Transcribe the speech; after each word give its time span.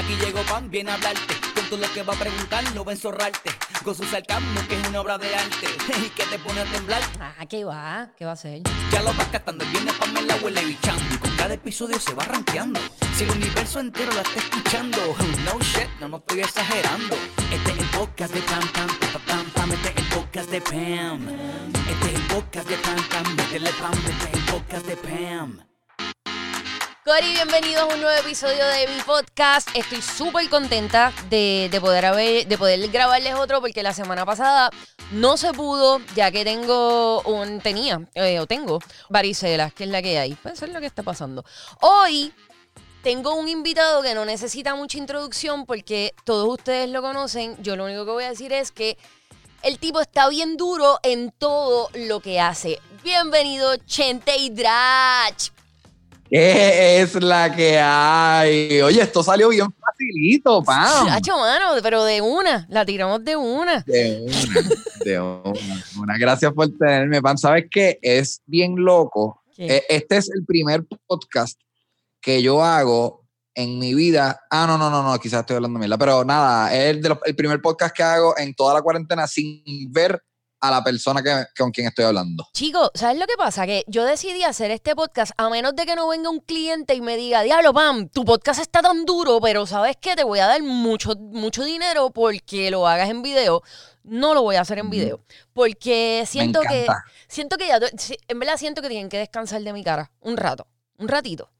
Aquí 0.00 0.16
llegó 0.16 0.40
Pan, 0.44 0.70
viene 0.70 0.92
a 0.92 0.94
hablarte. 0.94 1.34
Con 1.54 1.64
todo 1.68 1.78
lo 1.78 1.92
que 1.92 2.02
va 2.02 2.14
a 2.14 2.16
preguntar, 2.16 2.64
no 2.74 2.86
va 2.86 2.92
a 2.92 2.94
enzorrarte. 2.94 3.50
Con 3.84 3.94
su 3.94 4.02
sarcasmo, 4.04 4.66
que 4.66 4.80
es 4.80 4.88
una 4.88 5.02
obra 5.02 5.18
de 5.18 5.34
arte. 5.34 5.66
Y 6.06 6.08
que 6.08 6.24
te 6.24 6.38
pone 6.38 6.60
a 6.60 6.64
temblar. 6.64 7.02
Ah, 7.20 7.44
¿qué 7.46 7.64
va? 7.64 8.08
¿Qué 8.16 8.24
va 8.24 8.30
a 8.30 8.34
hacer? 8.34 8.62
Ya 8.90 9.02
lo 9.02 9.12
vas 9.12 9.28
captando, 9.28 9.62
el 9.62 9.70
viernes 9.70 9.94
Pan 9.96 10.14
me 10.14 10.22
la 10.22 10.36
huele 10.36 10.64
bichando. 10.64 11.04
Y 11.14 11.18
con 11.18 11.36
cada 11.36 11.52
episodio 11.52 12.00
se 12.00 12.14
va 12.14 12.24
rankeando. 12.24 12.80
Si 13.14 13.24
el 13.24 13.30
universo 13.30 13.80
entero 13.80 14.10
la 14.12 14.22
está 14.22 14.38
escuchando. 14.38 14.98
No 15.44 15.58
shit, 15.60 15.88
no, 16.00 16.08
no 16.08 16.16
estoy 16.16 16.40
exagerando. 16.40 17.16
Este 17.52 17.72
es 17.72 17.78
el 17.78 17.86
podcast 17.90 18.32
de 18.32 18.40
Pam 18.40 18.68
Pam, 18.72 18.88
Pam 19.12 19.22
Pam 19.26 19.50
Pam. 19.50 19.72
Este 19.72 19.88
es 19.90 19.96
el 19.98 20.08
podcast 20.08 20.50
de 20.50 20.60
Pam. 20.62 21.28
Este 21.90 22.08
es 22.08 22.14
el 22.14 22.22
podcast 22.22 22.68
de 22.70 22.76
Pam 22.78 23.08
Pam. 23.10 23.36
Métele 23.36 23.70
Pam, 23.74 23.92
este 23.92 24.28
es 24.28 24.34
el 24.34 24.44
podcast 24.46 24.86
de 24.86 24.96
Pam. 24.96 25.69
Cori, 27.10 27.32
bienvenidos 27.32 27.82
a 27.82 27.86
un 27.86 28.00
nuevo 28.00 28.16
episodio 28.20 28.64
de 28.64 28.86
mi 28.86 29.02
podcast. 29.02 29.68
Estoy 29.74 30.00
súper 30.00 30.48
contenta 30.48 31.12
de, 31.28 31.66
de 31.68 31.80
poder 31.80 32.06
haber, 32.06 32.46
de 32.46 32.56
poder 32.56 32.88
grabarles 32.88 33.34
otro 33.34 33.60
porque 33.60 33.82
la 33.82 33.92
semana 33.92 34.24
pasada 34.24 34.70
no 35.10 35.36
se 35.36 35.52
pudo, 35.52 36.00
ya 36.14 36.30
que 36.30 36.44
tengo 36.44 37.20
un, 37.22 37.60
tenía, 37.60 38.00
eh, 38.14 38.38
o 38.38 38.46
tengo 38.46 38.78
varicela, 39.08 39.70
que 39.70 39.84
es 39.84 39.90
la 39.90 40.02
que 40.02 40.20
hay. 40.20 40.34
Puede 40.34 40.54
ser 40.54 40.68
lo 40.68 40.78
que 40.78 40.86
está 40.86 41.02
pasando. 41.02 41.44
Hoy 41.80 42.32
tengo 43.02 43.34
un 43.34 43.48
invitado 43.48 44.02
que 44.02 44.14
no 44.14 44.24
necesita 44.24 44.76
mucha 44.76 44.96
introducción 44.96 45.66
porque 45.66 46.14
todos 46.24 46.48
ustedes 46.48 46.90
lo 46.90 47.02
conocen. 47.02 47.60
Yo 47.60 47.74
lo 47.74 47.86
único 47.86 48.04
que 48.04 48.12
voy 48.12 48.24
a 48.24 48.30
decir 48.30 48.52
es 48.52 48.70
que 48.70 48.96
el 49.64 49.80
tipo 49.80 50.00
está 50.00 50.28
bien 50.28 50.56
duro 50.56 51.00
en 51.02 51.32
todo 51.32 51.90
lo 51.92 52.20
que 52.20 52.38
hace. 52.38 52.78
Bienvenido, 53.02 53.76
Chente 53.78 54.36
y 54.36 54.50
Drach. 54.50 55.50
¿Qué 56.30 57.00
es 57.02 57.14
la 57.20 57.54
que 57.54 57.78
hay? 57.78 58.80
Oye, 58.82 59.02
esto 59.02 59.22
salió 59.22 59.48
bien 59.48 59.66
facilito, 59.72 60.62
pam. 60.62 61.08
Chacho, 61.08 61.36
mano, 61.38 61.72
pero 61.82 62.04
de 62.04 62.20
una, 62.20 62.66
la 62.70 62.86
tiramos 62.86 63.24
de 63.24 63.34
una. 63.36 63.80
De 63.80 64.20
una, 64.22 64.68
de 65.04 65.20
una. 65.20 65.84
una. 66.00 66.18
Gracias 66.18 66.52
por 66.52 66.68
tenerme, 66.78 67.20
pan. 67.20 67.36
¿Sabes 67.36 67.64
qué? 67.70 67.98
Es 68.00 68.40
bien 68.46 68.76
loco. 68.76 69.42
¿Qué? 69.56 69.76
Eh, 69.76 69.82
Este 69.88 70.18
es 70.18 70.30
el 70.30 70.44
primer 70.46 70.84
podcast 71.06 71.58
que 72.20 72.40
yo 72.42 72.62
hago 72.62 73.26
en 73.54 73.80
mi 73.80 73.94
vida. 73.94 74.40
Ah, 74.50 74.66
no, 74.68 74.78
no, 74.78 74.88
no, 74.88 75.02
no, 75.02 75.18
quizás 75.18 75.40
estoy 75.40 75.56
hablando 75.56 75.80
mierda, 75.80 75.98
pero 75.98 76.24
nada, 76.24 76.72
es 76.72 76.90
el, 76.90 77.02
de 77.02 77.08
los- 77.08 77.18
el 77.24 77.34
primer 77.34 77.60
podcast 77.60 77.94
que 77.94 78.04
hago 78.04 78.38
en 78.38 78.54
toda 78.54 78.72
la 78.74 78.82
cuarentena 78.82 79.26
sin 79.26 79.64
ver 79.90 80.22
a 80.60 80.70
la 80.70 80.84
persona 80.84 81.22
que, 81.22 81.46
con 81.56 81.70
quien 81.70 81.86
estoy 81.86 82.04
hablando. 82.04 82.48
Chico, 82.52 82.90
¿sabes 82.94 83.18
lo 83.18 83.26
que 83.26 83.36
pasa? 83.36 83.66
Que 83.66 83.84
yo 83.86 84.04
decidí 84.04 84.42
hacer 84.44 84.70
este 84.70 84.94
podcast 84.94 85.32
a 85.36 85.48
menos 85.48 85.74
de 85.74 85.86
que 85.86 85.96
no 85.96 86.08
venga 86.08 86.30
un 86.30 86.40
cliente 86.40 86.94
y 86.94 87.00
me 87.00 87.16
diga, 87.16 87.42
diablo, 87.42 87.72
Pam, 87.72 88.08
tu 88.08 88.24
podcast 88.24 88.60
está 88.60 88.82
tan 88.82 89.04
duro, 89.04 89.40
pero 89.40 89.66
¿sabes 89.66 89.96
qué? 90.00 90.14
Te 90.14 90.24
voy 90.24 90.38
a 90.40 90.46
dar 90.46 90.62
mucho, 90.62 91.14
mucho 91.16 91.64
dinero 91.64 92.10
porque 92.10 92.70
lo 92.70 92.86
hagas 92.86 93.08
en 93.08 93.22
video. 93.22 93.62
No 94.02 94.34
lo 94.34 94.42
voy 94.42 94.56
a 94.56 94.62
hacer 94.62 94.78
en 94.78 94.90
video. 94.90 95.20
Porque 95.52 96.24
siento 96.26 96.60
que, 96.60 96.86
siento 97.28 97.56
que 97.56 97.68
ya, 97.68 97.78
en 98.28 98.38
verdad 98.38 98.56
siento 98.56 98.82
que 98.82 98.88
tienen 98.88 99.08
que 99.08 99.18
descansar 99.18 99.62
de 99.62 99.72
mi 99.72 99.82
cara 99.82 100.10
un 100.20 100.36
rato, 100.36 100.66
un 100.98 101.08
ratito. 101.08 101.50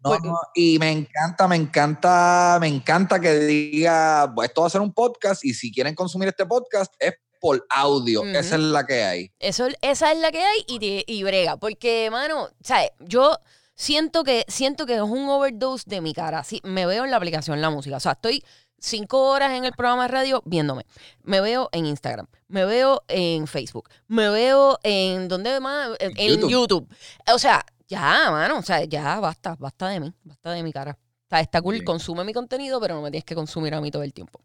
No, 0.00 0.16
y 0.54 0.78
me 0.78 0.92
encanta, 0.92 1.48
me 1.48 1.56
encanta, 1.56 2.58
me 2.60 2.68
encanta 2.68 3.18
que 3.18 3.34
diga, 3.34 4.32
"Pues 4.32 4.48
esto 4.48 4.60
va 4.60 4.68
a 4.68 4.70
ser 4.70 4.80
un 4.80 4.92
podcast 4.92 5.44
y 5.44 5.52
si 5.52 5.72
quieren 5.72 5.96
consumir 5.96 6.28
este 6.28 6.46
podcast 6.46 6.94
es 7.00 7.14
por 7.40 7.66
audio. 7.70 8.24
Esa 8.24 8.56
es 8.56 8.60
la 8.62 8.86
que 8.86 9.04
hay. 9.04 9.32
Eso, 9.38 9.68
esa 9.82 10.12
es 10.12 10.18
la 10.18 10.30
que 10.32 10.42
hay 10.42 10.64
y, 10.66 10.78
te- 10.78 11.04
y 11.06 11.22
brega. 11.22 11.56
Porque, 11.56 12.08
mano, 12.10 12.48
¿sabes? 12.62 12.90
Yo 13.00 13.38
siento 13.74 14.24
que, 14.24 14.44
siento 14.48 14.86
que 14.86 14.96
es 14.96 15.00
un 15.02 15.28
overdose 15.28 15.84
de 15.86 16.00
mi 16.00 16.12
cara. 16.14 16.44
Sí, 16.44 16.60
me 16.64 16.86
veo 16.86 17.04
en 17.04 17.10
la 17.10 17.16
aplicación 17.16 17.60
La 17.60 17.70
Música. 17.70 17.96
O 17.96 18.00
sea, 18.00 18.12
estoy 18.12 18.44
cinco 18.80 19.28
horas 19.30 19.52
en 19.52 19.64
el 19.64 19.72
programa 19.72 20.02
de 20.02 20.08
radio 20.08 20.42
viéndome. 20.44 20.84
Me 21.22 21.40
veo 21.40 21.68
en 21.72 21.86
Instagram. 21.86 22.26
Me 22.48 22.64
veo 22.64 23.02
en 23.08 23.46
Facebook. 23.46 23.88
Me 24.06 24.28
veo 24.30 24.78
en... 24.82 25.28
¿Dónde 25.28 25.60
más? 25.60 25.90
En, 26.00 26.12
en 26.16 26.28
YouTube. 26.28 26.50
YouTube. 26.50 26.88
O 27.32 27.38
sea, 27.38 27.64
ya, 27.88 28.28
mano. 28.30 28.58
O 28.58 28.62
sea, 28.62 28.84
ya 28.84 29.20
basta. 29.20 29.56
Basta 29.58 29.88
de 29.88 30.00
mí. 30.00 30.12
Basta 30.24 30.52
de 30.52 30.62
mi 30.62 30.72
cara. 30.72 30.92
O 31.00 31.28
sea, 31.28 31.40
está 31.40 31.60
cool. 31.60 31.74
Bien. 31.74 31.84
Consume 31.84 32.24
mi 32.24 32.32
contenido, 32.32 32.80
pero 32.80 32.94
no 32.94 33.02
me 33.02 33.10
tienes 33.10 33.24
que 33.24 33.34
consumir 33.34 33.74
a 33.74 33.80
mí 33.80 33.90
todo 33.90 34.02
el 34.02 34.12
tiempo. 34.14 34.40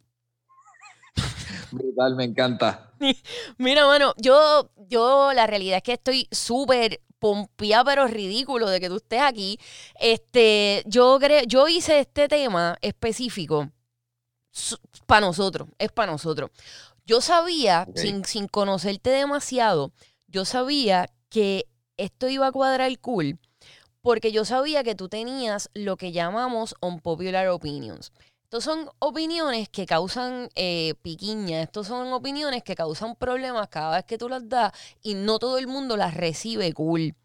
Brutal, 1.71 2.15
me 2.15 2.23
encanta. 2.25 2.91
Mira, 3.57 3.85
mano, 3.85 4.13
yo, 4.17 4.69
yo 4.87 5.31
la 5.33 5.47
realidad 5.47 5.77
es 5.77 5.83
que 5.83 5.93
estoy 5.93 6.27
súper 6.31 7.01
pompeada, 7.19 7.83
pero 7.85 8.07
ridículo 8.07 8.69
de 8.69 8.79
que 8.79 8.89
tú 8.89 8.97
estés 8.97 9.21
aquí. 9.21 9.57
Este, 9.99 10.83
yo 10.85 11.19
cre- 11.19 11.45
yo 11.47 11.67
hice 11.67 11.99
este 11.99 12.27
tema 12.27 12.77
específico 12.81 13.69
para 15.05 15.25
nosotros, 15.25 15.67
es 15.79 15.91
para 15.91 16.11
nosotros. 16.11 16.51
Yo 17.05 17.21
sabía, 17.21 17.85
sin, 17.95 18.23
sin 18.25 18.47
conocerte 18.47 19.09
demasiado, 19.09 19.91
yo 20.27 20.45
sabía 20.45 21.09
que 21.29 21.65
esto 21.97 22.29
iba 22.29 22.47
a 22.47 22.51
cuadrar 22.51 22.97
cool, 22.99 23.39
porque 24.01 24.31
yo 24.31 24.45
sabía 24.45 24.83
que 24.83 24.95
tú 24.95 25.09
tenías 25.09 25.69
lo 25.73 25.97
que 25.97 26.11
llamamos 26.11 26.75
unpopular 26.81 27.47
opinions. 27.49 28.11
Estos 28.53 28.65
son 28.65 28.87
opiniones 28.99 29.67
que 29.67 29.87
causan 29.87 30.47
eh, 30.53 30.93
piquiña, 31.01 31.63
estos 31.63 31.87
son 31.87 32.13
opiniones 32.13 32.61
que 32.61 32.75
causan 32.75 33.15
problemas 33.15 33.67
cada 33.67 33.95
vez 33.95 34.05
que 34.05 34.19
tú 34.19 34.29
las 34.29 34.47
das 34.47 34.71
y 35.01 35.15
no 35.15 35.39
todo 35.39 35.57
el 35.57 35.65
mundo 35.65 35.97
las 35.97 36.13
recibe 36.13 36.71
cool. 36.71 37.15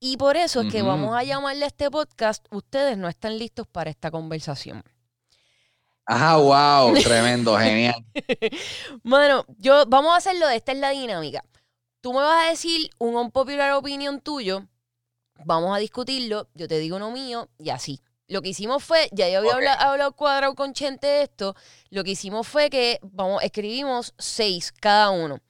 Y 0.00 0.16
por 0.16 0.38
eso 0.38 0.62
es 0.62 0.72
que 0.72 0.80
vamos 0.80 1.14
a 1.14 1.22
llamarle 1.22 1.64
a 1.64 1.68
este 1.68 1.90
podcast, 1.90 2.46
ustedes 2.50 2.96
no 2.96 3.10
están 3.10 3.36
listos 3.36 3.66
para 3.66 3.90
esta 3.90 4.10
conversación. 4.10 4.82
Ajá, 6.06 6.38
wow, 6.38 6.94
tremendo, 6.94 7.54
genial. 7.58 8.02
Mano, 9.02 9.44
yo 9.58 9.84
vamos 9.86 10.14
a 10.14 10.16
hacerlo 10.16 10.46
de 10.46 10.56
esta 10.56 10.72
es 10.72 10.78
la 10.78 10.88
dinámica. 10.92 11.44
Tú 12.00 12.14
me 12.14 12.20
vas 12.20 12.46
a 12.46 12.48
decir 12.48 12.90
un 12.96 13.16
unpopular 13.16 13.72
opinion 13.72 14.18
tuyo, 14.22 14.66
vamos 15.44 15.76
a 15.76 15.78
discutirlo, 15.78 16.48
yo 16.54 16.66
te 16.68 16.78
digo 16.78 16.96
uno 16.96 17.10
mío 17.10 17.50
y 17.58 17.68
así. 17.68 18.00
Lo 18.28 18.42
que 18.42 18.50
hicimos 18.50 18.84
fue, 18.84 19.08
ya 19.10 19.28
yo 19.30 19.38
había 19.38 19.72
hablado, 19.72 20.12
cuadrado 20.12 20.54
con 20.54 20.74
Chente 20.74 21.06
de 21.06 21.22
esto, 21.22 21.56
lo 21.88 22.04
que 22.04 22.10
hicimos 22.10 22.46
fue 22.46 22.68
que 22.68 22.98
vamos, 23.02 23.42
escribimos 23.42 24.14
seis 24.18 24.70
cada 24.70 25.08
uno. 25.08 25.40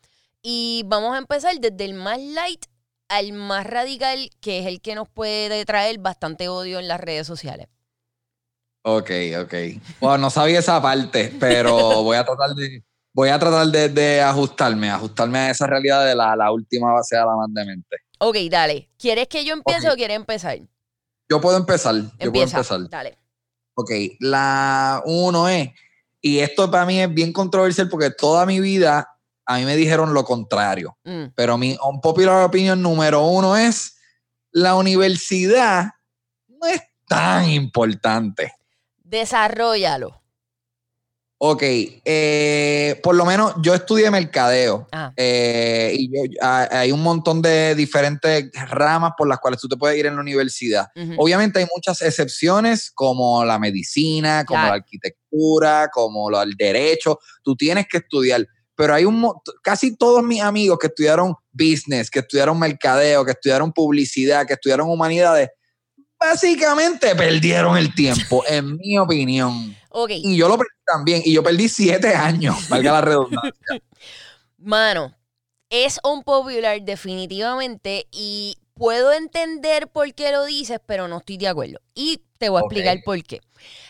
Y 0.43 0.85
vamos 0.87 1.15
a 1.15 1.19
empezar 1.19 1.59
desde 1.59 1.85
el 1.85 1.95
más 1.95 2.21
light 2.21 2.67
al 3.09 3.33
más 3.33 3.67
radical, 3.67 4.31
que 4.41 4.61
es 4.61 4.67
el 4.67 4.81
que 4.81 4.95
nos 4.95 5.09
puede 5.09 5.65
traer 5.65 5.99
bastante 5.99 6.49
odio 6.49 6.79
en 6.79 6.87
las 6.87 7.01
redes 7.01 7.27
sociales. 7.27 7.67
Ok, 8.83 9.11
ok. 9.43 9.55
Bueno, 10.01 10.19
no 10.19 10.31
sabía 10.31 10.61
esa 10.61 10.81
parte, 10.81 11.35
pero 11.41 12.05
voy 12.05 12.17
a 12.17 12.25
tratar 12.25 12.51
de, 12.55 12.85
voy 13.13 13.31
a 13.31 13.39
tratar 13.41 13.67
de, 13.67 13.89
de 13.89 14.23
ajustarme, 14.23 14.89
ajustarme 14.89 15.39
a 15.39 15.51
esa 15.51 15.67
realidad 15.67 16.07
de 16.07 16.15
la, 16.15 16.37
la 16.37 16.53
última 16.53 16.93
base 16.93 17.17
de 17.17 17.23
la 17.23 17.35
más 17.35 17.49
demente. 17.53 17.97
Ok, 18.21 18.37
dale. 18.49 18.89
¿Quieres 18.97 19.27
que 19.27 19.45
yo 19.45 19.55
empiece 19.55 19.91
o 19.91 19.97
quieres 19.97 20.17
empezar? 20.17 20.59
Yo 21.29 21.41
puedo 21.41 21.57
empezar, 21.57 21.95
yo 21.95 22.03
puedo 22.11 22.25
Empieza. 22.27 22.57
empezar. 22.59 22.89
Dale. 22.89 23.19
Ok, 23.75 23.91
la 24.21 25.03
uno 25.05 25.49
es, 25.49 25.71
y 26.21 26.39
esto 26.39 26.71
para 26.71 26.85
mí 26.87 27.01
es 27.01 27.13
bien 27.13 27.33
controversial 27.33 27.89
porque 27.89 28.11
toda 28.11 28.45
mi 28.47 28.61
vida 28.61 29.09
a 29.47 29.57
mí 29.59 29.65
me 29.65 29.77
dijeron 29.77 30.13
lo 30.15 30.25
contrario, 30.25 30.99
Mm. 31.05 31.27
pero 31.35 31.57
mi 31.57 31.77
unpopular 31.83 32.45
opinion 32.45 32.83
número 32.83 33.23
uno 33.27 33.57
es, 33.57 33.97
la 34.51 34.75
universidad 34.75 35.91
no 36.49 36.67
es 36.67 36.81
tan 37.07 37.49
importante. 37.51 38.53
Desarrollalo. 38.99 40.21
Ok, 41.41 41.63
eh, 41.63 43.01
por 43.01 43.15
lo 43.15 43.25
menos 43.25 43.55
yo 43.63 43.73
estudié 43.73 44.11
mercadeo 44.11 44.89
Ah, 44.91 45.13
eh, 45.17 45.95
y 45.97 46.09
yo- 46.13 46.33
hay 46.43 46.91
un 46.91 47.01
montón 47.01 47.41
de 47.41 47.77
diferentes 47.77 48.51
ramas 48.69 49.13
por 49.17 49.29
las 49.29 49.39
cuales 49.39 49.61
tú 49.61 49.69
te 49.69 49.77
puedes 49.77 49.97
ir 49.97 50.07
en 50.07 50.17
la 50.17 50.21
universidad. 50.21 50.89
Obviamente 51.17 51.61
hay 51.61 51.67
muchas 51.73 52.03
excepciones, 52.03 52.91
como 52.93 53.45
la 53.45 53.61
medicina, 53.61 54.45
como 54.45 54.59
Claro. 54.59 54.75
la 54.75 54.81
arquitectura, 54.83 55.89
como 55.93 56.29
lo- 56.29 56.43
el 56.43 56.55
derecho. 56.57 57.21
Tú 57.45 57.55
tienes 57.55 57.87
que 57.87 57.99
estudiar. 57.99 58.45
Pero 58.75 58.95
hay 58.95 59.05
un 59.05 59.33
casi 59.63 59.97
todos 59.97 60.25
mis 60.25 60.41
amigos 60.43 60.79
que 60.81 60.89
estudiaron 60.89 61.35
business, 61.53 62.11
que 62.11 62.19
estudiaron 62.21 62.59
mercadeo, 62.59 63.25
que 63.25 63.33
estudiaron 63.33 63.73
publicidad, 63.73 64.45
que 64.47 64.55
estudiaron 64.55 64.89
humanidades, 64.89 65.51
básicamente 66.19 67.15
perdieron 67.15 67.77
el 67.77 67.95
tiempo, 67.95 68.43
en 68.49 68.77
mi 68.77 68.99
opinión. 68.99 69.77
Ok, 69.91 70.11
Y 70.11 70.37
yo 70.37 70.49
lo 70.49 70.59
perdí 70.59 70.71
también. 70.87 71.23
Y 71.25 71.33
yo 71.33 71.43
perdí 71.43 71.69
siete 71.69 72.15
años, 72.15 72.57
valga 72.69 72.93
la 72.93 73.01
redundancia. 73.01 73.55
mano, 74.59 75.15
es 75.71 76.01
un 76.05 76.23
popular 76.23 76.81
definitivamente 76.83 78.07
y 78.11 78.57
puedo 78.75 79.13
entender 79.13 79.89
por 79.89 80.15
qué 80.15 80.33
lo 80.33 80.45
dices, 80.45 80.81
pero 80.87 81.09
no 81.09 81.19
estoy 81.19 81.37
de 81.37 81.49
acuerdo. 81.49 81.81
Y 81.95 82.23
te 82.39 82.49
voy 82.49 82.59
a 82.59 82.61
explicar 82.63 82.99
por 83.05 83.23
qué. 83.23 83.41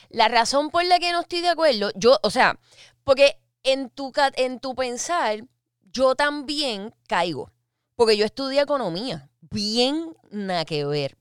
La 0.09 0.29
razón 0.29 0.71
por 0.71 0.85
la 0.85 0.99
que 0.99 1.13
no 1.13 1.21
estoy 1.21 1.43
de 1.43 1.49
acuerdo, 1.49 1.91
yo, 1.95 2.19
o 2.23 2.31
sea, 2.31 2.59
porque 3.05 3.39
en 3.63 3.91
tu, 3.91 4.13
en 4.37 4.61
tu 4.61 4.75
pensar, 4.75 5.41
yo 5.93 6.15
también 6.15 6.95
caigo. 7.07 7.51
Porque 7.95 8.17
yo 8.17 8.25
estudié 8.25 8.61
economía. 8.61 9.29
Bien 9.41 10.15
nada 10.31 10.65
que 10.65 10.85
ver. 10.85 11.18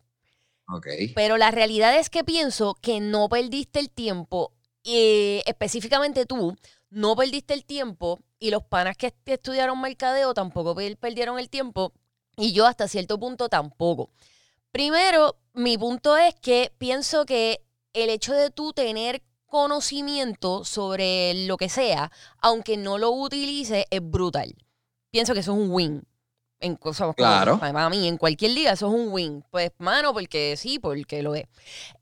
Pero 1.16 1.38
la 1.38 1.52
realidad 1.52 1.98
es 1.98 2.10
que 2.10 2.24
pienso 2.24 2.75
que 2.81 3.00
no 3.00 3.30
perdiste 3.30 3.80
el 3.80 3.90
tiempo 3.90 4.52
eh, 4.84 5.44
específicamente 5.46 6.25
tú, 6.25 6.56
no 6.90 7.16
perdiste 7.16 7.54
el 7.54 7.66
tiempo 7.66 8.19
y 8.40 8.52
los 8.52 8.64
panas 8.64 8.96
que 8.96 9.08
est- 9.08 9.30
estudiaron 9.30 9.81
mercadeo 9.81 10.34
tampoco 10.34 10.75
per- 10.75 10.98
perdieron 10.98 11.40
el 11.40 11.50
tiempo 11.50 11.92
y 12.38 12.54
yo 12.54 12.66
hasta 12.66 12.88
cierto 12.88 13.19
punto 13.19 13.50
tampoco. 13.50 14.10
Primero, 14.72 15.38
mi 15.54 15.78
punto 15.78 16.16
es 16.18 16.36
que 16.36 16.72
pienso 16.78 17.25
que 17.25 17.62
el 17.94 18.10
hecho 18.10 18.34
de 18.34 18.50
tú 18.50 18.74
tener 18.74 19.24
conocimiento 19.46 20.63
sobre 20.66 21.46
lo 21.48 21.58
que 21.58 21.68
sea, 21.70 22.12
aunque 22.42 22.78
no 22.78 22.98
lo 22.98 23.12
utilices, 23.12 23.86
es 23.90 24.02
brutal. 24.02 24.56
Pienso 25.12 25.34
que 25.34 25.40
eso 25.42 25.52
es 25.54 25.58
un 25.58 25.72
win. 25.72 26.04
En 26.59 26.75
cosas 26.75 27.13
Claro. 27.15 27.59
para 27.59 27.71
para 27.71 27.89
mí, 27.89 28.07
en 28.07 28.18
cualquier 28.18 28.51
liga, 28.51 28.71
eso 28.71 28.88
es 28.88 28.94
un 28.94 29.09
win. 29.12 29.44
Pues, 29.51 29.71
mano, 29.77 30.12
porque 30.12 30.56
sí, 30.57 30.80
porque 30.80 31.21
lo 31.21 31.36
es. 31.36 31.45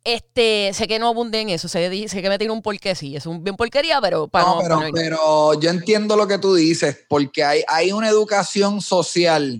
Este, 0.03 0.71
sé 0.73 0.87
que 0.87 0.97
no 0.97 1.09
abundé 1.09 1.41
en 1.41 1.49
eso, 1.49 1.67
sé, 1.67 2.07
sé 2.07 2.21
que 2.21 2.29
me 2.29 2.37
tiene 2.37 2.53
un 2.53 2.61
porqué, 2.61 2.95
sí, 2.95 3.17
es 3.17 3.25
un 3.25 3.43
bien 3.43 3.57
porquería, 3.57 3.99
pero 3.99 4.27
para 4.29 4.45
No, 4.45 4.61
no, 4.61 4.79
pero, 4.79 4.91
pero 4.93 5.59
yo 5.59 5.69
entiendo 5.69 6.15
lo 6.15 6.25
que 6.27 6.37
tú 6.37 6.55
dices, 6.55 7.05
porque 7.09 7.43
hay, 7.43 7.63
hay 7.67 7.91
una 7.91 8.07
educación 8.07 8.81
social 8.81 9.59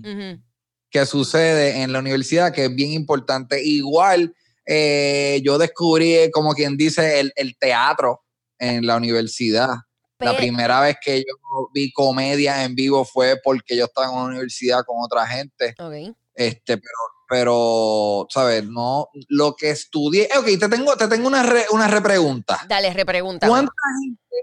que 0.90 1.04
sucede 1.04 1.82
en 1.82 1.92
la 1.92 1.98
universidad 1.98 2.52
que 2.54 2.64
es 2.64 2.74
bien 2.74 2.92
importante. 2.92 3.62
Igual, 3.62 4.34
eh, 4.64 5.42
yo 5.44 5.58
descubrí, 5.58 6.30
como 6.32 6.54
quien 6.54 6.76
dice, 6.78 7.20
el, 7.20 7.32
el 7.36 7.58
teatro 7.58 8.22
en 8.58 8.86
la 8.86 8.96
universidad. 8.96 9.68
La 10.18 10.36
primera 10.36 10.80
vez 10.80 10.96
que 11.04 11.18
yo 11.18 11.68
vi 11.74 11.92
comedia 11.92 12.64
en 12.64 12.74
vivo 12.74 13.04
fue 13.04 13.38
porque 13.42 13.76
yo 13.76 13.84
estaba 13.84 14.06
en 14.08 14.14
una 14.14 14.24
universidad 14.26 14.84
con 14.86 14.96
otra 15.02 15.26
gente. 15.26 15.74
Ok. 15.78 16.16
Este, 16.34 16.76
pero, 16.78 16.98
pero, 17.28 18.26
¿sabes? 18.30 18.64
No, 18.64 19.08
lo 19.28 19.54
que 19.54 19.70
estudié. 19.70 20.28
Ok, 20.38 20.46
te 20.58 20.68
tengo, 20.68 20.96
te 20.96 21.08
tengo 21.08 21.26
una, 21.28 21.42
re- 21.42 21.66
una 21.70 21.86
repregunta. 21.88 22.64
Dale, 22.68 22.92
repregunta. 22.94 23.46
¿Cuánta 23.46 23.72
gente, 24.02 24.36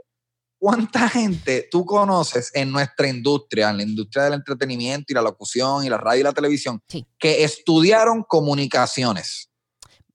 ¿Cuánta 0.59 1.09
gente 1.09 1.67
tú 1.71 1.85
conoces 1.85 2.51
en 2.53 2.71
nuestra 2.71 3.07
industria, 3.07 3.69
en 3.71 3.77
la 3.77 3.83
industria 3.83 4.25
del 4.25 4.33
entretenimiento 4.35 5.05
y 5.11 5.15
la 5.15 5.21
locución 5.21 5.83
y 5.85 5.89
la 5.89 5.97
radio 5.97 6.21
y 6.21 6.23
la 6.23 6.33
televisión, 6.33 6.81
Sí. 6.87 7.05
que 7.17 7.43
estudiaron 7.43 8.23
comunicaciones? 8.23 9.49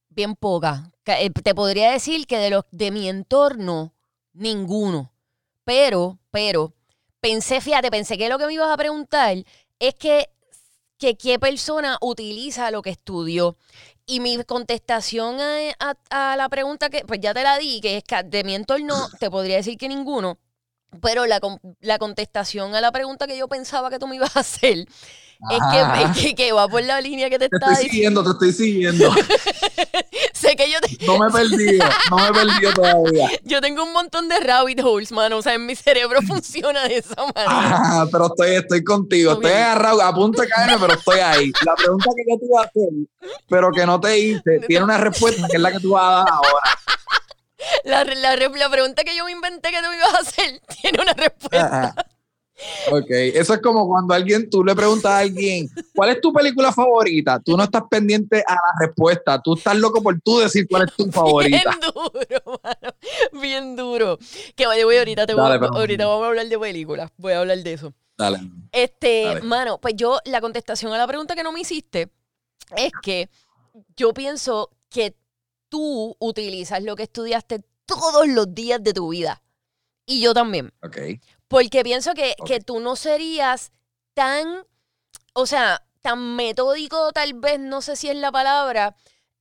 Bien 0.09 0.35
poca. 0.37 0.91
Ca- 1.05 1.21
eh, 1.21 1.31
Te 1.31 1.55
podría 1.55 1.91
decir 1.93 2.27
que 2.27 2.39
de 2.39 2.51
los 2.51 2.65
de 2.71 2.91
mi 2.93 3.09
entorno, 3.09 3.95
ninguno. 4.33 5.13
Pero, 5.69 6.19
pero, 6.31 6.73
pensé, 7.21 7.61
fíjate, 7.61 7.91
pensé 7.91 8.17
que 8.17 8.31
lo 8.31 8.39
que 8.39 8.47
me 8.47 8.55
ibas 8.55 8.71
a 8.71 8.77
preguntar 8.79 9.37
es 9.79 9.95
que, 9.97 10.31
que 10.97 11.15
qué 11.19 11.39
persona 11.39 11.99
utiliza 12.01 12.71
lo 12.71 12.81
que 12.81 12.89
estudió. 12.89 13.59
Y 14.07 14.21
mi 14.21 14.43
contestación 14.45 15.39
a, 15.39 15.75
a- 16.11 16.33
a 16.33 16.37
la 16.37 16.49
pregunta 16.49 16.89
que, 16.89 17.05
pues 17.05 17.21
ya 17.21 17.35
te 17.35 17.43
la 17.43 17.59
di, 17.59 17.83
que 17.83 17.99
es 17.99 18.05
que 18.05 18.23
de 18.23 18.45
mi 18.45 18.55
entorno 18.55 18.95
te 19.21 19.31
podría 19.31 19.57
decir 19.57 19.77
que 19.77 19.89
ninguno. 19.91 20.39
Pero 21.03 21.27
la, 21.27 21.39
la 21.81 21.99
contestación 21.99 22.75
a 22.75 22.81
la 22.81 22.91
pregunta 22.91 23.27
que 23.27 23.37
yo 23.37 23.47
pensaba 23.47 23.91
que 23.91 23.99
tú 23.99 24.07
me 24.07 24.17
ibas 24.17 24.35
a 24.39 24.41
hacer 24.41 24.79
es 24.79 24.87
que, 25.71 25.79
Ah. 25.81 26.13
es 26.17 26.23
que, 26.23 26.35
que 26.35 26.53
va 26.53 26.67
por 26.67 26.83
la 26.83 27.03
línea 27.03 27.29
que 27.29 27.39
te, 27.39 27.51
Te 27.51 27.57
estoy 27.57 27.85
diciendo. 27.85 28.23
siguiendo, 28.23 28.25
te 28.25 28.31
estoy 28.31 28.53
siguiendo. 28.67 29.11
Sé 30.39 30.55
que 30.57 30.71
yo, 30.71 30.79
te- 30.81 31.05
No 31.07 31.19
me 31.19 31.27
he 31.27 31.31
perdido, 31.33 31.85
no 32.11 32.17
me 32.17 32.29
he 32.29 32.33
perdido 32.33 32.73
todavía. 32.75 33.29
yo 33.45 33.61
tengo 33.61 33.83
un 33.83 33.93
montón 33.93 34.29
de 34.29 34.39
rabbit 34.41 34.81
holes, 34.85 35.11
mano. 35.13 35.39
O 35.39 35.43
sea, 35.43 35.55
en 35.55 35.67
mi 35.67 35.75
cerebro 35.75 36.21
funciona 36.27 36.85
de 36.87 36.99
esa 36.99 37.17
manera. 37.17 37.47
Ah, 37.49 38.07
pero 38.13 38.27
estoy, 38.27 38.51
estoy 38.57 38.85
contigo, 38.85 39.33
estoy 39.33 39.51
agarrado, 39.51 40.01
a 40.03 40.15
punto 40.15 40.43
de 40.43 40.49
caerme, 40.49 40.77
pero 40.81 40.95
estoy 40.95 41.19
ahí. 41.21 41.53
La 41.67 41.75
pregunta 41.75 42.11
que 42.17 42.23
yo 42.31 42.39
te 42.39 42.47
iba 42.47 42.61
a 42.61 42.65
hacer, 42.65 42.89
pero 43.49 43.71
que 43.73 43.85
no 43.87 44.01
te 44.01 44.19
hice, 44.19 44.61
tiene 44.69 44.85
una 44.85 44.99
respuesta 44.99 45.47
que 45.49 45.57
es 45.57 45.63
la 45.63 45.73
que 45.73 45.81
tú 45.81 45.91
vas 45.93 46.05
a 46.05 46.11
dar 46.19 46.27
ahora. 46.31 46.79
La, 47.85 48.05
la, 48.05 48.37
re- 48.37 48.49
la 48.57 48.71
pregunta 48.71 49.03
que 49.05 49.17
yo 49.17 49.25
me 49.25 49.33
inventé 49.33 49.71
que 49.71 49.79
tú 49.83 49.89
me 49.91 49.97
ibas 49.97 50.15
a 50.15 50.19
hacer 50.19 50.61
tiene 50.81 51.03
una 51.03 51.13
respuesta. 51.15 51.67
Ajá. 51.91 51.95
Ok, 52.91 53.07
eso 53.11 53.55
es 53.55 53.61
como 53.61 53.87
cuando 53.87 54.15
alguien, 54.15 54.51
tú 54.51 54.65
le 54.65 54.75
preguntas 54.75 55.11
a 55.13 55.19
alguien, 55.19 55.69
¿cuál 55.95 56.11
es 56.11 56.21
tu 56.21 56.33
película 56.33 56.73
favorita? 56.73 57.39
Tú 57.41 57.57
no 57.57 57.63
estás 57.65 57.83
pendiente 57.89 58.43
a 58.47 58.55
la 58.55 58.87
respuesta, 58.87 59.41
tú 59.41 59.55
estás 59.55 59.77
loco 59.77 60.03
por 60.03 60.21
tú 60.21 60.39
decir 60.39 60.67
cuál 60.69 60.89
es 60.89 60.95
tu 60.97 61.07
favorita. 61.13 61.71
Bien 61.71 61.81
duro, 61.81 62.61
mano. 62.65 62.95
Bien 63.41 63.77
duro. 63.77 64.19
Que 64.57 64.67
vaya, 64.67 64.85
voy 64.85 64.97
ahorita, 64.97 65.27
te 65.27 65.35
voy, 65.35 65.43
Dale, 65.45 65.55
a- 65.57 65.61
pero- 65.61 65.75
ahorita 65.77 66.07
vamos 66.07 66.25
a 66.25 66.29
hablar 66.29 66.49
de 66.49 66.59
películas. 66.59 67.11
Voy 67.17 67.33
a 67.33 67.41
hablar 67.41 67.59
de 67.59 67.73
eso. 67.73 67.95
Dale. 68.17 68.41
Este, 68.73 69.23
Dale. 69.25 69.43
mano, 69.43 69.79
pues 69.81 69.95
yo, 69.97 70.19
la 70.25 70.41
contestación 70.41 70.93
a 70.93 70.99
la 70.99 71.07
pregunta 71.07 71.37
que 71.37 71.45
no 71.45 71.53
me 71.53 71.61
hiciste 71.61 72.11
es 72.77 72.91
que 73.03 73.29
yo 73.97 74.13
pienso 74.13 74.71
que 74.91 75.15
tú 75.69 76.17
utilizas 76.19 76.83
lo 76.83 76.97
que 76.97 77.05
estudiaste 77.05 77.61
todos 77.87 78.27
los 78.27 78.53
días 78.55 78.83
de 78.83 78.93
tu 78.93 79.11
vida. 79.11 79.43
Y 80.05 80.21
yo 80.23 80.35
también. 80.35 80.73
Ok. 80.83 80.97
Porque 81.49 81.83
pienso 81.83 82.15
que, 82.15 82.35
que 82.47 82.61
tú 82.61 82.79
no 82.81 82.95
serías 82.95 83.73
tan, 84.15 84.65
o 85.33 85.47
sea, 85.47 85.83
tan 86.03 86.37
metódico, 86.37 87.13
tal 87.13 87.35
vez, 87.35 87.59
no 87.59 87.81
sé 87.81 87.97
si 87.97 88.09
es 88.09 88.17
la 88.17 88.31
palabra, 88.31 88.95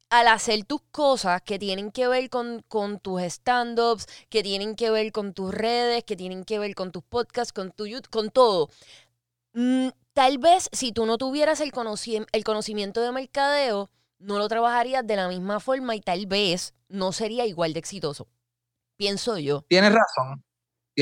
al 0.09 0.27
hacer 0.27 0.63
tus 0.63 0.81
cosas 0.91 1.41
que 1.41 1.59
tienen 1.59 1.91
que 1.91 2.07
ver 2.07 2.29
con, 2.29 2.63
con 2.69 2.99
tus 2.99 3.21
stand-ups, 3.21 4.05
que 4.29 4.41
tienen 4.41 4.75
que 4.75 4.89
ver 4.89 5.11
con 5.11 5.33
tus 5.33 5.53
redes, 5.53 6.05
que 6.05 6.15
tienen 6.15 6.45
que 6.45 6.59
ver 6.59 6.75
con 6.75 6.91
tus 6.93 7.03
podcasts, 7.03 7.51
con 7.51 7.71
tu 7.71 7.85
YouTube, 7.85 8.09
con 8.09 8.29
todo. 8.29 8.69
Mm, 9.53 9.89
tal 10.13 10.37
vez 10.37 10.69
si 10.71 10.93
tú 10.93 11.05
no 11.05 11.17
tuvieras 11.17 11.59
el, 11.59 11.71
conoci- 11.73 12.25
el 12.31 12.43
conocimiento 12.45 13.01
de 13.01 13.11
mercadeo, 13.11 13.89
no 14.19 14.37
lo 14.37 14.47
trabajarías 14.47 15.05
de 15.05 15.15
la 15.17 15.27
misma 15.27 15.59
forma 15.59 15.95
y 15.95 15.99
tal 16.01 16.25
vez 16.25 16.73
no 16.87 17.11
sería 17.11 17.45
igual 17.45 17.73
de 17.73 17.79
exitoso. 17.79 18.27
Pienso 18.95 19.37
yo. 19.37 19.63
Tienes 19.67 19.91
razón, 19.93 20.43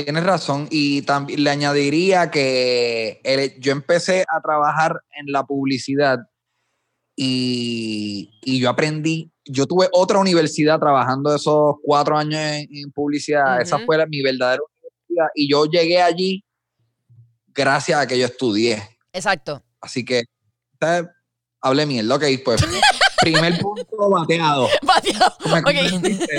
tienes 0.04 0.24
razón. 0.24 0.68
Y 0.70 1.02
también 1.02 1.42
le 1.42 1.50
añadiría 1.50 2.30
que 2.30 3.20
el- 3.24 3.58
yo 3.60 3.72
empecé 3.72 4.24
a 4.28 4.40
trabajar 4.42 5.00
en 5.18 5.32
la 5.32 5.44
publicidad 5.44 6.18
y, 7.16 8.30
y 8.42 8.60
yo 8.60 8.68
aprendí, 8.68 9.32
yo 9.46 9.66
tuve 9.66 9.88
otra 9.92 10.18
universidad 10.18 10.78
trabajando 10.78 11.34
esos 11.34 11.76
cuatro 11.82 12.16
años 12.18 12.40
en, 12.40 12.68
en 12.70 12.92
publicidad. 12.92 13.60
Esa 13.62 13.78
fue 13.80 13.96
la- 13.96 14.06
mi 14.06 14.20
verdadera 14.22 14.60
universidad. 14.62 15.28
Y 15.34 15.50
yo 15.50 15.64
llegué 15.66 16.02
allí 16.02 16.44
gracias 17.54 17.98
a 17.98 18.06
que 18.06 18.18
yo 18.18 18.26
estudié. 18.26 18.82
Exacto. 19.12 19.62
Así 19.80 20.04
que, 20.04 20.24
¿sabes? 20.78 21.08
hablé 21.62 21.86
mierda. 21.86 22.16
Ok, 22.16 22.24
pues, 22.44 22.60
primer 23.20 23.58
punto 23.58 24.10
bateado. 24.10 24.68
Bateado. 24.82 25.36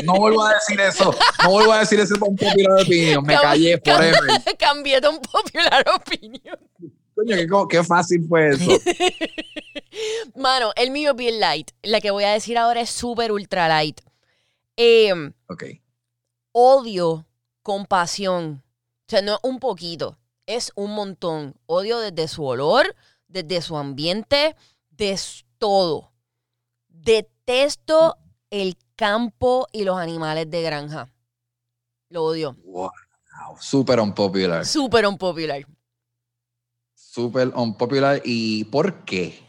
No 0.03 0.15
vuelvo 0.15 0.43
a 0.43 0.53
decir 0.55 0.79
eso. 0.79 1.13
No 1.43 1.51
vuelvo 1.51 1.73
a 1.73 1.79
decir 1.79 1.99
eso 1.99 2.15
por 2.17 2.29
un 2.29 2.35
popular 2.35 2.81
opinion. 2.81 3.23
Me 3.25 3.35
callé 3.35 3.81
cam- 3.81 3.95
forever. 3.95 4.57
Cambié 4.59 5.01
de 5.01 5.07
un 5.09 5.19
popular 5.19 5.85
opinion. 5.95 6.57
Coño, 7.15 7.67
qué, 7.67 7.83
fácil 7.83 8.25
fue 8.29 8.49
eso. 8.49 8.71
Mano, 10.35 10.71
el 10.75 10.91
mío 10.91 11.11
es 11.11 11.15
bien 11.17 11.39
light. 11.39 11.71
La 11.81 11.99
que 12.01 12.11
voy 12.11 12.23
a 12.23 12.31
decir 12.33 12.57
ahora 12.57 12.81
es 12.81 12.89
súper 12.89 13.31
ultra 13.31 13.67
light. 13.67 14.01
Em, 14.75 15.33
Ok. 15.49 15.63
odio 16.51 17.25
con 17.63 17.85
pasión. 17.85 18.63
O 19.07 19.09
sea, 19.09 19.21
no 19.21 19.33
es 19.35 19.39
un 19.43 19.59
poquito, 19.59 20.17
es 20.45 20.71
un 20.75 20.91
montón. 20.93 21.55
Odio 21.65 21.99
desde 21.99 22.27
su 22.27 22.45
olor, 22.45 22.95
desde 23.27 23.61
su 23.61 23.77
ambiente, 23.77 24.55
de 24.91 25.11
s- 25.11 25.43
todo. 25.57 26.11
Detesto 27.03 28.17
el 28.49 28.77
campo 28.95 29.67
y 29.71 29.83
los 29.83 29.97
animales 29.97 30.49
de 30.49 30.61
granja. 30.61 31.09
Lo 32.09 32.23
odio. 32.23 32.55
Wow. 32.63 32.91
Súper 33.59 33.99
unpopular. 33.99 34.65
Súper 34.65 35.05
unpopular. 35.05 35.65
Súper 36.93 37.49
unpopular. 37.49 38.21
¿Y 38.23 38.65
por 38.65 39.05
qué? 39.05 39.39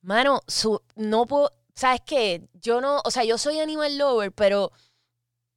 Mano, 0.00 0.40
su, 0.46 0.80
no 0.96 1.26
puedo, 1.26 1.52
¿sabes 1.74 2.00
qué? 2.06 2.48
Yo 2.54 2.80
no, 2.80 3.00
o 3.04 3.10
sea, 3.10 3.24
yo 3.24 3.38
soy 3.38 3.58
animal 3.58 3.98
lover, 3.98 4.32
pero 4.32 4.72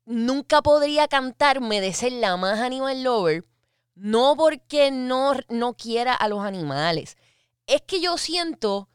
nunca 0.06 0.62
podría 0.62 1.08
cantarme 1.08 1.82
de 1.82 1.94
ser 1.94 2.14
la 2.14 2.38
más 2.38 2.60
animal 2.60 3.04
lover, 3.04 3.46
no 3.96 4.36
porque 4.36 4.92
no, 4.92 5.34
no 5.50 5.74
quiera 5.74 6.14
a 6.14 6.28
los 6.28 6.44
animales. 6.44 7.18
Es 7.68 7.82
que 7.82 8.02
yo 8.02 8.18
siento 8.18 8.90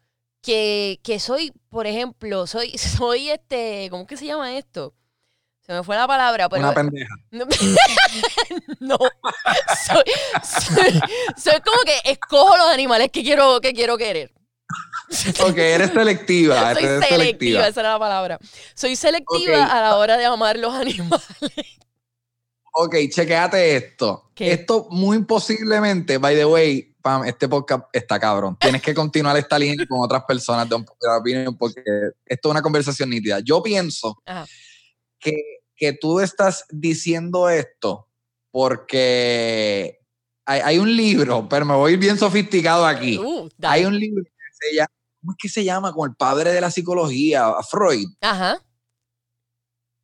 que, 0.47 1.01
que 1.03 1.19
soy, 1.19 1.53
por 1.69 1.87
ejemplo, 1.89 2.47
soy, 2.47 2.71
soy 2.79 3.31
este, 3.31 3.89
¿cómo 3.91 4.07
que 4.07 4.17
se 4.17 4.27
llama 4.27 4.57
esto? 4.57 4.95
Se 5.61 5.73
me 5.73 5.83
fue 5.83 5.97
la 5.97 6.07
palabra, 6.07 6.49
pero... 6.49 6.63
Una 6.63 6.73
pendeja. 6.73 7.13
No, 7.33 7.45
no. 8.81 8.99
Soy, 9.85 10.05
soy- 10.45 11.01
soy 11.37 11.61
como 11.61 11.83
que 11.85 12.11
escojo 12.11 12.57
los 12.57 12.69
animales 12.69 13.11
que 13.13 13.25
quiero, 13.25 13.61
que 13.61 13.73
quiero 13.73 13.99
querer. 13.99 14.33
Ok, 15.41 15.59
eres 15.59 15.91
selectiva. 15.91 16.73
Soy 16.75 16.85
Eres 16.85 17.05
selectiva, 17.05 17.09
selectiva. 17.09 17.69
esa 17.69 17.81
era 17.81 17.93
la 17.95 17.99
palabra. 17.99 18.39
Soy 18.75 18.95
selectiva 18.97 19.65
a 19.67 19.81
la 19.81 19.97
hora 19.97 20.17
de 20.17 20.25
amar 20.25 20.57
los 20.57 20.73
animales. 20.73 21.23
Ok, 22.73 22.95
chequéate 23.11 23.77
esto. 23.77 24.31
¿Qué? 24.35 24.53
Esto 24.53 24.87
muy 24.91 25.23
posiblemente, 25.25 26.19
by 26.19 26.35
the 26.37 26.45
way, 26.45 26.96
Pam, 27.07 27.25
este 27.25 27.49
podcast 27.49 27.85
está 27.93 28.19
cabrón. 28.19 28.57
Tienes 28.59 28.83
que 28.83 28.93
continuar 28.93 29.37
esta 29.37 29.57
línea 29.57 29.87
con 29.89 30.01
otras 30.01 30.25
personas 30.25 30.69
de 30.69 30.75
un 30.75 30.85
popular 30.85 31.21
opinion 31.21 31.57
porque 31.57 31.81
esto 32.25 32.49
es 32.49 32.51
una 32.51 32.63
conversación 32.63 33.11
nítida. 33.11 33.39
Yo 33.39 33.63
pienso 33.63 34.21
que 35.21 35.57
que 35.77 35.93
tú 35.93 36.21
estás 36.21 36.65
diciendo 36.71 37.49
esto 37.49 38.09
porque 38.51 40.01
hay, 40.47 40.61
hay 40.61 40.79
un 40.79 40.97
libro, 40.97 41.49
pero 41.49 41.67
me 41.67 41.75
voy 41.75 41.97
bien 41.97 42.19
sofisticado 42.19 42.87
aquí. 42.87 43.19
Uh. 43.19 43.49
Hay 43.63 43.85
un 43.85 43.99
libro 43.99 44.25
que 44.25 44.31
se 44.53 44.75
llama, 44.75 44.93
¿cómo 45.21 45.33
es 45.33 45.37
que 45.39 45.49
se 45.49 45.65
llama? 45.65 45.93
Con 45.93 46.11
el 46.11 46.17
padre 46.17 46.53
de 46.53 46.61
la 46.61 46.71
psicología, 46.71 47.53
Freud. 47.69 48.09
Ajá. 48.23 48.59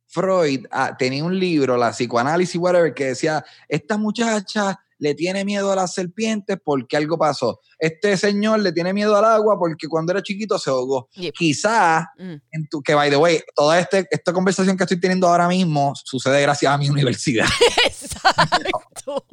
Freud 0.07 0.67
ah, 0.69 0.95
tenía 0.95 1.23
un 1.23 1.39
libro, 1.39 1.75
la 1.75 1.91
psicoanálisis, 1.91 2.61
whatever, 2.61 2.93
que 2.93 3.05
decía, 3.05 3.43
esta 3.67 3.97
muchacha 3.97 4.79
le 4.99 5.15
tiene 5.15 5.43
miedo 5.45 5.71
a 5.71 5.75
las 5.75 5.93
serpientes 5.93 6.57
porque 6.63 6.97
algo 6.97 7.17
pasó. 7.17 7.59
Este 7.79 8.15
señor 8.17 8.59
le 8.59 8.71
tiene 8.71 8.93
miedo 8.93 9.15
al 9.15 9.25
agua 9.25 9.57
porque 9.59 9.87
cuando 9.87 10.11
era 10.11 10.21
chiquito 10.23 10.57
se 10.59 10.69
ahogó. 10.69 11.09
Yep. 11.13 11.33
Quizás, 11.33 12.05
Mm. 12.17 12.33
en 12.51 12.67
tu, 12.69 12.81
que 12.81 12.93
by 12.93 13.09
the 13.09 13.17
way, 13.17 13.41
toda 13.55 13.79
este, 13.79 14.07
esta 14.11 14.31
conversación 14.33 14.77
que 14.77 14.83
estoy 14.83 14.99
teniendo 14.99 15.27
ahora 15.27 15.47
mismo 15.47 15.93
sucede 16.03 16.41
gracias 16.41 16.71
a 16.71 16.77
mi 16.77 16.89
universidad. 16.89 17.45
Exacto. 17.85 19.25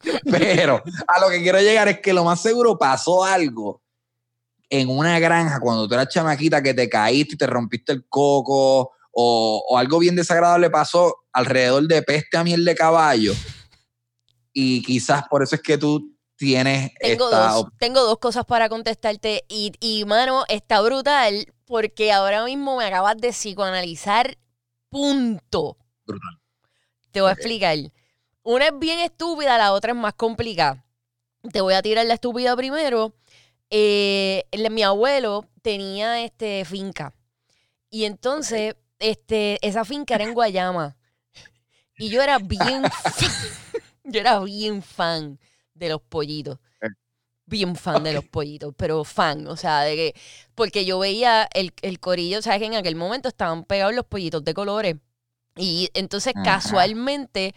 Pero 0.30 0.82
a 1.06 1.20
lo 1.20 1.28
que 1.30 1.42
quiero 1.42 1.58
llegar 1.60 1.88
es 1.88 2.00
que 2.00 2.12
lo 2.12 2.24
más 2.24 2.40
seguro 2.40 2.76
pasó 2.78 3.24
algo 3.24 3.82
en 4.68 4.88
una 4.88 5.18
granja 5.18 5.60
cuando 5.60 5.86
tú 5.88 5.94
eras 5.94 6.08
chamaquita 6.08 6.62
que 6.62 6.74
te 6.74 6.88
caíste 6.88 7.34
y 7.34 7.38
te 7.38 7.46
rompiste 7.46 7.92
el 7.92 8.06
coco 8.08 8.90
o, 9.12 9.64
o 9.68 9.78
algo 9.78 9.98
bien 9.98 10.16
desagradable 10.16 10.68
pasó 10.70 11.14
alrededor 11.32 11.86
de 11.86 12.02
peste 12.02 12.36
a 12.36 12.44
miel 12.44 12.64
de 12.64 12.74
caballo. 12.74 13.32
Y 14.54 14.82
quizás 14.82 15.24
por 15.28 15.42
eso 15.42 15.56
es 15.56 15.60
que 15.62 15.76
tú 15.76 16.16
tienes 16.36 16.92
Tengo 17.00 17.26
esta 17.26 17.48
dos, 17.50 17.66
tengo 17.78 18.00
dos 18.02 18.18
cosas 18.18 18.44
para 18.46 18.68
contestarte 18.68 19.44
y, 19.48 19.72
y, 19.80 20.04
mano, 20.06 20.44
está 20.48 20.80
brutal 20.80 21.52
porque 21.66 22.12
ahora 22.12 22.44
mismo 22.44 22.76
me 22.76 22.84
acabas 22.84 23.16
de 23.18 23.30
psicoanalizar 23.30 24.38
punto. 24.88 25.76
brutal. 26.06 26.40
Te 27.10 27.20
voy 27.20 27.30
a 27.30 27.32
explicar. 27.34 27.76
Una 28.42 28.66
es 28.66 28.78
bien 28.78 29.00
estúpida, 29.00 29.58
la 29.58 29.72
otra 29.72 29.92
es 29.92 29.98
más 29.98 30.14
complicada. 30.14 30.84
Te 31.52 31.60
voy 31.60 31.74
a 31.74 31.82
tirar 31.82 32.06
la 32.06 32.14
estúpida 32.14 32.54
primero. 32.56 33.14
Eh, 33.70 34.44
el- 34.52 34.70
mi 34.70 34.82
abuelo 34.82 35.46
tenía 35.62 36.22
este 36.22 36.64
finca. 36.64 37.12
Y 37.90 38.04
entonces, 38.04 38.76
este, 38.98 39.58
esa 39.66 39.84
finca 39.84 40.14
era 40.14 40.24
en 40.24 40.34
Guayama. 40.34 40.96
Y 41.96 42.08
yo 42.10 42.22
era 42.22 42.38
bien 42.42 42.82
yo 44.04 44.20
era 44.20 44.38
bien 44.40 44.82
fan 44.82 45.38
de 45.74 45.88
los 45.88 46.00
pollitos. 46.00 46.58
Ok. 46.82 46.92
Bien 47.46 47.76
fan 47.76 48.02
de 48.04 48.14
los 48.14 48.24
pollitos, 48.24 48.72
pero 48.76 49.04
fan, 49.04 49.46
o 49.48 49.56
sea, 49.56 49.80
de 49.80 49.96
que, 49.96 50.14
porque 50.54 50.86
yo 50.86 50.98
veía 50.98 51.46
el, 51.52 51.74
el 51.82 52.00
corillo, 52.00 52.40
sabes 52.40 52.60
que 52.60 52.66
en 52.66 52.74
aquel 52.74 52.96
momento 52.96 53.28
estaban 53.28 53.64
pegados 53.64 53.94
los 53.94 54.06
pollitos 54.06 54.42
de 54.44 54.54
colores. 54.54 54.96
Y 55.56 55.90
entonces, 55.94 56.32
casualmente, 56.42 57.54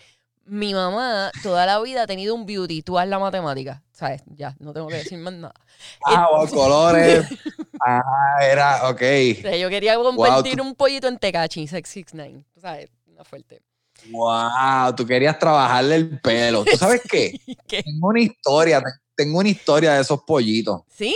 mi 0.48 0.74
mamá 0.74 1.32
toda 1.42 1.66
la 1.66 1.80
vida 1.82 2.04
ha 2.04 2.08
tenido 2.08 2.34
un 2.36 2.46
beauty, 2.46 2.82
tú 2.82 2.98
haz 2.98 3.08
la 3.08 3.20
matemática, 3.20 3.84
¿sabes? 3.92 4.24
Ya, 4.28 4.56
no 4.60 4.74
tengo 4.74 4.88
que 4.88 4.98
decir 4.98 5.18
más 5.20 5.34
nada. 5.34 5.54
Ah, 6.06 6.28
wow, 6.32 6.50
colores. 6.50 7.26
Ah, 7.80 8.40
era, 8.42 8.90
ok. 8.90 9.02
O 9.38 9.42
sea, 9.42 9.56
yo 9.56 9.70
quería 9.70 9.96
convertir 9.98 10.60
un 10.60 10.74
pollito 10.74 11.08
en 11.08 11.20
Tecachi, 11.20 11.68
669, 11.68 12.44
¿sabes? 12.60 12.90
Una 13.06 13.24
fuerte. 13.24 13.62
Wow, 14.10 14.96
tú 14.96 15.06
querías 15.06 15.38
trabajarle 15.38 15.96
el 15.96 16.20
pelo. 16.22 16.64
¿Tú 16.66 16.78
sabes 16.78 17.02
qué? 17.10 17.34
¿Qué? 17.68 17.84
Tengo 17.84 18.08
una 18.08 18.22
historia, 18.22 18.80
te- 18.80 18.86
tengo 19.16 19.40
una 19.40 19.50
historia 19.50 19.94
de 19.94 20.02
esos 20.02 20.22
pollitos. 20.26 20.82
¿Sí? 20.88 21.16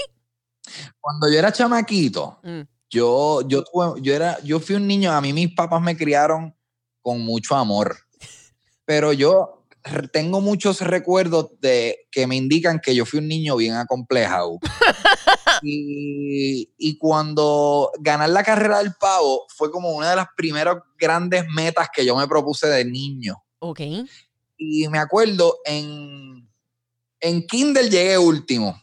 Cuando 0.99 1.29
yo 1.31 1.39
era 1.39 1.51
chamaquito, 1.51 2.39
Mm. 2.43 2.61
yo, 2.89 3.41
yo, 3.47 3.63
tuve- 3.63 4.01
yo, 4.01 4.13
era, 4.13 4.37
yo 4.43 4.59
fui 4.59 4.75
un 4.75 4.87
niño, 4.87 5.11
a 5.11 5.21
mí 5.21 5.33
mis 5.33 5.53
papás 5.53 5.81
me 5.81 5.95
criaron 5.95 6.55
con 7.01 7.21
mucho 7.21 7.55
amor, 7.55 7.97
pero 8.85 9.13
yo 9.13 9.65
tengo 10.13 10.41
muchos 10.41 10.81
recuerdos 10.81 11.47
de 11.59 11.97
que 12.11 12.27
me 12.27 12.35
indican 12.35 12.79
que 12.79 12.93
yo 12.93 13.05
fui 13.05 13.19
un 13.19 13.27
niño 13.27 13.55
bien 13.55 13.73
acomplejado. 13.75 14.59
y, 15.61 16.69
y 16.77 16.97
cuando 16.97 17.91
ganar 17.99 18.29
la 18.29 18.43
carrera 18.43 18.79
del 18.79 18.93
pavo 18.99 19.45
fue 19.49 19.71
como 19.71 19.91
una 19.91 20.09
de 20.09 20.15
las 20.15 20.27
primeras 20.35 20.77
grandes 20.97 21.45
metas 21.53 21.89
que 21.93 22.05
yo 22.05 22.15
me 22.15 22.27
propuse 22.27 22.67
de 22.67 22.85
niño. 22.85 23.43
Ok. 23.59 23.81
Y 24.57 24.87
me 24.89 24.99
acuerdo 24.99 25.59
en, 25.65 26.49
en 27.19 27.47
Kindle 27.47 27.89
llegué 27.89 28.17
último. 28.17 28.81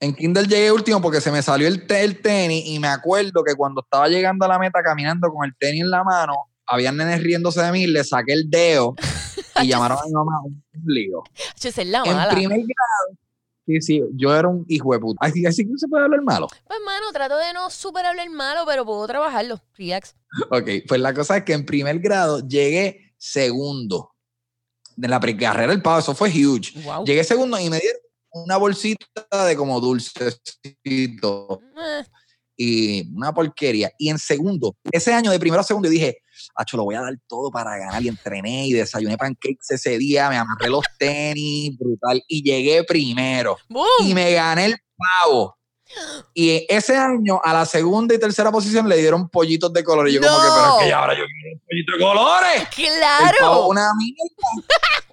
En 0.00 0.14
Kindle 0.14 0.46
llegué 0.46 0.72
último 0.72 1.00
porque 1.00 1.20
se 1.20 1.30
me 1.30 1.42
salió 1.42 1.68
el, 1.68 1.84
el 1.88 2.20
tenis 2.20 2.64
y 2.66 2.78
me 2.78 2.88
acuerdo 2.88 3.44
que 3.44 3.54
cuando 3.54 3.82
estaba 3.82 4.08
llegando 4.08 4.44
a 4.44 4.48
la 4.48 4.58
meta 4.58 4.82
caminando 4.82 5.30
con 5.30 5.44
el 5.44 5.54
tenis 5.58 5.82
en 5.82 5.90
la 5.90 6.02
mano, 6.02 6.34
habían 6.66 6.96
nenes 6.96 7.22
riéndose 7.22 7.62
de 7.62 7.72
mí, 7.72 7.86
le 7.86 8.02
saqué 8.02 8.32
el 8.32 8.50
dedo 8.50 8.94
y 9.62 9.68
llamaron 9.68 9.98
a 9.98 10.04
mi 10.06 10.12
mamá 10.12 10.40
un 10.44 10.62
lío. 10.86 11.22
En 12.04 12.16
primer 12.30 12.58
grado, 12.58 13.18
sí, 13.80 13.98
sí, 13.98 14.02
yo 14.14 14.34
era 14.34 14.48
un 14.48 14.64
hijo 14.68 14.92
de 14.92 14.98
puta. 15.00 15.18
Así, 15.26 15.44
así 15.46 15.64
que 15.64 15.70
no 15.70 15.78
se 15.78 15.88
puede 15.88 16.04
hablar 16.04 16.22
malo. 16.22 16.48
Pues, 16.66 16.78
mano, 16.84 17.12
trato 17.12 17.36
de 17.36 17.52
no 17.52 17.70
super 17.70 18.04
hablar 18.06 18.28
malo, 18.30 18.62
pero 18.66 18.84
puedo 18.84 19.06
trabajarlo. 19.06 19.60
Relax. 19.76 20.14
Ok, 20.50 20.68
pues 20.88 21.00
la 21.00 21.12
cosa 21.14 21.36
es 21.38 21.44
que 21.44 21.52
en 21.52 21.64
primer 21.66 21.98
grado 22.00 22.40
llegué 22.46 23.14
segundo. 23.18 24.10
De 24.96 25.08
la 25.08 25.18
pre- 25.20 25.36
carrera 25.36 25.72
del 25.72 25.80
pavo, 25.82 26.00
eso 26.00 26.14
fue 26.14 26.28
huge. 26.28 26.78
Wow. 26.84 27.04
Llegué 27.04 27.24
segundo 27.24 27.58
y 27.58 27.70
me 27.70 27.78
dieron 27.80 28.00
una 28.34 28.56
bolsita 28.56 29.06
de 29.46 29.56
como 29.56 29.80
dulcecito 29.80 31.60
Eh, 31.76 32.04
y 32.56 33.14
una 33.16 33.32
porquería. 33.32 33.90
Y 33.98 34.10
en 34.10 34.18
segundo, 34.18 34.76
ese 34.90 35.12
año 35.12 35.30
de 35.30 35.38
primero 35.40 35.60
a 35.60 35.64
segundo, 35.64 35.88
dije, 35.88 36.18
Acho, 36.54 36.76
lo 36.76 36.84
voy 36.84 36.94
a 36.94 37.00
dar 37.00 37.14
todo 37.26 37.50
para 37.50 37.76
ganar. 37.76 38.02
Y 38.02 38.08
entrené 38.08 38.66
y 38.66 38.72
desayuné 38.72 39.16
pancakes 39.16 39.70
ese 39.70 39.98
día, 39.98 40.28
me 40.30 40.36
amarré 40.36 40.68
los 40.70 40.84
tenis, 40.98 41.76
brutal. 41.78 42.22
Y 42.28 42.42
llegué 42.42 42.84
primero. 42.84 43.56
Y 43.68 43.72
¡Boom! 43.74 44.14
me 44.14 44.32
gané 44.32 44.66
el 44.66 44.76
pavo. 44.96 45.56
Y 46.32 46.64
ese 46.70 46.96
año, 46.96 47.38
a 47.44 47.52
la 47.52 47.66
segunda 47.66 48.14
y 48.14 48.18
tercera 48.18 48.50
posición, 48.50 48.88
le 48.88 48.96
dieron 48.96 49.28
pollitos 49.28 49.70
de 49.74 49.84
color. 49.84 50.08
Y 50.08 50.14
yo, 50.14 50.20
como 50.22 50.36
que, 50.40 50.48
pero 50.48 50.76
es 50.78 50.82
que 50.84 50.88
ya 50.88 50.98
ahora 51.00 51.12
yo 51.14 51.24
quiero 51.26 51.54
un 51.54 51.62
pollito 51.68 51.92
de 51.92 51.98
colores. 51.98 52.62
El 52.78 53.00
pavo, 53.00 53.36
¡Claro! 53.38 53.66
una 53.68 53.90
mierda. 53.94 54.66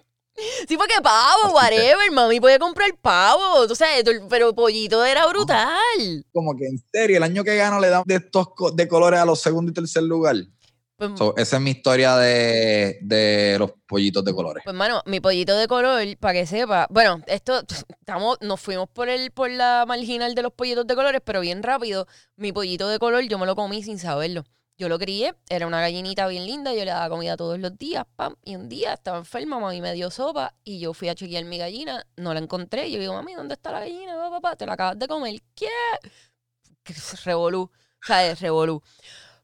Sí, 0.70 0.78
porque 0.78 0.94
pavo, 1.04 1.54
whatever. 1.54 2.10
Mami 2.14 2.40
puede 2.40 2.58
comprar 2.60 2.90
pavo. 3.02 3.68
Sabes, 3.76 4.06
tú- 4.06 4.26
pero 4.30 4.54
pollito 4.56 5.04
era 5.04 5.28
brutal. 5.28 5.68
Como 6.32 6.56
que 6.56 6.66
en 6.66 6.82
serio, 6.94 7.18
el 7.18 7.24
año 7.24 7.44
que 7.44 7.58
gano 7.58 7.78
le 7.78 7.90
dan 7.90 8.04
de 8.06 8.16
estos 8.16 8.48
de 8.74 8.88
colores 8.88 9.20
a 9.20 9.26
los 9.26 9.42
segundo 9.42 9.72
y 9.72 9.74
tercer 9.74 10.04
lugar. 10.04 10.36
Pues, 11.00 11.12
So, 11.16 11.34
esa 11.38 11.56
es 11.56 11.62
mi 11.62 11.72
historia 11.72 12.18
de, 12.18 13.00
de 13.02 13.56
los 13.58 13.72
pollitos 13.88 14.24
de 14.26 14.34
colores. 14.34 14.64
Pues, 14.66 14.76
mano, 14.76 15.02
mi 15.06 15.22
pollito 15.22 15.56
de 15.56 15.66
color, 15.66 16.06
para 16.18 16.34
que 16.34 16.46
sepa. 16.46 16.88
Bueno, 16.90 17.22
esto, 17.26 17.62
estamos, 17.88 18.38
nos 18.42 18.60
fuimos 18.60 18.90
por 18.90 19.08
el, 19.08 19.32
por 19.32 19.50
la 19.50 19.86
marginal 19.88 20.36
de 20.36 20.42
los 20.42 20.52
pollitos 20.52 20.86
de 20.86 20.96
colores, 20.96 21.22
pero 21.24 21.40
bien 21.40 21.64
rápido. 21.64 22.06
Mi 22.36 22.52
pollito 22.52 22.90
de 22.90 23.00
color, 23.00 23.24
yo 23.24 23.40
me 23.40 23.46
lo 23.46 23.56
comí 23.56 23.82
sin 23.82 23.98
saberlo. 23.98 24.44
Yo 24.78 24.90
lo 24.90 25.00
crié, 25.00 25.36
era 25.50 25.68
una 25.68 25.80
gallinita 25.80 26.28
bien 26.28 26.46
linda, 26.46 26.74
yo 26.74 26.84
le 26.84 26.92
daba 26.92 27.10
comida 27.10 27.36
todos 27.36 27.60
los 27.60 27.78
días, 27.78 28.06
pam, 28.16 28.36
y 28.46 28.56
un 28.56 28.70
día 28.70 28.94
estaba 28.94 29.18
enferma, 29.18 29.60
mami 29.60 29.82
me 29.82 29.92
dio 29.92 30.10
sopa, 30.10 30.56
y 30.64 30.80
yo 30.80 30.94
fui 30.94 31.10
a 31.10 31.16
chequear 31.16 31.44
mi 31.44 31.58
gallina, 31.58 32.06
no 32.16 32.34
la 32.34 32.40
encontré, 32.40 32.90
yo 32.90 32.98
digo, 32.98 33.14
mami, 33.14 33.34
¿dónde 33.34 33.56
está 33.56 33.74
la 33.74 33.82
gallina? 33.82 34.16
Pa, 34.16 34.30
pa, 34.30 34.40
pa, 34.40 34.56
te 34.56 34.66
la 34.66 34.74
acabas 34.74 34.98
de 34.98 35.06
comer, 35.10 35.36
¿qué? 35.54 35.68
Revolú, 37.26 37.70
¿sabes? 38.02 38.40
Revolú. 38.40 38.82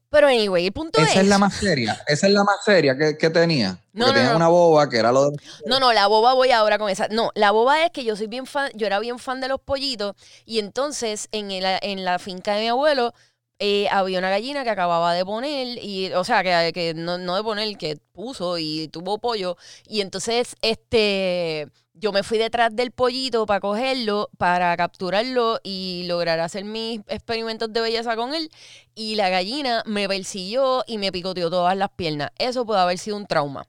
Pero 0.08 0.28
anyway, 0.28 0.66
el 0.66 0.72
punto 0.72 1.00
Esa 1.00 1.10
es... 1.12 1.16
es 1.18 1.26
la 1.28 1.38
más 1.38 1.54
seria. 1.54 2.00
Esa 2.06 2.26
es 2.26 2.32
la 2.32 2.44
más 2.44 2.56
seria 2.64 2.96
que, 2.96 3.18
que 3.18 3.28
tenía. 3.30 3.78
No, 3.92 4.06
no, 4.06 4.12
tenía 4.14 4.30
no. 4.30 4.36
una 4.36 4.48
boba 4.48 4.88
que 4.88 4.98
era 4.98 5.10
lo 5.12 5.30
de. 5.30 5.36
No, 5.66 5.80
no, 5.80 5.92
la 5.92 6.06
boba 6.06 6.34
voy 6.34 6.50
ahora 6.52 6.78
con 6.78 6.88
esa. 6.90 7.08
No, 7.08 7.30
la 7.34 7.50
boba 7.50 7.84
es 7.84 7.90
que 7.90 8.04
yo 8.04 8.14
soy 8.16 8.26
bien 8.28 8.46
fan, 8.46 8.70
yo 8.74 8.86
era 8.86 8.98
bien 9.00 9.18
fan 9.18 9.40
de 9.40 9.48
los 9.48 9.60
pollitos 9.60 10.14
y 10.44 10.58
entonces 10.60 11.28
en, 11.32 11.50
el- 11.50 11.78
en 11.82 12.04
la 12.04 12.18
finca 12.18 12.54
de 12.54 12.62
mi 12.62 12.68
abuelo 12.68 13.12
eh, 13.58 13.88
había 13.90 14.18
una 14.18 14.28
gallina 14.30 14.64
que 14.64 14.70
acababa 14.70 15.14
de 15.14 15.24
poner 15.24 15.78
y, 15.82 16.12
o 16.12 16.24
sea, 16.24 16.42
que, 16.42 16.72
que 16.74 16.92
no, 16.94 17.16
no 17.18 17.36
de 17.36 17.42
poner, 17.42 17.76
que 17.78 17.96
puso 18.12 18.58
y 18.58 18.88
tuvo 18.88 19.18
pollo 19.18 19.56
y 19.88 20.02
entonces 20.02 20.54
este, 20.62 21.68
yo 21.98 22.12
me 22.12 22.22
fui 22.22 22.38
detrás 22.38 22.74
del 22.74 22.90
pollito 22.90 23.46
para 23.46 23.60
cogerlo, 23.60 24.30
para 24.36 24.76
capturarlo 24.76 25.58
y 25.62 26.04
lograr 26.06 26.40
hacer 26.40 26.64
mis 26.64 27.00
experimentos 27.08 27.72
de 27.72 27.80
belleza 27.80 28.16
con 28.16 28.34
él 28.34 28.50
y 28.94 29.14
la 29.14 29.30
gallina 29.30 29.82
me 29.86 30.06
persiguió 30.08 30.84
y 30.86 30.98
me 30.98 31.10
picoteó 31.10 31.50
todas 31.50 31.76
las 31.76 31.90
piernas. 31.90 32.30
Eso 32.38 32.66
puede 32.66 32.80
haber 32.80 32.98
sido 32.98 33.16
un 33.16 33.26
trauma. 33.26 33.66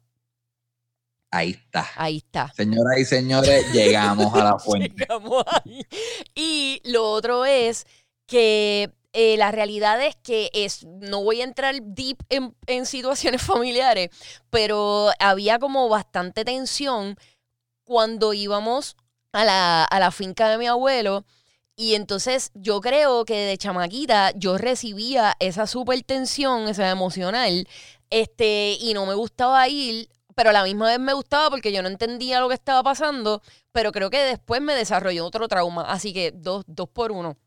Ahí 1.31 1.51
está. 1.51 1.87
Ahí 1.95 2.17
está. 2.17 2.53
Señoras 2.55 2.99
y 2.99 3.05
señores, 3.05 3.65
llegamos 3.73 4.33
a 4.33 4.43
la 4.43 4.59
fuente. 4.59 4.93
Llegamos 4.97 5.43
ahí. 5.47 5.85
Y 6.35 6.81
lo 6.85 7.09
otro 7.09 7.45
es 7.45 7.85
que 8.25 8.91
eh, 9.13 9.37
la 9.37 9.51
realidad 9.51 10.01
es 10.05 10.15
que 10.17 10.49
es, 10.53 10.85
no 10.85 11.23
voy 11.23 11.41
a 11.41 11.45
entrar 11.45 11.75
deep 11.81 12.17
en, 12.29 12.55
en 12.67 12.85
situaciones 12.85 13.41
familiares, 13.43 14.09
pero 14.49 15.09
había 15.19 15.59
como 15.59 15.89
bastante 15.89 16.45
tensión 16.45 17.17
cuando 17.87 18.33
íbamos 18.33 18.97
a 19.33 19.45
la, 19.45 19.83
a 19.85 19.99
la 19.99 20.11
finca 20.11 20.49
de 20.49 20.59
mi 20.59 20.67
abuelo. 20.67 21.25
Y 21.75 21.95
entonces 21.95 22.51
yo 22.55 22.81
creo 22.81 23.25
que 23.25 23.35
de 23.35 23.57
chamaquita 23.57 24.31
yo 24.35 24.57
recibía 24.57 25.35
esa 25.39 25.67
super 25.67 26.01
tensión, 26.03 26.67
esa 26.67 26.89
emocional, 26.91 27.67
Este, 28.09 28.77
y 28.79 28.93
no 28.93 29.05
me 29.05 29.13
gustaba 29.15 29.67
ir, 29.69 30.09
pero 30.35 30.49
a 30.51 30.53
la 30.53 30.63
misma 30.63 30.87
vez 30.87 30.99
me 30.99 31.13
gustaba 31.13 31.49
porque 31.49 31.71
yo 31.73 31.81
no 31.81 31.89
entendía 31.89 32.39
lo 32.39 32.47
que 32.49 32.55
estaba 32.55 32.83
pasando, 32.83 33.41
pero 33.73 33.91
creo 33.91 34.09
que 34.09 34.19
después 34.23 34.61
me 34.61 34.75
desarrolló 34.75 35.25
otro 35.25 35.47
trauma. 35.47 35.83
Así 35.83 36.13
que 36.13 36.31
dos, 36.31 36.63
dos 36.67 36.89
por 36.89 37.11
uno. 37.11 37.37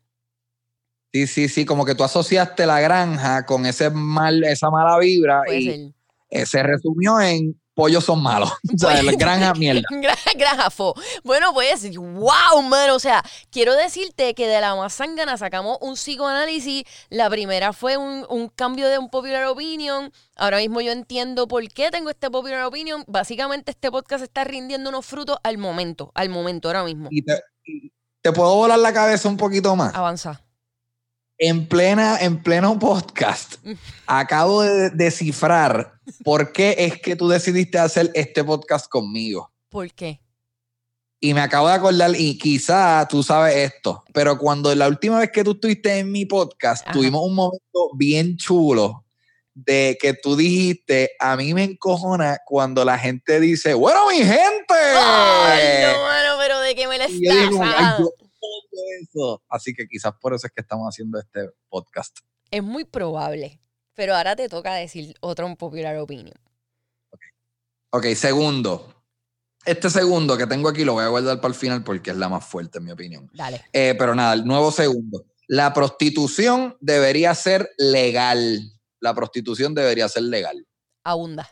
Sí, 1.13 1.27
sí, 1.27 1.49
sí, 1.49 1.65
como 1.65 1.83
que 1.85 1.93
tú 1.95 2.03
asociaste 2.05 2.65
la 2.65 2.79
granja 2.79 3.45
con 3.45 3.65
ese 3.65 3.89
mal, 3.89 4.43
esa 4.45 4.69
mala 4.69 4.97
vibra 4.97 5.43
Puede 5.43 5.61
y 5.61 5.61
ser. 5.61 5.93
eh, 6.29 6.45
se 6.45 6.63
resumió 6.63 7.19
en 7.19 7.60
pollos 7.81 8.03
son 8.05 8.21
malos. 8.21 8.51
o 8.73 8.77
sea, 8.77 9.01
la 9.01 9.11
granja 9.13 9.53
mierda. 9.55 9.81
Gra- 9.89 10.17
Grajafo. 10.37 10.93
Bueno, 11.23 11.53
pues, 11.53 11.95
wow, 11.97 12.61
mano. 12.63 12.95
O 12.95 12.99
sea, 12.99 13.23
quiero 13.49 13.73
decirte 13.75 14.33
que 14.35 14.47
de 14.47 14.61
la 14.61 14.75
más 14.75 14.93
sangana 14.93 15.37
sacamos 15.37 15.77
un 15.81 15.95
psicoanálisis. 15.95 16.83
La 17.09 17.29
primera 17.29 17.73
fue 17.73 17.97
un, 17.97 18.25
un 18.29 18.49
cambio 18.49 18.87
de 18.87 18.97
un 18.99 19.09
popular 19.09 19.45
opinion. 19.45 20.11
Ahora 20.35 20.57
mismo 20.57 20.81
yo 20.81 20.91
entiendo 20.91 21.47
por 21.47 21.67
qué 21.69 21.89
tengo 21.91 22.09
este 22.09 22.29
popular 22.29 22.63
opinion. 22.65 23.03
Básicamente, 23.07 23.71
este 23.71 23.89
podcast 23.91 24.23
está 24.23 24.43
rindiendo 24.43 24.89
unos 24.89 25.05
frutos 25.05 25.37
al 25.43 25.57
momento. 25.57 26.11
Al 26.13 26.29
momento, 26.29 26.67
ahora 26.69 26.83
mismo. 26.83 27.07
Y 27.11 27.23
te, 27.23 27.41
y 27.65 27.91
te 28.21 28.31
puedo 28.31 28.55
volar 28.55 28.79
la 28.79 28.93
cabeza 28.93 29.27
un 29.27 29.37
poquito 29.37 29.75
más. 29.75 29.93
Avanza. 29.95 30.41
En 31.43 31.67
plena, 31.67 32.19
en 32.21 32.43
pleno 32.43 32.77
podcast, 32.77 33.55
acabo 34.05 34.61
de 34.61 34.91
descifrar 34.91 35.93
por 36.23 36.51
qué 36.51 36.75
es 36.77 37.01
que 37.01 37.15
tú 37.15 37.27
decidiste 37.27 37.79
hacer 37.79 38.11
este 38.13 38.43
podcast 38.43 38.87
conmigo. 38.87 39.51
¿Por 39.69 39.91
qué? 39.91 40.21
Y 41.19 41.33
me 41.33 41.41
acabo 41.41 41.67
de 41.67 41.73
acordar, 41.73 42.11
y 42.15 42.37
quizá 42.37 43.07
tú 43.09 43.23
sabes 43.23 43.55
esto, 43.55 44.03
pero 44.13 44.37
cuando 44.37 44.75
la 44.75 44.87
última 44.87 45.17
vez 45.17 45.31
que 45.31 45.43
tú 45.43 45.53
estuviste 45.53 45.97
en 45.97 46.11
mi 46.11 46.27
podcast, 46.27 46.83
Ajá. 46.85 46.93
tuvimos 46.93 47.23
un 47.25 47.33
momento 47.33 47.89
bien 47.95 48.37
chulo 48.37 49.03
de 49.55 49.97
que 49.99 50.13
tú 50.13 50.35
dijiste, 50.35 51.13
a 51.19 51.35
mí 51.35 51.55
me 51.55 51.63
encojona 51.63 52.37
cuando 52.45 52.85
la 52.85 52.99
gente 52.99 53.39
dice, 53.39 53.73
bueno, 53.73 53.99
mi 54.11 54.17
gente. 54.17 54.75
Ay, 54.95 55.91
no, 55.91 56.03
mano, 56.03 56.35
pero 56.37 56.59
¿de 56.59 56.75
qué 56.75 56.87
me 56.87 56.99
la 56.99 57.05
estás? 57.05 57.99
"Ay, 58.71 58.77
Ah, 58.79 59.07
yo 59.13 59.23
odio 59.23 59.33
eso". 59.35 59.43
Así 59.49 59.73
que 59.73 59.87
quizás 59.87 60.13
por 60.19 60.33
eso 60.33 60.47
es 60.47 60.53
que 60.53 60.61
estamos 60.61 60.87
haciendo 60.87 61.19
este 61.19 61.49
podcast. 61.69 62.19
Es 62.49 62.63
muy 62.63 62.85
probable. 62.85 63.59
Pero 63.93 64.15
ahora 64.15 64.35
te 64.35 64.47
toca 64.49 64.73
decir 64.75 65.15
otro 65.19 65.45
un 65.45 65.57
popular 65.57 65.97
opinion. 65.97 66.37
Ok, 67.91 68.05
segundo. 68.15 68.95
Este 69.65 69.89
segundo 69.89 70.37
que 70.37 70.47
tengo 70.47 70.69
aquí 70.69 70.83
lo 70.83 70.93
voy 70.93 71.03
a 71.03 71.09
guardar 71.09 71.39
para 71.41 71.53
el 71.53 71.59
final 71.59 71.83
porque 71.83 72.11
es 72.11 72.17
la 72.17 72.29
más 72.29 72.45
fuerte, 72.45 72.79
en 72.79 72.85
mi 72.85 72.91
opinión. 72.91 73.29
Dale. 73.33 73.63
Eh, 73.73 73.95
pero 73.99 74.15
nada, 74.15 74.33
el 74.33 74.45
nuevo 74.45 74.71
segundo. 74.71 75.25
La 75.47 75.73
prostitución 75.73 76.77
debería 76.79 77.35
ser 77.35 77.69
legal. 77.77 78.61
La 79.01 79.13
prostitución 79.13 79.75
debería 79.75 80.07
ser 80.07 80.23
legal. 80.23 80.65
Abunda. 81.03 81.49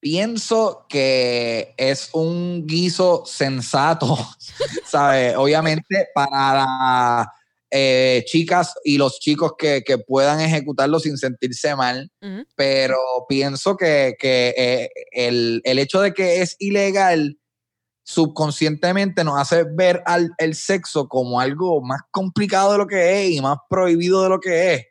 Pienso 0.00 0.86
que 0.88 1.74
es 1.76 2.10
un 2.12 2.66
guiso 2.66 3.24
sensato, 3.26 4.16
¿sabes? 4.86 5.34
Obviamente 5.36 6.08
para 6.14 7.32
eh, 7.70 8.22
chicas 8.26 8.74
y 8.84 8.98
los 8.98 9.18
chicos 9.18 9.54
que, 9.58 9.82
que 9.84 9.98
puedan 9.98 10.40
ejecutarlo 10.40 11.00
sin 11.00 11.16
sentirse 11.16 11.74
mal, 11.74 12.10
pero 12.54 12.96
pienso 13.28 13.76
que, 13.76 14.14
que, 14.18 14.54
eh, 14.56 14.90
el, 15.12 15.60
el 15.64 15.78
hecho 15.78 16.00
de 16.00 16.14
que 16.14 16.42
es 16.42 16.56
ilegal 16.58 17.38
subconscientemente 18.04 19.24
nos 19.24 19.38
hace 19.38 19.64
ver 19.64 20.00
al 20.06 20.30
el 20.38 20.54
sexo 20.54 21.08
como 21.08 21.40
algo 21.40 21.82
más 21.82 22.02
complicado 22.12 22.72
de 22.72 22.78
lo 22.78 22.86
que 22.86 23.24
es 23.26 23.32
y 23.32 23.40
más 23.40 23.58
prohibido 23.68 24.22
de 24.22 24.28
lo 24.28 24.38
que 24.38 24.74
es. 24.74 24.86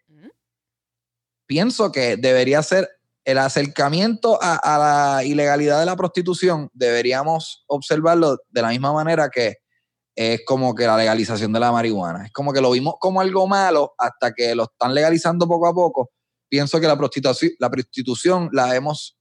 Pienso 1.47 1.91
que 1.91 2.17
debería 2.17 2.61
ser 2.61 2.89
el 3.25 3.37
acercamiento 3.39 4.37
a, 4.41 4.77
la 5.17 5.23
ilegalidad 5.23 5.79
de 5.79 5.85
la 5.87 5.95
prostitución, 5.95 6.69
deberíamos 6.73 7.63
observarlo 7.67 8.37
de 8.49 8.61
la 8.61 8.69
misma 8.69 8.93
manera 8.93 9.29
que 9.29 9.55
es 10.15 10.41
como 10.45 10.73
que 10.75 10.85
la 10.85 10.95
legalización 10.95 11.51
de 11.51 11.59
la 11.59 11.71
marihuana. 11.71 12.25
Es 12.27 12.31
como 12.31 12.53
que 12.53 12.61
lo 12.61 12.71
vimos 12.71 12.95
como 12.99 13.19
algo 13.19 13.47
malo 13.47 13.93
hasta 13.97 14.31
que 14.33 14.55
lo 14.55 14.63
están 14.63 14.93
legalizando 14.93 15.47
poco 15.47 15.67
a 15.67 15.73
poco. 15.73 16.11
Pienso 16.47 16.79
que 16.79 16.87
la 16.87 16.95
prostitución, 16.97 17.51
la 17.59 17.69
prostitución 17.69 18.49
la 18.53 18.67
vemos, 18.67 19.17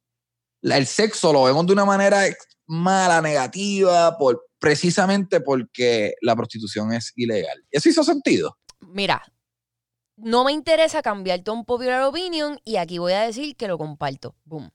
la- 0.61 0.77
el 0.77 0.87
sexo 0.87 1.33
lo 1.33 1.45
vemos 1.45 1.67
de 1.67 1.73
una 1.73 1.85
manera 1.87 2.23
mala, 2.67 3.21
negativa, 3.23 4.17
por, 4.19 4.47
precisamente 4.59 5.41
porque 5.41 6.15
la 6.21 6.37
prostitución 6.37 6.93
es 6.93 7.13
ilegal. 7.17 7.65
¿Eso 7.71 7.89
hizo 7.89 8.05
sentido? 8.05 8.57
Mira, 8.81 9.23
no 10.17 10.45
me 10.45 10.53
interesa 10.53 11.03
cambiarte 11.03 11.51
un 11.51 11.65
popular 11.65 12.03
opinion 12.03 12.61
y 12.65 12.77
aquí 12.77 12.99
voy 12.99 13.13
a 13.13 13.23
decir 13.23 13.57
que 13.57 13.69
lo 13.69 13.79
comparto. 13.79 14.35
Boom. 14.45 14.71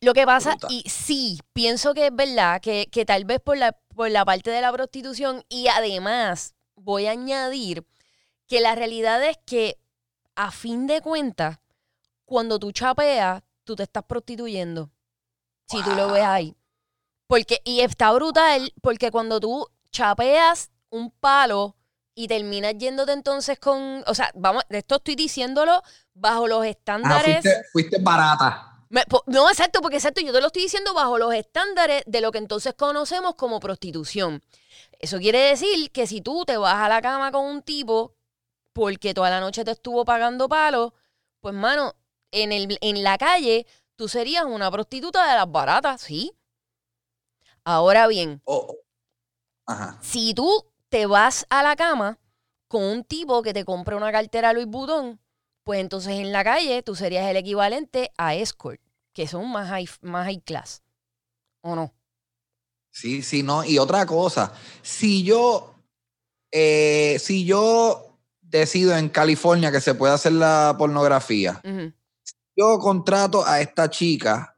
Lo 0.00 0.12
que 0.12 0.26
pasa, 0.26 0.56
y 0.68 0.82
sí, 0.88 1.38
pienso 1.52 1.94
que 1.94 2.06
es 2.06 2.14
verdad, 2.14 2.60
que, 2.60 2.88
que 2.90 3.06
tal 3.06 3.24
vez 3.24 3.40
por 3.40 3.56
la, 3.56 3.72
por 3.72 4.10
la 4.10 4.24
parte 4.24 4.50
de 4.50 4.60
la 4.60 4.72
prostitución 4.72 5.44
y 5.48 5.68
además 5.68 6.54
voy 6.74 7.06
a 7.06 7.12
añadir 7.12 7.86
que 8.46 8.60
la 8.60 8.74
realidad 8.74 9.24
es 9.24 9.38
que 9.46 9.78
a 10.34 10.50
fin 10.50 10.86
de 10.86 11.00
cuentas, 11.00 11.58
cuando 12.26 12.58
tú 12.58 12.72
chapeas, 12.72 13.42
tú 13.64 13.76
te 13.76 13.84
estás 13.84 14.04
prostituyendo. 14.04 14.90
Si 15.66 15.82
tú 15.82 15.90
lo 15.92 16.12
ves 16.12 16.24
ahí. 16.24 16.56
Porque, 17.26 17.60
y 17.64 17.80
está 17.80 18.12
brutal, 18.12 18.72
porque 18.82 19.10
cuando 19.10 19.40
tú 19.40 19.66
chapeas 19.90 20.70
un 20.90 21.10
palo 21.10 21.76
y 22.14 22.28
terminas 22.28 22.74
yéndote 22.78 23.12
entonces 23.12 23.58
con. 23.58 24.04
O 24.06 24.14
sea, 24.14 24.30
vamos, 24.34 24.62
esto 24.68 24.96
estoy 24.96 25.16
diciéndolo 25.16 25.82
bajo 26.14 26.46
los 26.46 26.62
Ah, 26.64 26.68
estándares. 26.68 27.42
fuiste, 27.42 27.62
fuiste 27.72 27.98
barata. 28.00 28.70
Me- 28.90 29.04
no, 29.26 29.48
exacto, 29.50 29.80
porque 29.80 29.96
exacto, 29.96 30.20
yo 30.20 30.32
te 30.32 30.40
lo 30.40 30.46
estoy 30.46 30.62
diciendo 30.62 30.94
bajo 30.94 31.18
los 31.18 31.34
estándares 31.34 32.02
de 32.06 32.20
lo 32.20 32.30
que 32.30 32.38
entonces 32.38 32.74
conocemos 32.74 33.34
como 33.34 33.58
prostitución. 33.58 34.42
Eso 35.00 35.18
quiere 35.18 35.38
decir 35.40 35.90
que 35.90 36.06
si 36.06 36.20
tú 36.20 36.44
te 36.44 36.56
vas 36.56 36.76
a 36.76 36.88
la 36.88 37.02
cama 37.02 37.32
con 37.32 37.44
un 37.44 37.62
tipo 37.62 38.14
porque 38.72 39.14
toda 39.14 39.30
la 39.30 39.40
noche 39.40 39.64
te 39.64 39.72
estuvo 39.72 40.04
pagando 40.04 40.48
palos, 40.48 40.92
pues 41.40 41.54
mano, 41.54 41.94
en, 42.30 42.52
el, 42.52 42.78
en 42.80 43.02
la 43.02 43.18
calle 43.18 43.66
tú 43.96 44.08
serías 44.08 44.44
una 44.44 44.70
prostituta 44.70 45.28
de 45.28 45.34
las 45.36 45.50
baratas, 45.50 46.00
¿sí? 46.00 46.32
Ahora 47.64 48.06
bien, 48.06 48.42
Oh, 48.44 48.66
oh. 48.68 48.76
Ajá. 49.66 49.98
si 50.02 50.34
tú 50.34 50.66
te 50.94 51.06
vas 51.06 51.44
a 51.50 51.64
la 51.64 51.74
cama 51.74 52.20
con 52.68 52.84
un 52.84 53.02
tipo 53.02 53.42
que 53.42 53.52
te 53.52 53.64
compra 53.64 53.96
una 53.96 54.12
cartera 54.12 54.52
Louis 54.52 54.68
Vuitton, 54.68 55.20
pues 55.64 55.80
entonces 55.80 56.12
en 56.12 56.30
la 56.30 56.44
calle 56.44 56.84
tú 56.84 56.94
serías 56.94 57.28
el 57.28 57.36
equivalente 57.36 58.12
a 58.16 58.36
escort, 58.36 58.80
que 59.12 59.26
son 59.26 59.50
más 59.50 59.68
high, 59.70 59.88
más 60.02 60.24
high 60.26 60.40
class. 60.42 60.84
¿O 61.62 61.74
no? 61.74 61.92
Sí, 62.92 63.22
sí, 63.22 63.42
no. 63.42 63.64
Y 63.64 63.78
otra 63.78 64.06
cosa, 64.06 64.52
si 64.82 65.24
yo, 65.24 65.74
eh, 66.52 67.16
si 67.18 67.44
yo 67.44 68.20
decido 68.40 68.96
en 68.96 69.08
California 69.08 69.72
que 69.72 69.80
se 69.80 69.96
puede 69.96 70.14
hacer 70.14 70.34
la 70.34 70.76
pornografía, 70.78 71.60
yo 72.54 72.78
contrato 72.78 73.44
a 73.44 73.60
esta 73.60 73.90
chica 73.90 74.56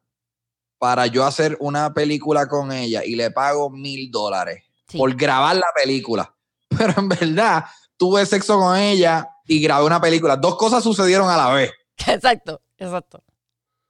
para 0.77 1.07
yo 1.07 1.25
hacer 1.25 1.57
una 1.61 1.95
película 1.95 2.47
con 2.47 2.73
ella 2.73 3.03
y 3.07 3.17
le 3.17 3.31
pago 3.31 3.71
mil 3.71 4.11
dólares 4.11 4.66
Sí. 4.89 4.99
por 4.99 5.15
grabar 5.17 5.57
la 5.57 5.67
película. 5.75 6.35
Pero 6.69 6.95
en 6.99 7.09
verdad, 7.09 7.65
tuve 7.97 8.25
sexo 8.27 8.59
con 8.59 8.77
ella 8.77 9.29
y 9.47 9.61
grabé 9.63 9.85
una 9.87 10.01
película. 10.01 10.37
Dos 10.37 10.57
cosas 10.57 10.83
sucedieron 10.83 11.29
a 11.29 11.37
la 11.37 11.51
vez. 11.51 11.71
Exacto, 12.07 12.61
exacto. 12.77 13.23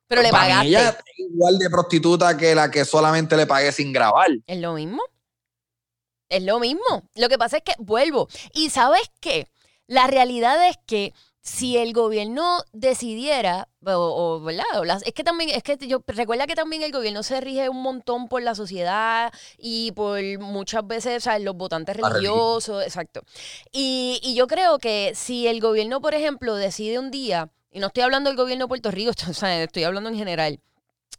Pero 0.09 0.23
le 0.23 0.31
Para 0.31 0.45
pagaste. 0.45 0.69
ella 0.69 0.89
es 0.91 1.19
igual 1.19 1.59
de 1.59 1.69
prostituta 1.69 2.37
que 2.37 2.55
la 2.55 2.71
que 2.71 2.85
solamente 2.85 3.37
le 3.37 3.47
pagué 3.47 3.73
sin 3.73 3.93
grabar. 3.93 4.29
Es 4.47 4.59
lo 4.61 4.75
mismo. 4.75 5.03
Es 6.29 6.43
lo 6.45 6.61
mismo. 6.61 7.09
Lo 7.17 7.29
que 7.29 7.39
pasa 7.39 7.57
es 7.59 7.63
que 7.65 7.73
vuelvo. 7.79 8.29
Y 8.55 8.71
sabes 8.71 9.11
qué? 9.21 9.51
La 9.89 10.07
realidad 10.07 10.69
es 10.69 10.77
que 10.87 11.13
si 11.47 11.77
el 11.77 11.93
gobierno 11.93 12.59
decidiera, 12.73 13.69
o, 13.85 13.93
o, 13.93 14.41
¿verdad? 14.41 14.65
O 14.81 14.85
las- 14.85 15.05
es 15.07 15.13
que 15.13 15.23
también, 15.23 15.51
es 15.51 15.63
que 15.63 15.77
yo 15.87 16.03
recuerda 16.09 16.45
que 16.49 16.57
también 16.57 16.83
el 16.83 16.91
gobierno 16.91 17.23
se 17.23 17.41
rige 17.41 17.69
un 17.69 17.83
montón 17.83 18.27
por 18.27 18.43
la 18.43 18.57
sociedad 18.57 19.33
y 19.57 19.93
por 19.93 20.21
muchas 20.41 20.85
veces, 20.85 21.19
o 21.19 21.21
sea, 21.21 21.39
los 21.39 21.55
votantes 21.55 21.97
religiosos, 21.97 22.83
exacto. 22.83 23.23
Y, 23.71 24.19
y 24.25 24.35
yo 24.35 24.49
creo 24.49 24.79
que 24.81 25.13
si 25.15 25.47
el 25.47 25.61
gobierno, 25.61 26.01
por 26.01 26.15
ejemplo, 26.15 26.57
decide 26.57 26.99
un 26.99 27.13
día, 27.13 27.49
y 27.71 27.79
no 27.79 27.87
estoy 27.87 28.03
hablando 28.03 28.29
del 28.29 28.37
gobierno 28.37 28.65
de 28.65 28.69
Puerto 28.69 28.91
Rico, 28.91 29.13
o 29.31 29.33
sea, 29.33 29.63
estoy 29.63 29.85
hablando 29.85 30.11
en 30.11 30.17
general, 30.17 30.59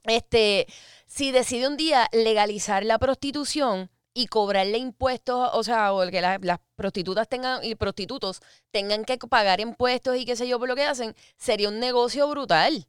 este, 0.03 0.67
si 1.05 1.31
decide 1.31 1.67
un 1.69 1.77
día 1.77 2.09
legalizar 2.11 2.83
la 2.83 2.99
prostitución 2.99 3.89
y 4.17 4.25
cobrarle 4.25 4.79
impuestos, 4.79 5.51
o 5.53 5.63
sea, 5.63 5.93
o 5.93 6.09
que 6.09 6.21
las, 6.21 6.41
las 6.41 6.57
prostitutas 6.75 7.29
tengan 7.29 7.63
y 7.63 7.75
prostitutos 7.75 8.41
tengan 8.71 9.05
que 9.05 9.15
pagar 9.19 9.59
impuestos 9.59 10.17
y 10.17 10.25
qué 10.25 10.35
sé 10.35 10.47
yo 10.47 10.57
por 10.57 10.67
lo 10.67 10.75
que 10.75 10.85
hacen, 10.85 11.15
sería 11.37 11.69
un 11.69 11.79
negocio 11.79 12.27
brutal. 12.27 12.87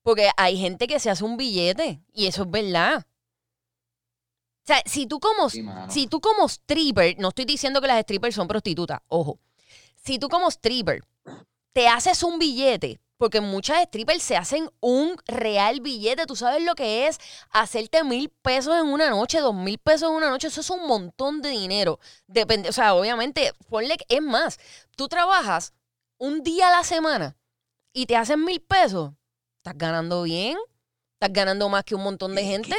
Porque 0.00 0.30
hay 0.38 0.56
gente 0.56 0.86
que 0.86 0.98
se 0.98 1.10
hace 1.10 1.22
un 1.22 1.36
billete 1.36 2.00
y 2.14 2.28
eso 2.28 2.44
es 2.44 2.50
verdad. 2.50 3.06
O 4.62 4.66
sea, 4.66 4.80
si 4.86 5.06
tú 5.06 5.20
como, 5.20 5.50
Sí, 5.50 5.62
si 5.90 6.06
tú 6.06 6.22
como 6.22 6.46
stripper, 6.48 7.18
no 7.18 7.28
estoy 7.28 7.44
diciendo 7.44 7.82
que 7.82 7.86
las 7.86 8.00
strippers 8.00 8.34
son 8.34 8.48
prostitutas, 8.48 9.00
ojo. 9.08 9.38
Si 9.96 10.18
tú 10.18 10.30
como 10.30 10.48
stripper 10.48 11.02
te 11.74 11.88
haces 11.88 12.22
un 12.22 12.38
billete 12.38 13.02
Porque 13.20 13.42
muchas 13.42 13.82
strippers 13.84 14.22
se 14.22 14.34
hacen 14.38 14.70
un 14.80 15.14
real 15.26 15.82
billete. 15.82 16.24
Tú 16.24 16.36
sabes 16.36 16.64
lo 16.64 16.74
que 16.74 17.06
es 17.06 17.18
hacerte 17.50 18.02
mil 18.02 18.30
pesos 18.30 18.74
en 18.80 18.86
una 18.86 19.10
noche, 19.10 19.40
dos 19.40 19.54
mil 19.54 19.76
pesos 19.76 20.08
en 20.08 20.16
una 20.16 20.30
noche. 20.30 20.48
Eso 20.48 20.62
es 20.62 20.70
un 20.70 20.86
montón 20.86 21.42
de 21.42 21.50
dinero. 21.50 22.00
Depende, 22.26 22.70
o 22.70 22.72
sea, 22.72 22.94
obviamente, 22.94 23.52
ponle, 23.68 23.98
que- 23.98 24.06
es 24.16 24.22
más, 24.22 24.58
tú 24.96 25.06
trabajas 25.06 25.74
un 26.16 26.42
día 26.42 26.68
a 26.68 26.78
la 26.78 26.82
semana 26.82 27.36
y 27.92 28.06
te 28.06 28.16
hacen 28.16 28.42
mil 28.42 28.62
pesos. 28.62 29.12
¿Estás 29.58 29.76
ganando 29.76 30.22
bien? 30.22 30.56
¿Estás 31.12 31.34
ganando 31.34 31.68
más 31.68 31.84
que 31.84 31.94
un 31.94 32.02
montón 32.02 32.34
de 32.34 32.44
gente? 32.44 32.74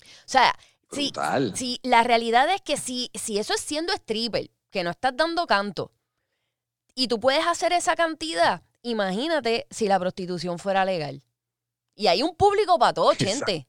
O 0.00 0.06
sea, 0.30 0.54
si, 0.92 1.80
la 1.82 2.04
realidad 2.04 2.48
es 2.54 2.62
que 2.62 2.76
si, 2.76 3.10
si 3.12 3.40
eso 3.40 3.54
es 3.54 3.60
siendo 3.60 3.92
stripper, 3.92 4.52
que 4.70 4.84
no 4.84 4.90
estás 4.90 5.16
dando 5.16 5.48
canto, 5.48 5.90
y 6.94 7.08
tú 7.08 7.18
puedes 7.18 7.44
hacer 7.44 7.72
esa 7.72 7.96
cantidad, 7.96 8.62
imagínate 8.82 9.66
si 9.70 9.88
la 9.88 9.98
prostitución 9.98 10.58
fuera 10.58 10.84
legal. 10.84 11.22
Y 11.94 12.06
hay 12.06 12.22
un 12.22 12.36
público 12.36 12.78
para 12.78 12.92
todo, 12.94 13.12
Exacto. 13.12 13.46
gente. 13.46 13.68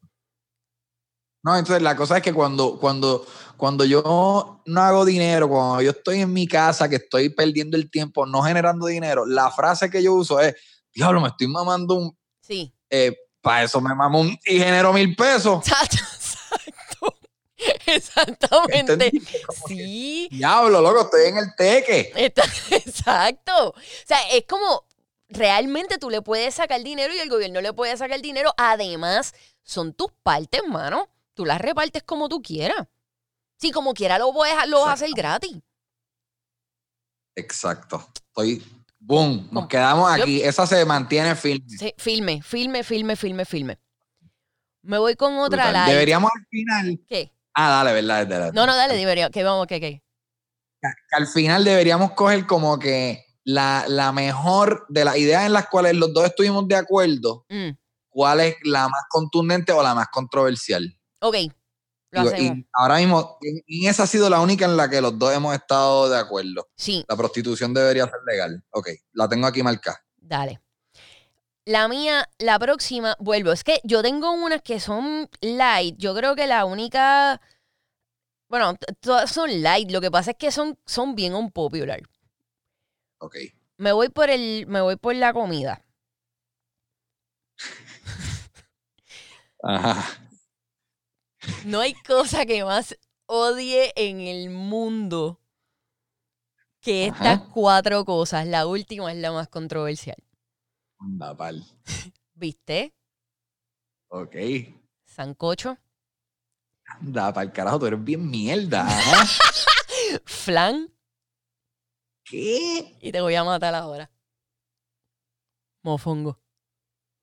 No, 1.42 1.58
entonces 1.58 1.82
la 1.82 1.96
cosa 1.96 2.18
es 2.18 2.24
que 2.24 2.34
cuando, 2.34 2.78
cuando, 2.80 3.26
cuando 3.56 3.86
yo 3.86 4.62
no 4.66 4.82
hago 4.82 5.06
dinero, 5.06 5.48
cuando 5.48 5.82
yo 5.82 5.92
estoy 5.92 6.22
en 6.22 6.34
mi 6.34 6.48
casa, 6.48 6.90
que 6.90 6.98
estoy 6.98 7.30
perdiendo 7.30 7.78
el 7.78 7.90
tiempo, 7.90 8.26
no 8.26 8.42
generando 8.44 8.88
dinero, 8.88 9.26
la 9.26 9.50
frase 9.50 9.90
que 9.90 10.04
yo 10.04 10.14
uso 10.14 10.40
es, 10.42 10.56
diablo, 10.94 11.22
me 11.22 11.30
estoy 11.30 11.48
mamando 11.48 11.96
un, 11.96 12.18
Sí. 12.42 12.74
para 13.42 13.64
eso 13.64 13.80
me 13.80 13.96
mamo 13.96 14.20
un, 14.20 14.38
y 14.46 14.60
genero 14.60 14.92
mil 14.92 15.16
pesos. 15.16 15.66
Exacto. 15.66 15.98
Exactamente. 17.86 18.80
¿Entendí? 18.80 19.20
Como 19.46 19.66
que, 19.68 19.76
Sí. 19.76 20.28
Diablo, 20.32 20.82
loco, 20.82 21.02
estoy 21.02 21.28
en 21.28 21.38
el 21.38 21.56
teque. 21.58 22.12
Exacto. 22.72 23.70
O 23.70 23.76
sea, 24.06 24.20
es 24.32 24.46
como 24.48 24.86
realmente 25.30 25.98
tú 25.98 26.10
le 26.10 26.22
puedes 26.22 26.56
sacar 26.56 26.84
dinero 26.84 27.14
y 27.14 27.20
el 27.20 27.30
gobierno 27.30 27.62
le 27.62 27.74
puede 27.74 27.96
sacar 27.96 28.22
dinero. 28.22 28.54
Además, 28.58 29.34
son 29.64 29.94
tus 29.94 30.12
partes, 30.24 30.62
mano. 30.68 31.08
Tú 31.34 31.46
las 31.46 31.62
repartes 31.62 32.04
como 32.04 32.28
tú 32.28 32.42
quieras. 32.42 32.88
Sí, 33.58 33.72
como 33.72 33.94
quiera 33.94 34.18
lo 34.18 34.34
puedes 34.34 34.56
lo 34.68 34.82
vas 34.82 34.90
a 34.90 34.94
hacer 34.94 35.12
gratis. 35.16 35.58
Exacto. 37.36 38.06
Estoy, 38.14 38.64
boom, 39.00 39.48
nos 39.52 39.68
quedamos 39.68 40.12
aquí. 40.12 40.42
Esa 40.42 40.66
se 40.66 40.84
mantiene 40.86 41.36
firme. 41.36 41.66
Sí, 41.68 41.94
filme, 41.98 42.42
filme, 42.42 42.84
filme, 42.84 43.16
filme, 43.16 43.46
filme. 43.46 43.80
Me 44.82 44.98
voy 44.98 45.16
con 45.16 45.38
otra 45.38 45.66
Brutal. 45.66 45.86
live. 45.86 45.94
Deberíamos 45.94 46.32
al 46.34 46.46
final. 46.50 47.00
¿Qué? 47.08 47.32
Ah, 47.54 47.70
dale, 47.70 47.94
verdad, 47.94 48.28
verdad. 48.28 48.54
No, 48.54 48.66
no, 48.66 48.76
dale, 48.76 48.96
debería. 48.96 49.30
Que 49.30 49.44
vamos, 49.44 49.68
que, 49.68 49.80
que. 49.80 50.04
que 50.82 51.16
al 51.16 51.28
final 51.28 51.64
deberíamos 51.64 52.12
coger 52.12 52.46
como 52.46 52.80
que 52.80 53.26
la, 53.44 53.86
la 53.88 54.12
mejor 54.12 54.86
de 54.90 55.06
las 55.06 55.18
ideas 55.18 55.46
en 55.46 55.54
las 55.54 55.68
cuales 55.70 55.96
los 55.96 56.14
dos 56.14 56.26
estuvimos 56.26 56.68
de 56.68 56.76
acuerdo, 56.76 57.46
Mm, 57.50 57.70
cuál 58.10 58.40
es 58.42 58.56
la 58.64 58.88
más 58.90 59.04
contundente 59.10 59.72
o 59.72 59.82
la 59.84 59.96
más 59.96 60.08
controversial. 60.12 60.84
ok, 61.22 61.36
lo 62.12 62.22
Y- 62.24 62.28
hacemos. 62.28 62.58
y 62.58 62.68
ahora 62.74 62.98
mismo, 62.98 63.38
en 63.42 63.90
esa 63.90 64.04
ha 64.04 64.08
sido 64.08 64.30
la 64.30 64.40
única 64.42 64.66
en 64.66 64.76
la 64.78 64.90
que 64.90 65.00
los 65.02 65.18
dos 65.18 65.34
hemos 65.34 65.54
estado 65.56 66.10
de 66.10 66.18
acuerdo. 66.18 66.68
Sí, 66.76 67.06
La 67.08 67.16
prostitución 67.16 67.74
debería 67.74 68.06
ser 68.06 68.20
legal. 68.28 68.64
Ok, 68.72 68.90
la 69.14 69.28
tengo 69.30 69.48
aquí 69.48 69.62
marcada. 69.64 70.04
dale. 70.18 70.62
La 71.66 71.88
mía, 71.88 72.28
la 72.40 72.58
próxima, 72.58 73.16
vuelvo. 73.20 73.52
Es 73.52 73.64
que 73.64 73.80
yo 73.84 74.02
tengo 74.02 74.32
unas 74.32 74.62
que 74.64 74.80
son 74.80 75.30
light. 75.42 75.96
Yo 76.00 76.16
creo 76.16 76.36
que 76.36 76.48
la 76.48 76.66
única. 76.66 77.40
Bueno, 78.50 78.76
todas 79.02 79.30
son 79.32 79.62
light. 79.62 79.92
Lo 79.92 80.02
que 80.02 80.10
pasa 80.10 80.32
es 80.32 80.38
que 80.38 80.52
son, 80.52 80.80
son 80.88 81.14
bien 81.16 81.36
unpopular. 81.36 82.02
Ok. 83.20 83.36
Me 83.78 83.92
voy 83.92 84.10
por 84.10 84.30
el. 84.30 84.66
Me 84.68 84.82
voy 84.82 84.96
por 84.98 85.16
la 85.16 85.34
comida. 85.34 85.86
Ajá. 89.64 90.06
No 91.66 91.80
hay 91.82 91.94
cosa 91.94 92.46
que 92.46 92.64
más 92.64 92.98
odie 93.26 93.92
en 93.96 94.22
el 94.22 94.50
mundo 94.50 95.40
que 96.82 97.08
estas 97.08 97.40
Ajá. 97.40 97.50
cuatro 97.54 98.06
cosas. 98.06 98.48
La 98.48 98.66
última 98.68 99.12
es 99.12 99.18
la 99.18 99.32
más 99.32 99.48
controversial. 99.50 100.18
Anda, 101.00 101.36
pal. 101.36 101.66
¿Viste? 102.34 102.94
Ok. 104.10 104.36
Sancocho, 105.06 105.78
Anda, 106.86 107.34
pal 107.34 107.52
carajo, 107.52 107.80
tú 107.80 107.86
eres 107.88 108.04
bien 108.04 108.30
mierda. 108.30 108.88
Flan 110.26 110.92
¿Qué? 112.30 112.96
y 113.02 113.12
te 113.12 113.22
voy 113.22 113.36
a 113.36 113.44
matar 113.44 113.74
ahora. 113.76 114.10
Mofongo. 115.82 116.38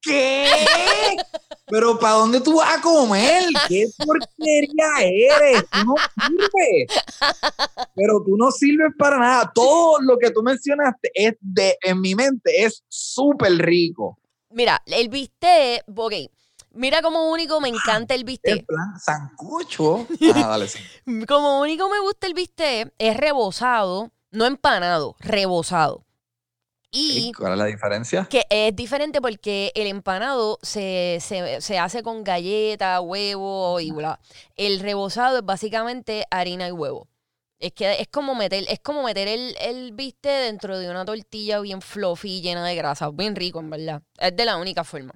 ¿Qué? 0.00 0.46
Pero 1.68 1.98
¿para 1.98 2.14
dónde 2.14 2.40
tú 2.40 2.56
vas 2.56 2.78
a 2.78 2.80
comer? 2.80 3.42
¿Qué 3.68 3.86
porquería 3.98 4.86
eres? 5.00 5.64
Tú 5.68 5.78
no 5.84 5.94
sirves. 6.26 7.04
Pero 7.94 8.22
tú 8.24 8.36
no 8.36 8.50
sirves 8.52 8.92
para 8.96 9.18
nada. 9.18 9.50
Todo 9.52 10.00
lo 10.00 10.16
que 10.16 10.30
tú 10.30 10.42
mencionaste 10.42 11.10
es 11.12 11.34
de, 11.40 11.76
en 11.82 12.00
mi 12.00 12.14
mente, 12.14 12.64
es 12.64 12.84
súper 12.88 13.52
rico. 13.58 14.16
Mira, 14.50 14.80
el 14.86 15.08
bistec, 15.08 15.82
ok. 15.92 16.12
Mira 16.70 17.02
como 17.02 17.30
único 17.32 17.60
me 17.60 17.68
encanta 17.68 18.14
el 18.14 18.22
bistec. 18.24 18.64
plan 18.64 18.98
sancocho. 19.00 20.06
Ah, 20.34 20.48
dale, 20.48 20.68
sí. 20.68 20.78
Como 21.26 21.60
único 21.60 21.88
me 21.88 21.98
gusta 21.98 22.28
el 22.28 22.34
bistec 22.34 22.92
es 22.98 23.16
rebozado, 23.16 24.12
no 24.30 24.46
empanado, 24.46 25.16
rebozado. 25.20 26.04
Y 26.90 27.28
¿Y 27.28 27.32
¿Cuál 27.32 27.52
es 27.52 27.58
la 27.58 27.64
diferencia? 27.66 28.26
que 28.30 28.44
es 28.50 28.74
diferente 28.74 29.20
porque 29.20 29.72
el 29.74 29.86
empanado 29.86 30.58
se, 30.62 31.18
se- 31.20 31.60
se 31.60 31.78
hace 31.78 32.02
con 32.02 32.24
galleta, 32.24 33.00
huevo 33.00 33.80
y 33.80 33.90
bla. 33.92 34.20
El 34.56 34.80
rebozado 34.80 35.38
es 35.38 35.44
básicamente 35.44 36.24
harina 36.30 36.68
y 36.68 36.72
huevo. 36.72 37.08
Es 37.58 37.72
que 37.72 38.00
es 38.00 38.08
como 38.08 38.34
meter, 38.34 38.64
es 38.68 38.80
como 38.80 39.02
meter 39.02 39.28
el, 39.28 39.54
el 39.60 39.92
bistec 39.92 40.42
dentro 40.44 40.78
de 40.78 40.90
una 40.90 41.04
tortilla 41.04 41.60
bien 41.60 41.80
fluffy, 41.82 42.40
llena 42.42 42.64
de 42.66 42.74
grasa. 42.76 43.10
Bien 43.10 43.34
rico, 43.36 43.60
en 43.60 43.70
verdad. 43.70 44.02
Es 44.18 44.36
de 44.36 44.44
la 44.44 44.56
única 44.58 44.84
forma. 44.84 45.12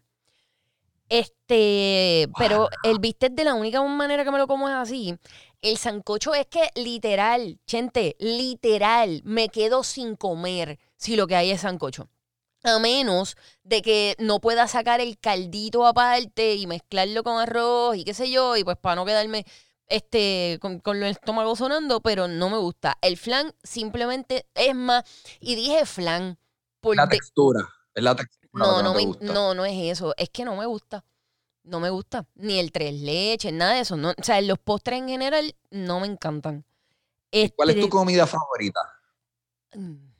Este, 1.08 2.28
pero 2.38 2.68
el 2.84 3.00
bistec 3.00 3.32
de 3.32 3.42
la 3.44 3.54
única 3.54 3.82
manera 3.82 4.24
que 4.24 4.30
me 4.30 4.38
lo 4.38 4.46
como 4.46 4.68
es 4.68 4.74
así. 4.74 5.16
El 5.62 5.76
sancocho 5.76 6.34
es 6.34 6.46
que 6.46 6.70
literal, 6.74 7.60
gente, 7.66 8.16
literal, 8.18 9.20
me 9.24 9.50
quedo 9.50 9.82
sin 9.82 10.16
comer 10.16 10.78
si 10.96 11.16
lo 11.16 11.26
que 11.26 11.36
hay 11.36 11.50
es 11.50 11.60
sancocho. 11.60 12.08
A 12.62 12.78
menos 12.78 13.36
de 13.62 13.82
que 13.82 14.16
no 14.18 14.40
pueda 14.40 14.68
sacar 14.68 15.00
el 15.00 15.18
caldito 15.18 15.86
aparte 15.86 16.54
y 16.54 16.66
mezclarlo 16.66 17.22
con 17.22 17.38
arroz 17.38 17.96
y 17.96 18.04
qué 18.04 18.14
sé 18.14 18.30
yo, 18.30 18.56
y 18.56 18.64
pues 18.64 18.76
para 18.78 18.96
no 18.96 19.04
quedarme 19.04 19.44
este 19.86 20.58
con, 20.60 20.78
con 20.80 20.98
el 21.02 21.10
estómago 21.10 21.56
sonando, 21.56 22.00
pero 22.00 22.26
no 22.28 22.48
me 22.48 22.58
gusta. 22.58 22.96
El 23.02 23.16
flan 23.16 23.54
simplemente 23.62 24.46
es 24.54 24.74
más, 24.74 25.04
y 25.40 25.56
dije 25.56 25.84
flan, 25.84 26.38
por 26.80 26.96
La 26.96 27.08
textura. 27.08 27.68
Es 27.94 28.02
la 28.02 28.14
textura. 28.14 28.48
no, 28.52 28.82
no, 28.82 28.94
me, 28.94 29.04
gusta. 29.04 29.24
no, 29.24 29.54
no 29.54 29.64
es 29.66 29.92
eso. 29.92 30.14
Es 30.16 30.30
que 30.30 30.44
no 30.44 30.56
me 30.56 30.66
gusta. 30.66 31.04
No 31.70 31.78
me 31.80 31.88
gusta. 31.90 32.26
Ni 32.34 32.58
el 32.58 32.72
tres 32.72 32.94
leches, 32.94 33.52
nada 33.52 33.74
de 33.74 33.80
eso. 33.80 33.96
No, 33.96 34.10
o 34.10 34.22
sea, 34.24 34.40
los 34.40 34.58
postres 34.58 34.98
en 34.98 35.08
general 35.08 35.54
no 35.70 36.00
me 36.00 36.06
encantan. 36.08 36.64
¿Cuál 37.54 37.70
es 37.70 37.76
tu 37.76 37.82
Este, 37.82 37.88
comida 37.88 38.26
favorita? 38.26 38.80
mm, 39.74 40.10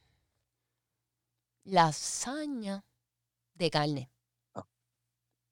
Lasaña 1.65 2.85
de 3.55 3.71
carne. 3.71 4.11
Ah, 4.55 4.65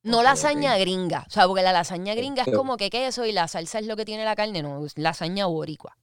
No 0.03 0.23
lasaña 0.23 0.77
gringa. 0.79 1.25
O 1.27 1.31
sea, 1.31 1.47
porque 1.47 1.63
la 1.63 1.73
lasaña 1.73 2.15
gringa 2.15 2.45
es 2.45 2.55
como 2.55 2.77
que 2.77 2.91
queso 2.91 3.27
y 3.27 3.33
la 3.33 3.49
salsa 3.49 3.79
es 3.81 3.87
lo 3.87 3.97
que 3.97 4.05
tiene 4.05 4.25
la 4.25 4.37
carne. 4.37 4.63
No, 4.63 4.85
es 4.87 4.97
lasaña 4.97 5.47
boricua. 5.47 5.99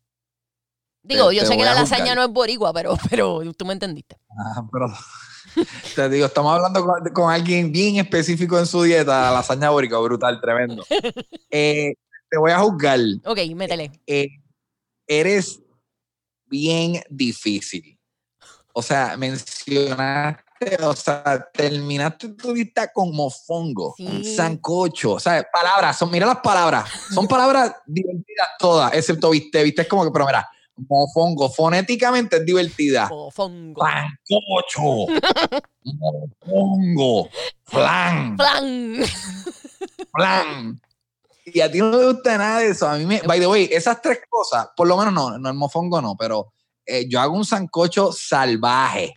Digo, 1.04 1.30
Te- 1.30 1.36
yo 1.36 1.42
te 1.44 1.48
sé 1.48 1.58
que 1.58 1.64
la 1.64 1.74
lasaña 1.74 2.16
no 2.16 2.24
es 2.24 2.30
boricua, 2.30 2.74
pero, 2.74 2.98
pero 3.10 3.42
tú 3.54 3.66
me 3.66 3.74
entendiste. 3.74 4.18
Ah, 4.38 4.68
pero 4.72 4.88
te 5.96 6.10
digo, 6.10 6.26
estamos 6.26 6.54
hablando 6.54 6.86
con, 6.86 7.04
con 7.14 7.32
alguien 7.34 7.72
bien 7.72 7.98
específico 7.98 8.58
en 8.60 8.66
su 8.66 8.84
dieta, 8.84 9.32
lasaña 9.32 9.70
bórica, 9.70 9.98
brutal, 10.00 10.40
tremendo. 10.42 10.86
Eh, 11.50 11.94
te 12.30 12.38
voy 12.38 12.52
a 12.52 12.60
juzgar. 12.60 13.00
Ok, 13.26 13.38
métele. 13.56 13.92
Eh, 14.06 14.28
eres 15.08 15.62
bien 16.48 17.02
difícil. 17.10 17.98
O 18.74 18.82
sea, 18.82 19.16
mencionaste, 19.16 20.44
o 20.84 20.94
sea, 20.96 21.48
terminaste 21.54 22.30
tu 22.30 22.54
lista 22.54 22.92
con 22.92 23.16
mofongo, 23.16 23.94
Sí. 23.98 24.36
sancocho, 24.36 25.14
o 25.14 25.20
sea, 25.20 25.46
palabras, 25.52 25.98
son, 25.98 26.12
mira 26.12 26.26
las 26.26 26.40
palabras, 26.40 26.90
son 27.14 27.26
palabras 27.28 27.74
divertidas 27.86 28.48
todas, 28.60 28.94
excepto 28.94 29.30
viste, 29.30 29.64
viste, 29.64 29.84
es 29.84 29.88
como 29.88 30.04
que, 30.04 30.12
pero 30.12 30.26
mira, 30.26 30.50
mofongo, 30.78 31.50
fonéticamente 31.50 32.38
es 32.38 32.46
divertida. 32.46 33.08
Mofongo. 33.10 33.82
Sancocho, 33.86 35.08
mofongo, 35.84 37.30
flan, 37.66 38.38
Flan. 38.38 39.04
flan. 40.14 40.82
Y 41.46 41.62
a 41.62 41.72
ti 41.72 41.78
no 41.80 41.92
te 41.92 42.06
gusta 42.06 42.38
nada 42.38 42.60
de 42.60 42.70
eso. 42.70 42.88
A 42.90 42.98
mí 42.98 43.06
me, 43.06 43.22
by 43.22 43.40
the 43.40 43.48
way, 43.48 43.70
esas 43.72 44.02
tres 44.02 44.20
cosas, 44.30 44.68
por 44.76 44.88
lo 44.88 44.98
menos 44.98 45.14
no, 45.14 45.38
no 45.38 45.50
el 45.50 45.56
mofongo 45.56 46.02
no, 46.02 46.16
pero 46.18 46.52
eh, 46.86 47.06
yo 47.08 47.20
hago 47.22 47.36
un 47.36 47.46
sancocho 47.46 48.12
salvaje. 48.12 49.14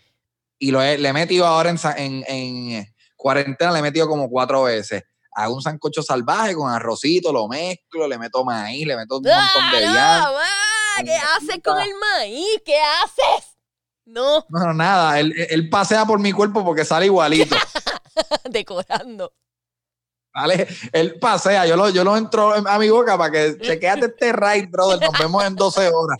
y 0.59 0.71
lo 0.71 0.83
he- 0.83 0.99
le 0.99 1.09
he 1.09 1.13
metido 1.13 1.47
ahora 1.47 1.71
en, 1.71 1.79
en, 1.97 2.25
en 2.29 2.87
cuarentena, 3.17 3.73
le 3.73 3.79
he 3.79 3.83
metido 3.83 4.09
como 4.09 4.29
cuatro 4.29 4.65
veces. 4.65 5.03
Hago 5.33 5.55
un 5.55 5.63
sancocho 5.63 6.03
salvaje 6.03 6.55
con 6.55 6.71
arrocito, 6.71 7.33
lo 7.33 7.47
mezclo, 7.49 8.09
le 8.09 8.19
meto 8.19 8.45
maíz, 8.45 8.85
le 8.87 8.97
meto 8.97 9.19
un 9.19 9.23
montón 9.23 9.71
de 9.73 9.87
¡Ah, 9.87 9.91
vianda. 9.93 10.21
no! 10.31 10.37
¡Ah! 10.39 10.68
¿Qué 11.05 11.15
haces 11.15 11.63
con 11.63 11.81
el 11.81 11.91
maíz? 11.95 12.63
¿Qué 12.65 12.79
haces? 12.79 13.57
No, 14.05 14.47
No, 14.49 14.65
no, 14.65 14.75
nada, 14.75 15.21
él, 15.21 15.35
él 15.51 15.69
pasea 15.69 16.07
por 16.07 16.19
mi 16.19 16.33
cuerpo 16.33 16.65
porque 16.65 16.85
sale 16.85 17.07
igualito. 17.07 17.55
decorando. 18.51 19.33
¿Vale? 20.33 20.69
Él 20.93 21.19
pasea, 21.19 21.67
yo 21.67 21.77
lo, 21.77 21.91
yo 21.91 22.05
lo 22.05 22.17
entro 22.17 22.55
a 22.55 22.79
mi 22.79 22.89
boca 22.91 23.19
para 23.19 23.33
que 23.33 23.59
chequeate 23.59 24.07
este 24.07 24.33
ride, 24.33 24.67
brother. 24.67 25.01
Nos 25.01 25.19
vemos 25.19 25.45
en 25.45 25.57
12 25.57 25.89
horas. 25.89 26.19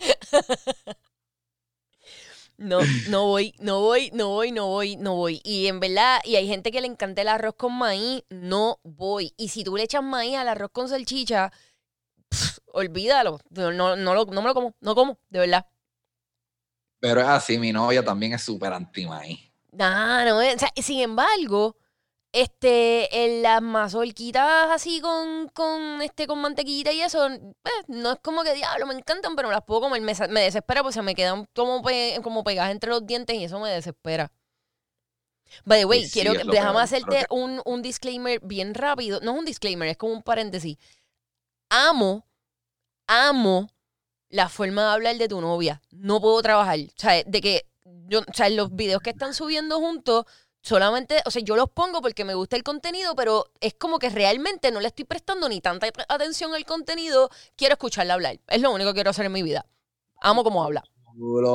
No, 2.57 2.81
no 3.07 3.27
voy, 3.27 3.55
no 3.59 3.79
voy, 3.79 4.11
no 4.13 4.27
voy, 4.27 4.51
no 4.51 4.67
voy, 4.67 4.97
no 4.97 5.15
voy. 5.15 5.39
Y 5.45 5.67
en 5.67 5.79
verdad, 5.79 6.19
y 6.25 6.35
hay 6.35 6.45
gente 6.45 6.71
que 6.71 6.81
le 6.81 6.87
encanta 6.87 7.21
el 7.21 7.29
arroz 7.29 7.55
con 7.55 7.73
maíz, 7.77 8.23
no 8.29 8.79
voy. 8.83 9.33
Y 9.37 9.47
si 9.47 9.63
tú 9.63 9.77
le 9.77 9.83
echas 9.83 10.03
maíz 10.03 10.35
al 10.35 10.49
arroz 10.49 10.71
con 10.73 10.89
salchicha, 10.89 11.53
pff, 12.27 12.58
olvídalo. 12.73 13.39
No, 13.49 13.71
no, 13.71 14.13
lo- 14.15 14.25
no 14.25 14.41
me 14.41 14.47
lo 14.47 14.53
como, 14.53 14.75
no 14.81 14.95
como, 14.95 15.19
de 15.29 15.39
verdad. 15.39 15.65
Pero 17.01 17.19
es 17.21 17.27
así, 17.27 17.59
mi 17.59 17.73
novia 17.73 18.03
también 18.05 18.33
es 18.33 18.41
súper 18.43 18.71
anti 18.73 19.05
maíz. 19.05 19.39
Nah, 19.71 20.25
no, 20.25 20.41
es- 20.41 20.55
o 20.55 20.59
sea, 20.59 20.71
sin 20.81 20.99
embargo, 21.01 21.75
este, 22.33 23.25
en 23.25 23.43
las 23.43 23.61
mazorquitas 23.61 24.69
así 24.71 25.01
con, 25.01 25.49
con, 25.49 26.01
este, 26.01 26.27
con 26.27 26.39
mantequilla 26.41 26.91
y 26.93 27.01
eso, 27.01 27.27
eh, 27.29 27.41
no 27.87 28.13
es 28.13 28.19
como 28.21 28.43
que 28.43 28.53
diablo, 28.55 28.87
me 28.87 28.95
encantan, 28.95 29.35
pero 29.35 29.47
no 29.49 29.53
las 29.53 29.65
puedo 29.65 29.81
comer. 29.81 30.01
Me, 30.01 30.15
sa- 30.15 30.27
me 30.27 30.41
desespera 30.41 30.83
porque 30.83 30.93
se 30.95 31.01
me 31.03 31.15
quedan 31.15 31.47
como, 31.55 31.81
pe- 31.83 32.19
como 32.23 32.43
pegadas 32.43 32.71
entre 32.71 32.89
los 32.91 33.05
dientes 33.07 33.35
y 33.37 33.45
eso 33.45 33.59
me 33.59 33.69
desespera. 33.69 34.31
By 35.65 35.79
the 35.79 35.85
way, 35.85 36.03
sí, 36.05 36.09
quiero 36.11 36.33
es 36.33 36.37
que, 36.37 36.43
lo 36.45 36.53
déjame 36.53 36.79
peor, 36.79 36.83
hacerte 36.83 37.25
un, 37.29 37.61
un 37.65 37.81
disclaimer 37.81 38.39
bien 38.43 38.73
rápido. 38.73 39.19
No 39.21 39.31
es 39.33 39.39
un 39.39 39.45
disclaimer, 39.45 39.87
es 39.89 39.97
como 39.97 40.13
un 40.13 40.21
paréntesis. 40.23 40.77
Amo, 41.69 42.27
amo 43.09 43.69
la 44.29 44.47
forma 44.47 44.83
de 44.83 44.89
hablar 44.89 45.17
de 45.17 45.27
tu 45.27 45.41
novia. 45.41 45.81
No 45.91 46.21
puedo 46.21 46.41
trabajar. 46.41 46.79
O 46.79 46.93
sea, 46.95 47.23
de 47.23 47.41
que 47.41 47.65
yo, 48.07 48.19
o 48.19 48.33
sea, 48.33 48.49
los 48.49 48.73
videos 48.75 49.01
que 49.01 49.09
están 49.09 49.33
subiendo 49.33 49.79
juntos, 49.79 50.25
solamente, 50.61 51.21
o 51.25 51.31
sea, 51.31 51.41
yo 51.41 51.55
los 51.55 51.69
pongo 51.71 52.01
porque 52.01 52.23
me 52.23 52.35
gusta 52.35 52.55
el 52.55 52.63
contenido, 52.63 53.15
pero 53.15 53.51
es 53.59 53.73
como 53.73 53.97
que 53.97 54.09
realmente 54.09 54.71
no 54.71 54.79
le 54.79 54.87
estoy 54.87 55.05
prestando 55.05 55.49
ni 55.49 55.59
tanta 55.59 55.87
atención 56.07 56.53
al 56.53 56.65
contenido. 56.65 57.29
Quiero 57.55 57.73
escucharla 57.73 58.13
hablar. 58.13 58.39
Es 58.47 58.61
lo 58.61 58.71
único 58.71 58.91
que 58.91 58.95
quiero 58.95 59.09
hacer 59.09 59.25
en 59.25 59.31
mi 59.31 59.41
vida. 59.41 59.65
Amo 60.21 60.43
cómo 60.43 60.63
habla. 60.63 60.83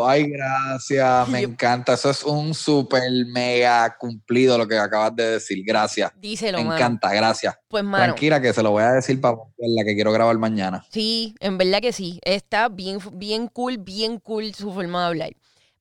Ay, 0.07 0.29
gracias, 0.31 1.29
me 1.29 1.41
encanta. 1.41 1.95
Eso 1.95 2.11
es 2.11 2.23
un 2.25 2.53
súper 2.55 3.03
mega 3.27 3.97
cumplido 3.99 4.59
lo 4.59 4.69
que 4.69 4.77
acabas 4.79 5.15
de 5.17 5.33
decir. 5.33 5.63
Gracias. 5.67 6.13
Díselo, 6.17 6.59
Me 6.59 6.65
mano. 6.65 6.77
encanta, 6.77 7.13
gracias. 7.15 7.57
Pues, 7.69 7.83
mano. 7.85 8.05
Tranquila 8.05 8.41
que 8.41 8.53
se 8.53 8.63
lo 8.63 8.71
voy 8.73 8.83
a 8.83 8.93
decir 8.93 9.21
para 9.21 9.37
la 9.59 9.85
que 9.85 9.95
quiero 9.95 10.13
grabar 10.13 10.37
mañana. 10.39 10.85
Sí, 10.91 11.35
en 11.41 11.57
verdad 11.59 11.81
que 11.81 11.93
sí. 11.93 12.21
Está 12.25 12.69
bien, 12.69 12.99
bien 13.13 13.49
cool, 13.49 13.79
bien 13.79 14.19
cool 14.21 14.55
su 14.55 14.73
forma 14.73 15.01
de 15.03 15.07
hablar. 15.09 15.31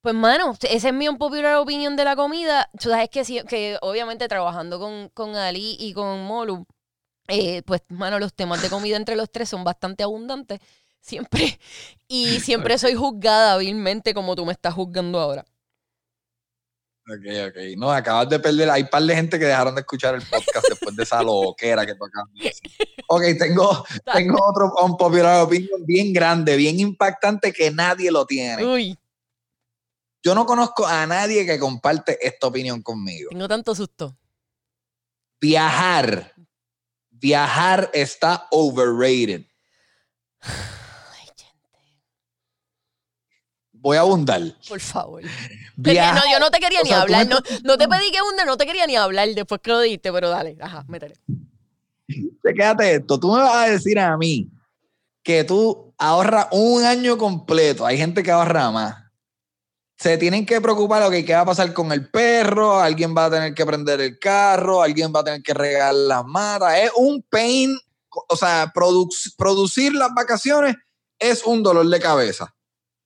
Pues, 0.01 0.15
mano, 0.15 0.53
esa 0.61 0.87
es 0.89 0.93
mi 0.93 1.07
unpopular 1.07 1.55
opinión 1.55 1.95
de 1.95 2.03
la 2.05 2.15
comida. 2.15 2.69
Tú 2.79 2.89
sabes 2.89 3.09
que, 3.09 3.23
sí- 3.25 3.41
que 3.47 3.77
obviamente 3.81 4.27
trabajando 4.27 4.79
con, 4.79 5.09
con 5.13 5.35
Ali 5.35 5.75
y 5.79 5.93
con 5.93 6.23
Molu, 6.25 6.65
eh, 7.29 7.61
pues, 7.63 7.81
mano, 7.89 8.19
los 8.19 8.33
temas 8.33 8.61
de 8.61 8.69
comida 8.69 8.97
entre 8.97 9.15
los 9.15 9.31
tres 9.31 9.47
son 9.49 9.63
bastante 9.63 10.03
abundantes. 10.03 10.59
Siempre. 11.03 11.59
Y 12.07 12.41
siempre 12.41 12.77
soy 12.77 12.93
juzgada 12.93 13.57
vilmente 13.57 14.13
como 14.13 14.35
tú 14.35 14.45
me 14.45 14.51
estás 14.51 14.73
juzgando 14.75 15.19
ahora. 15.19 15.43
Ok, 17.07 17.25
ok. 17.47 17.57
No, 17.77 17.91
acabas 17.91 18.29
de 18.29 18.39
perder. 18.39 18.69
Hay 18.69 18.83
un 18.83 18.87
par 18.89 19.01
de 19.01 19.15
gente 19.15 19.39
que 19.39 19.45
dejaron 19.45 19.73
de 19.73 19.81
escuchar 19.81 20.13
el 20.13 20.21
podcast 20.21 20.67
después 20.69 20.95
de 20.95 21.01
esa 21.03 21.23
loquera 21.23 21.85
que 21.87 21.95
tú 21.95 22.05
acabas 22.05 22.31
de 22.33 22.43
decir. 22.43 22.71
Ok, 23.07 23.23
tengo, 23.39 23.83
tengo 24.13 24.37
otro 24.47 24.71
unpopular 24.85 25.41
opinion 25.41 25.83
bien 25.85 26.13
grande, 26.13 26.55
bien 26.55 26.79
impactante 26.79 27.51
que 27.51 27.71
nadie 27.71 28.11
lo 28.11 28.27
tiene. 28.27 28.63
Uy, 28.63 28.95
Yo 30.21 30.35
no 30.35 30.45
conozco 30.45 30.85
a 30.85 31.07
nadie 31.07 31.47
que 31.47 31.57
comparte 31.57 32.19
esta 32.21 32.47
opinión 32.47 32.83
conmigo. 32.83 33.29
tengo 33.31 33.47
tanto 33.47 33.73
susto. 33.73 34.15
Viajar. 35.41 36.31
Viajar 37.09 37.89
está 37.93 38.47
overrated. 38.51 39.45
Ay, 40.41 41.25
gente, 41.25 41.43
Voy 43.83 43.97
a 43.97 43.99
abundar. 43.99 44.41
por 44.67 44.79
favor. 44.79 45.21
No, 45.75 45.91
yo 46.31 46.39
no 46.39 46.51
te 46.51 46.59
quería 46.59 46.81
ni 46.83 46.89
sea, 46.89 47.01
hablar. 47.01 47.27
No, 47.27 47.39
no 47.63 47.77
te 47.79 47.87
pedí 47.87 48.11
que 48.11 48.19
hunda, 48.21 48.45
no 48.45 48.57
te 48.57 48.65
quería 48.67 48.85
ni 48.85 48.95
hablar 48.95 49.27
después 49.29 49.59
que 49.59 49.71
lo 49.71 49.79
dijiste, 49.81 50.11
pero 50.13 50.29
dale, 50.29 50.55
ajá, 50.61 50.85
métele. 50.87 51.15
Quédate 52.43 52.95
esto. 52.95 53.19
Tú 53.19 53.31
me 53.33 53.39
vas 53.39 53.55
a 53.55 53.69
decir 53.71 53.97
a 53.99 54.15
mí 54.15 54.49
que 55.23 55.43
tú 55.43 55.93
ahorras 55.97 56.47
un 56.51 56.83
año 56.83 57.17
completo. 57.17 57.85
Hay 57.87 57.97
gente 57.97 58.21
que 58.21 58.31
ahorra 58.31 58.69
más. 58.71 58.95
Se 59.97 60.17
tienen 60.17 60.45
que 60.45 60.61
preocupar, 60.61 61.01
ok, 61.03 61.13
¿qué 61.25 61.33
va 61.33 61.41
a 61.41 61.45
pasar 61.45 61.73
con 61.73 61.91
el 61.91 62.09
perro? 62.09 62.79
Alguien 62.79 63.15
va 63.17 63.25
a 63.25 63.31
tener 63.31 63.53
que 63.53 63.65
prender 63.65 63.99
el 63.99 64.19
carro, 64.19 64.81
alguien 64.83 65.11
va 65.15 65.21
a 65.21 65.23
tener 65.23 65.41
que 65.41 65.53
regar 65.53 65.93
las 65.95 66.23
matas. 66.25 66.77
Es 66.77 66.91
un 66.95 67.23
pain, 67.29 67.75
o 68.29 68.35
sea, 68.35 68.71
produc- 68.73 69.33
producir 69.37 69.93
las 69.95 70.13
vacaciones 70.13 70.75
es 71.17 71.43
un 71.45 71.63
dolor 71.63 71.87
de 71.87 71.99
cabeza. 71.99 72.53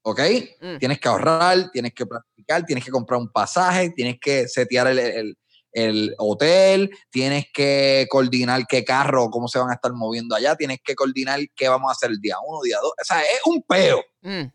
¿Ok? 0.10 0.22
Mm. 0.62 0.78
Tienes 0.80 1.00
que 1.02 1.10
ahorrar, 1.10 1.70
tienes 1.72 1.94
que 1.94 2.06
practicar, 2.06 2.66
tienes 2.66 2.86
que 2.86 2.92
comprar 2.92 3.20
un 3.20 3.30
pasaje, 3.30 3.90
tienes 3.90 4.16
que 4.22 4.48
setear 4.48 4.88
el, 4.88 5.00
el- 5.00 5.38
el 5.74 6.16
hotel, 6.18 6.90
tienes 7.12 7.46
que 7.54 8.08
coordinar 8.10 8.66
qué 8.68 8.86
carro, 8.86 9.30
cómo 9.30 9.50
se 9.50 9.60
van 9.60 9.70
a 9.70 9.74
estar 9.74 9.92
moviendo 9.94 10.34
allá, 10.34 10.56
tienes 10.56 10.80
que 10.84 10.96
coordinar 10.96 11.42
qué 11.56 11.68
vamos 11.68 11.90
a 11.90 11.92
hacer 11.92 12.10
el 12.12 12.20
día 12.22 12.36
uno, 12.48 12.62
día 12.64 12.78
dos. 12.82 12.92
O 13.00 13.04
sea, 13.06 13.22
es 13.22 13.42
un 13.46 13.62
peo 13.64 14.02
Mm. 14.22 14.46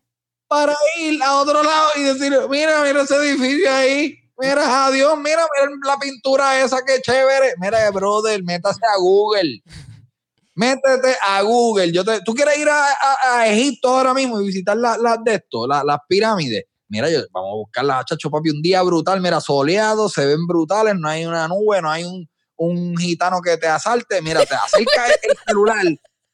para 0.47 0.75
ir 0.99 1.21
a 1.21 1.35
otro 1.35 1.61
lado 1.61 1.89
y 1.97 2.01
decir, 2.01 2.33
mira, 2.49 2.81
mira 2.83 3.03
ese 3.03 3.15
edificio 3.15 3.71
ahí, 3.71 4.15
mira, 4.39 4.87
adiós, 4.87 5.15
mira, 5.19 5.45
mira 5.55 5.71
la 5.85 5.97
pintura 5.99 6.59
esa, 6.61 6.83
que 6.83 6.99
chévere. 6.99 7.53
Mira, 7.59 7.89
brother, 7.91 8.43
métase 8.43 8.81
a 8.93 8.97
Google. 8.99 9.61
Métete 10.55 11.15
a 11.21 11.41
Google. 11.41 11.91
Yo 11.91 12.03
te, 12.05 12.21
¿Tú 12.21 12.33
quieres 12.33 12.57
ir 12.57 12.69
a, 12.69 12.85
a- 12.91 13.39
a 13.39 13.47
Egipto 13.47 13.89
ahora 13.89 14.13
mismo 14.13 14.39
y 14.41 14.45
visitar 14.47 14.77
las 14.77 14.97
las 14.99 15.23
de 15.23 15.35
esto, 15.35 15.67
la- 15.67 15.83
las 15.83 15.97
pirámides? 16.07 16.65
Mira, 16.89 17.09
yo, 17.09 17.21
vamos 17.31 17.49
a 17.49 17.55
buscar 17.55 17.85
las 17.85 18.05
chacho, 18.05 18.29
papi, 18.29 18.49
un 18.51 18.61
día 18.61 18.81
brutal, 18.83 19.19
mira, 19.19 19.41
soleado, 19.41 20.09
se 20.09 20.25
ven 20.27 20.45
brutales, 20.45 20.93
no 20.95 21.09
hay 21.09 21.25
una 21.25 21.47
nube, 21.47 21.81
no 21.81 21.89
hay 21.89 22.03
un, 22.03 22.29
un 22.55 22.95
gitano 22.97 23.41
que 23.41 23.57
te 23.57 23.67
asalte. 23.67 24.21
Mira, 24.21 24.45
te 24.45 24.53
acerca 24.53 25.07
el- 25.07 25.15
el 25.23 25.37
celular 25.47 25.85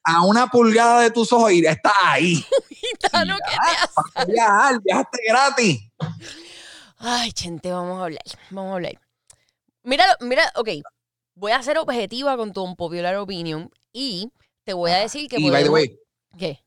a 0.04 0.26
una 0.26 0.48
pulgada 0.48 1.02
de 1.02 1.12
tus 1.12 1.32
ojos 1.32 1.52
y 1.54 1.66
está 1.66 1.94
ahí. 2.04 2.44
Gitano, 2.70 3.36
¿qué 3.48 3.56
te 4.26 4.34
viajar, 4.34 4.82
viajaste 4.84 5.20
gratis. 5.28 5.80
Ay, 6.98 7.32
gente, 7.36 7.72
vamos 7.72 8.00
a 8.02 8.06
hablar. 8.06 8.24
Vamos 8.50 8.72
a 8.72 8.76
hablar. 8.76 9.00
Mira, 9.84 10.18
mira, 10.20 10.52
ok. 10.56 10.70
Voy 11.40 11.54
a 11.54 11.64
ser 11.64 11.78
objetiva 11.78 12.36
con 12.36 12.52
tu 12.52 12.62
unpopular 12.64 13.16
opinion 13.16 13.72
y 13.94 14.30
te 14.66 14.74
voy 14.74 14.92
a 14.92 14.98
decir 14.98 15.30
que 15.30 15.38
Y 15.40 15.50
by 15.50 15.64
the 15.64 15.70
podemos- 15.70 15.74
way, 15.74 16.00
¿Qué? 16.38 16.60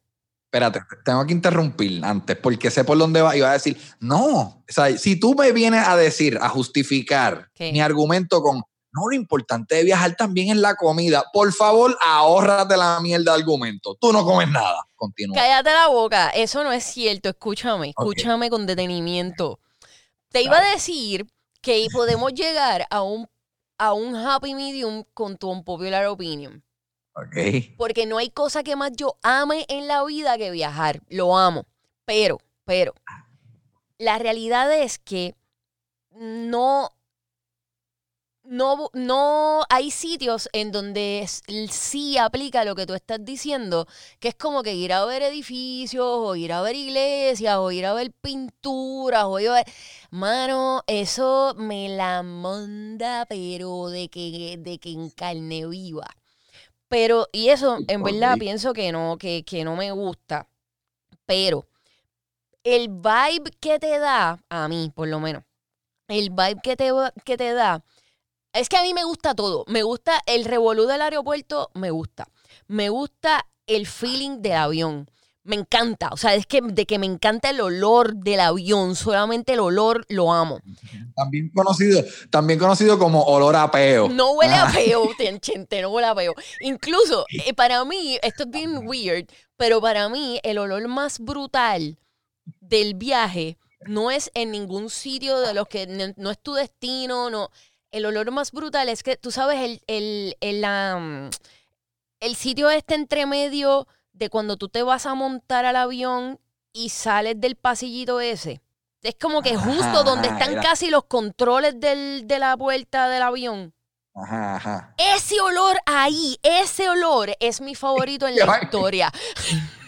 espérate, 0.47 0.81
tengo 1.05 1.27
que 1.27 1.33
interrumpir 1.35 2.03
antes 2.03 2.37
porque 2.39 2.71
sé 2.71 2.83
por 2.83 2.97
dónde 2.97 3.21
va 3.21 3.37
y 3.37 3.41
va 3.41 3.51
a 3.51 3.55
decir, 3.55 3.77
no, 4.01 4.25
o 4.41 4.65
sea, 4.69 4.97
si 4.97 5.21
tú 5.21 5.35
me 5.35 5.53
vienes 5.53 5.87
a 5.87 5.95
decir, 5.97 6.39
a 6.41 6.49
justificar 6.49 7.51
¿Qué? 7.55 7.71
mi 7.71 7.83
argumento 7.83 8.41
con, 8.43 8.57
no, 8.95 9.09
lo 9.09 9.15
importante 9.15 9.75
de 9.75 9.85
viajar 9.85 10.17
también 10.17 10.49
es 10.51 10.57
la 10.57 10.75
comida, 10.75 11.23
por 11.35 11.53
favor, 11.53 11.97
ahórrate 12.03 12.75
la 12.77 12.99
mierda 13.01 13.33
de 13.35 13.41
argumento. 13.41 13.95
Tú 14.01 14.11
no 14.13 14.25
comes 14.25 14.49
nada. 14.51 14.85
Continúa. 14.95 15.37
Cállate 15.37 15.71
la 15.71 15.89
boca. 15.89 16.31
Eso 16.31 16.63
no 16.65 16.73
es 16.73 16.85
cierto. 16.85 17.29
Escúchame, 17.31 17.89
escúchame 17.91 18.49
con 18.51 18.67
detenimiento. 18.67 19.59
Te 20.31 20.43
iba 20.43 20.59
a 20.59 20.71
decir 20.73 21.27
que 21.63 21.87
podemos 21.93 22.33
llegar 22.35 22.87
a 22.91 23.03
un, 23.03 23.27
a 23.83 23.95
un 23.95 24.15
happy 24.15 24.55
medium 24.55 25.03
con 25.13 25.37
tu 25.37 25.51
unpopular 25.51 26.07
opinion. 26.07 26.63
Ok. 27.15 27.75
Porque 27.77 28.07
no 28.07 28.19
hay 28.19 28.31
cosa 28.31 28.63
que 28.63 28.77
más 28.77 28.93
yo 28.93 29.19
ame 29.25 29.67
en 29.69 29.89
la 29.89 30.05
vida 30.05 30.39
que 30.39 30.53
viajar. 30.53 31.01
Lo 31.09 31.37
amo. 31.37 31.67
Pero, 32.05 32.39
pero, 32.65 32.95
la 33.99 34.19
realidad 34.19 34.73
es 34.73 35.01
que 35.01 35.35
no, 36.13 36.91
no, 38.53 38.91
no 38.93 39.63
hay 39.71 39.91
sitios 39.91 40.51
en 40.53 40.73
donde 40.73 41.27
sí 41.71 42.19
aplica 42.19 42.67
lo 42.67 42.75
que 42.75 42.85
tú 42.85 42.93
estás 42.93 43.25
diciendo, 43.25 43.87
que 44.21 44.29
es 44.29 44.35
como 44.35 44.63
que 44.63 44.75
ir 44.75 44.93
a 44.93 45.07
ver 45.07 45.23
edificios, 45.23 46.05
o 46.07 46.37
ir 46.37 46.53
a 46.53 46.61
ver 46.61 46.77
iglesias, 46.77 47.57
o 47.57 47.71
ir 47.71 47.87
a 47.87 47.95
ver 47.95 48.13
pinturas, 48.13 49.25
o 49.25 49.41
ir 49.41 49.49
a 49.49 49.55
ver... 49.55 49.67
Mano, 50.11 50.83
eso 50.87 51.55
me 51.57 51.89
la 51.89 52.23
manda, 52.23 53.25
pero 53.25 53.89
de 53.89 54.11
que, 54.11 54.59
de 54.59 54.79
que 54.79 54.91
en 54.91 55.09
carne 55.09 55.67
viva. 55.67 56.15
Pero, 56.89 57.29
y 57.33 57.49
eso, 57.49 57.79
en 57.89 58.03
verdad, 58.03 58.37
pienso 58.39 58.75
que 58.75 58.93
no, 58.93 59.17
que, 59.19 59.45
que 59.45 59.65
no 59.65 59.77
me 59.77 59.93
gusta. 59.93 60.47
Pero 61.25 61.67
el 62.65 62.89
vibe 62.91 63.51
que 63.61 63.79
te 63.79 63.99
da, 63.99 64.39
a 64.51 64.69
mí 64.69 64.93
por 64.95 65.09
lo 65.09 65.21
menos, 65.21 65.43
el 66.09 66.29
vibe 66.29 66.61
que 66.63 66.77
te, 66.77 66.91
que 67.25 67.39
te 67.39 67.55
da. 67.55 67.83
Es 68.53 68.69
que 68.69 68.77
a 68.77 68.83
mí 68.83 68.93
me 68.95 69.05
gusta 69.05 69.35
todo. 69.35 69.65
Me 69.67 69.83
gusta 69.83 70.21
el 70.27 70.45
revolú 70.45 70.87
del 70.87 71.03
aeropuerto, 71.03 71.71
me 71.75 71.91
gusta. 71.91 72.27
Me 72.69 72.89
gusta 72.89 73.47
el 73.67 73.87
feeling 73.87 74.43
del 74.43 74.53
avión. 74.53 75.11
Me 75.45 75.57
encanta. 75.57 76.11
O 76.13 76.17
sea, 76.17 76.35
es 76.35 76.47
que 76.47 76.61
de 76.63 76.87
que 76.87 76.99
me 77.01 77.07
encanta 77.07 77.51
el 77.51 77.61
olor 77.61 78.15
del 78.15 78.39
avión. 78.41 78.95
Solamente 78.95 79.55
el 79.55 79.61
olor 79.61 80.05
lo 80.09 80.33
amo. 80.33 80.61
También 81.17 81.51
conocido, 81.53 82.05
también 82.31 82.59
conocido 82.61 82.99
como 82.99 83.23
olor 83.25 83.57
a 83.57 83.71
peo. 83.71 84.09
No 84.09 84.33
huele 84.33 84.55
a 84.55 84.69
Ah. 84.69 84.73
peo, 84.73 85.09
chente, 85.41 85.83
no 85.83 85.89
huele 85.91 86.07
a 86.09 86.15
peo. 86.15 86.35
Incluso, 86.61 87.27
eh, 87.47 87.55
para 87.55 87.85
mí, 87.85 88.19
esto 88.23 88.45
es 88.45 88.51
bien 88.51 88.87
weird, 88.87 89.27
pero 89.57 89.81
para 89.81 90.09
mí 90.09 90.39
el 90.45 90.59
olor 90.59 90.87
más 90.87 91.19
brutal 91.19 91.99
del 92.61 92.95
viaje 92.95 93.57
no 93.87 94.13
es 94.13 94.31
en 94.35 94.53
ningún 94.53 94.91
sitio 94.91 95.41
de 95.41 95.55
los 95.55 95.67
que 95.67 95.89
no, 95.89 96.13
no 96.17 96.31
es 96.31 96.39
tu 96.41 96.55
destino, 96.55 97.31
no. 97.31 97.49
El 97.93 98.07
olor 98.07 98.31
más 98.33 98.51
brutal 98.53 98.89
es 98.89 99.03
que, 99.03 99.17
tú 99.17 99.31
sabes, 99.31 99.61
el, 99.61 99.83
el, 99.87 100.37
el, 100.41 100.61
mm, 100.67 101.31
el 102.21 102.37
sitio 102.37 102.71
este 102.71 102.95
entre 102.95 103.27
medio 103.27 103.87
de 104.13 104.29
cuando 104.31 104.57
tú 104.57 104.69
te 104.69 104.83
vas 104.83 105.07
a 105.07 105.15
montar 105.15 105.65
al 105.65 105.77
avión 105.77 106.41
y 106.73 106.89
sales 106.89 107.41
del 107.41 107.55
pasillito 107.57 108.21
ese. 108.21 108.61
Es 109.03 109.15
como 109.21 109.43
que 109.43 109.57
justo 109.57 109.83
Ajá, 109.85 110.03
donde 110.05 110.29
están 110.29 110.53
era- 110.53 110.63
casi 110.63 110.89
los 110.89 111.05
controles 111.05 111.79
del, 111.81 112.27
de 112.27 112.39
la 112.39 112.57
puerta 112.57 113.09
del 113.09 113.23
avión. 113.23 113.75
Ajá, 114.15 114.57
ajá. 114.57 114.95
Ese 114.99 115.41
olor 115.41 115.77
ahí, 115.87 116.39
ese 116.43 116.89
olor 116.89 117.33
es 117.41 117.61
mi 117.61 117.75
favorito 117.75 118.27
en 118.29 118.37
la 118.37 118.59
historia. 118.63 119.11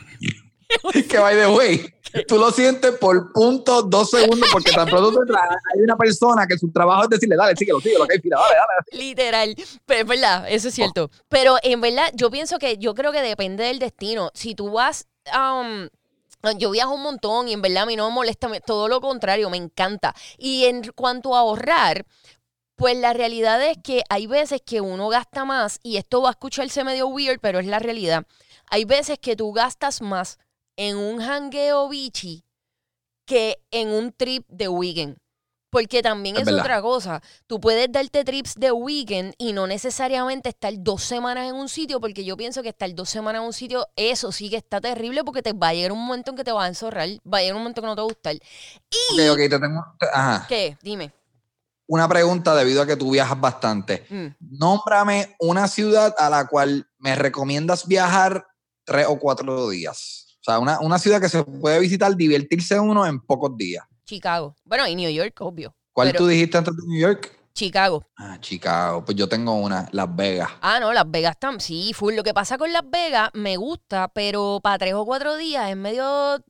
que 1.09 1.19
by 1.19 1.37
the 1.37 1.47
way, 1.47 1.95
tú 2.23 2.39
lo 2.39 2.51
sientes 2.51 2.93
por 2.93 3.33
punto 3.33 3.83
dos 3.83 4.11
segundos 4.11 4.49
porque 4.53 4.71
tan 4.71 4.87
pronto 4.87 5.21
hay 5.21 5.81
una 5.81 5.97
persona 5.97 6.47
que 6.47 6.57
su 6.57 6.71
trabajo 6.71 7.05
es 7.05 7.11
decirle, 7.11 7.37
dale, 7.37 7.57
síguelo, 7.57 7.81
síguelo, 7.81 8.07
que 8.07 8.15
hay 8.15 8.21
dale, 8.25 8.55
dale. 8.55 9.05
Literal. 9.05 9.57
Pero 9.85 10.01
es 10.01 10.07
verdad, 10.07 10.47
eso 10.49 10.69
es 10.69 10.75
cierto. 10.75 11.11
Pero 11.29 11.57
en 11.63 11.81
verdad, 11.81 12.11
yo 12.15 12.31
pienso 12.31 12.59
que 12.59 12.79
yo 12.79 12.95
creo 12.95 13.13
que 13.13 13.23
depende 13.23 13.65
del 13.65 13.79
destino. 13.79 14.31
Si 14.35 14.55
tú 14.55 14.71
vas. 14.71 15.07
um, 15.35 15.89
yo 16.59 16.71
viajo 16.71 16.95
un 16.95 17.03
montón 17.03 17.49
y 17.49 17.55
en 17.55 17.63
verdad 17.63 17.85
a 17.85 17.87
mí 17.87 17.97
no 17.97 18.09
me 18.09 18.15
molesta, 18.15 18.51
todo 18.67 18.87
lo 18.89 19.01
contrario, 19.01 19.49
me 19.51 19.57
encanta. 19.57 20.15
Y 20.37 20.65
en 20.65 20.93
cuanto 20.95 21.35
a 21.35 21.41
ahorrar, 21.41 22.05
pues 22.77 22.97
la 22.97 23.13
realidad 23.13 23.63
es 23.65 23.79
que 23.83 24.03
hay 24.09 24.27
veces 24.27 24.61
que 24.65 24.81
uno 24.81 25.09
gasta 25.09 25.45
más, 25.45 25.79
y 25.83 25.97
esto 25.97 26.23
va 26.23 26.29
a 26.29 26.33
escucharse 26.33 26.85
medio 26.85 27.07
weird, 27.07 27.41
pero 27.41 27.61
es 27.61 27.67
la 27.67 27.79
realidad. 27.79 28.27
Hay 28.71 28.85
veces 28.85 29.19
que 29.19 29.37
tú 29.37 29.53
gastas 29.53 30.03
más 30.03 30.39
en 30.77 30.97
un 30.97 31.21
hangueo 31.21 31.89
bichi 31.89 32.45
que 33.27 33.59
en 33.71 33.89
un 33.89 34.13
trip 34.13 34.47
de 34.49 34.69
weekend. 34.69 35.17
Porque 35.71 36.03
también 36.03 36.37
Es 36.37 36.47
otra 36.47 36.81
cosa. 36.81 37.21
Tú 37.49 37.61
puedes 37.61 37.91
darte 37.91 38.23
trips 38.23 38.55
de 38.55 38.71
weekend 38.71 39.35
y 39.39 39.53
no 39.53 39.67
necesariamente 39.67 40.51
estar 40.51 40.73
dos 40.77 41.03
semanas 41.03 41.49
en 41.49 41.57
un 41.57 41.69
sitio, 41.69 42.01
porque 42.01 42.25
yo 42.25 42.37
pienso 42.37 42.63
que 42.63 42.69
estar 42.69 42.95
dos 42.95 43.11
semanas 43.11 43.41
en 43.41 43.47
un 43.47 43.53
sitio, 43.53 43.85
eso 43.97 44.31
sí 44.31 44.51
que 44.51 44.57
está 44.57 44.81
terrible, 44.81 45.25
porque 45.25 45.43
te 45.43 45.53
va 45.53 45.71
a 45.71 45.75
llegar 45.75 45.91
un 45.91 46.07
momento 46.07 46.31
en 46.31 46.37
que 46.37 46.45
te 46.45 46.53
vas 46.53 46.67
a 46.67 46.69
enzorrar, 46.69 47.09
va 47.27 47.39
a 47.39 47.41
llegar 47.41 47.57
un 47.57 47.63
momento 47.63 47.81
que 47.81 47.89
no 47.89 47.97
te 47.97 48.03
va 48.03 48.05
a 48.05 48.09
gustar. 48.09 48.35
Y, 48.35 49.21
Ok, 49.21 49.33
ok, 49.33 49.37
te 49.37 49.59
tengo 49.59 49.85
ajá, 50.13 50.47
¿qué? 50.49 50.79
Dime. 50.81 51.13
una 51.89 52.09
pregunta 52.09 52.55
debido 52.55 52.81
a 52.81 52.87
que 52.87 52.95
tú 52.97 53.11
viajas 53.11 53.41
bastante. 53.41 54.07
Mm. 54.11 54.27
Nómbrame 54.57 55.35
una 55.41 55.67
ciudad 55.67 56.15
a 56.19 56.31
la 56.31 56.47
cual 56.47 56.89
me 56.99 57.17
recomiendas 57.17 57.89
viajar 57.89 58.47
tres 58.85 59.07
o 59.09 59.19
cuatro 59.19 59.69
días. 59.71 60.24
O 60.47 60.51
sea, 60.51 60.59
una, 60.59 60.79
una 60.81 60.99
ciudad 60.99 61.23
que 61.23 61.29
se 61.31 61.43
puede 61.43 61.81
visitar, 61.81 62.15
divertirse 62.15 62.79
uno 62.79 63.07
en 63.07 63.19
pocos 63.19 63.57
días. 63.57 63.83
Chicago. 64.05 64.55
Bueno, 64.65 64.87
y 64.87 64.95
New 64.95 65.11
York, 65.11 65.41
obvio. 65.41 65.75
¿Cuál 65.95 66.09
Pero- 66.09 66.19
tú 66.19 66.27
dijiste 66.27 66.59
antes 66.59 66.77
de 66.77 66.83
New 66.87 67.01
York? 67.01 67.33
Chicago. 67.55 68.05
Ah, 68.19 68.37
Chicago. 68.41 69.05
Pues 69.05 69.17
yo 69.17 69.27
tengo 69.29 69.55
una, 69.55 69.89
Las 69.93 70.15
Vegas. 70.15 70.51
Ah, 70.61 70.81
no, 70.81 70.93
Las 70.93 71.11
Vegas 71.11 71.39
también. 71.39 71.61
Sí, 71.61 71.93
full. 71.95 72.15
Lo 72.15 72.23
que 72.25 72.35
pasa 72.35 72.59
con 72.59 72.73
Las 72.73 72.83
Vegas 72.91 73.31
me 73.33 73.57
gusta, 73.57 74.09
pero 74.09 74.61
para 74.63 74.77
tres 74.77 74.93
o 74.95 75.07
cuatro 75.07 75.37
días 75.37 75.71
es 75.71 75.77
medio, 75.77 76.43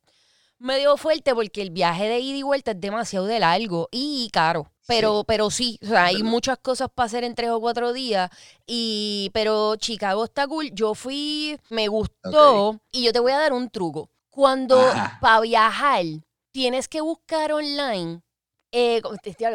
medio 0.58 0.96
fuerte 0.96 1.34
porque 1.34 1.62
el 1.62 1.70
viaje 1.70 2.08
de 2.08 2.18
ida 2.18 2.38
y 2.38 2.42
vuelta 2.42 2.72
es 2.72 2.80
demasiado 2.80 3.26
de 3.26 3.38
largo 3.38 3.88
y 3.92 4.28
caro. 4.32 4.72
Pero, 4.86 5.24
pero 5.24 5.50
sí, 5.50 5.78
o 5.82 5.86
sea, 5.86 6.04
hay 6.06 6.22
muchas 6.22 6.58
cosas 6.58 6.88
para 6.94 7.06
hacer 7.06 7.24
en 7.24 7.34
tres 7.34 7.50
o 7.50 7.60
cuatro 7.60 7.92
días. 7.92 8.30
Y, 8.66 9.30
pero 9.32 9.76
Chicago 9.76 10.24
está 10.24 10.46
cool. 10.46 10.70
Yo 10.72 10.94
fui, 10.94 11.58
me 11.70 11.88
gustó. 11.88 12.80
Y 12.92 13.04
yo 13.04 13.12
te 13.12 13.20
voy 13.20 13.32
a 13.32 13.38
dar 13.38 13.52
un 13.52 13.70
truco. 13.70 14.10
Cuando 14.30 14.78
Ajá. 14.78 15.18
para 15.20 15.40
viajar 15.40 16.04
tienes 16.52 16.88
que 16.88 17.00
buscar 17.00 17.52
online 17.52 18.20
eh, 18.76 19.00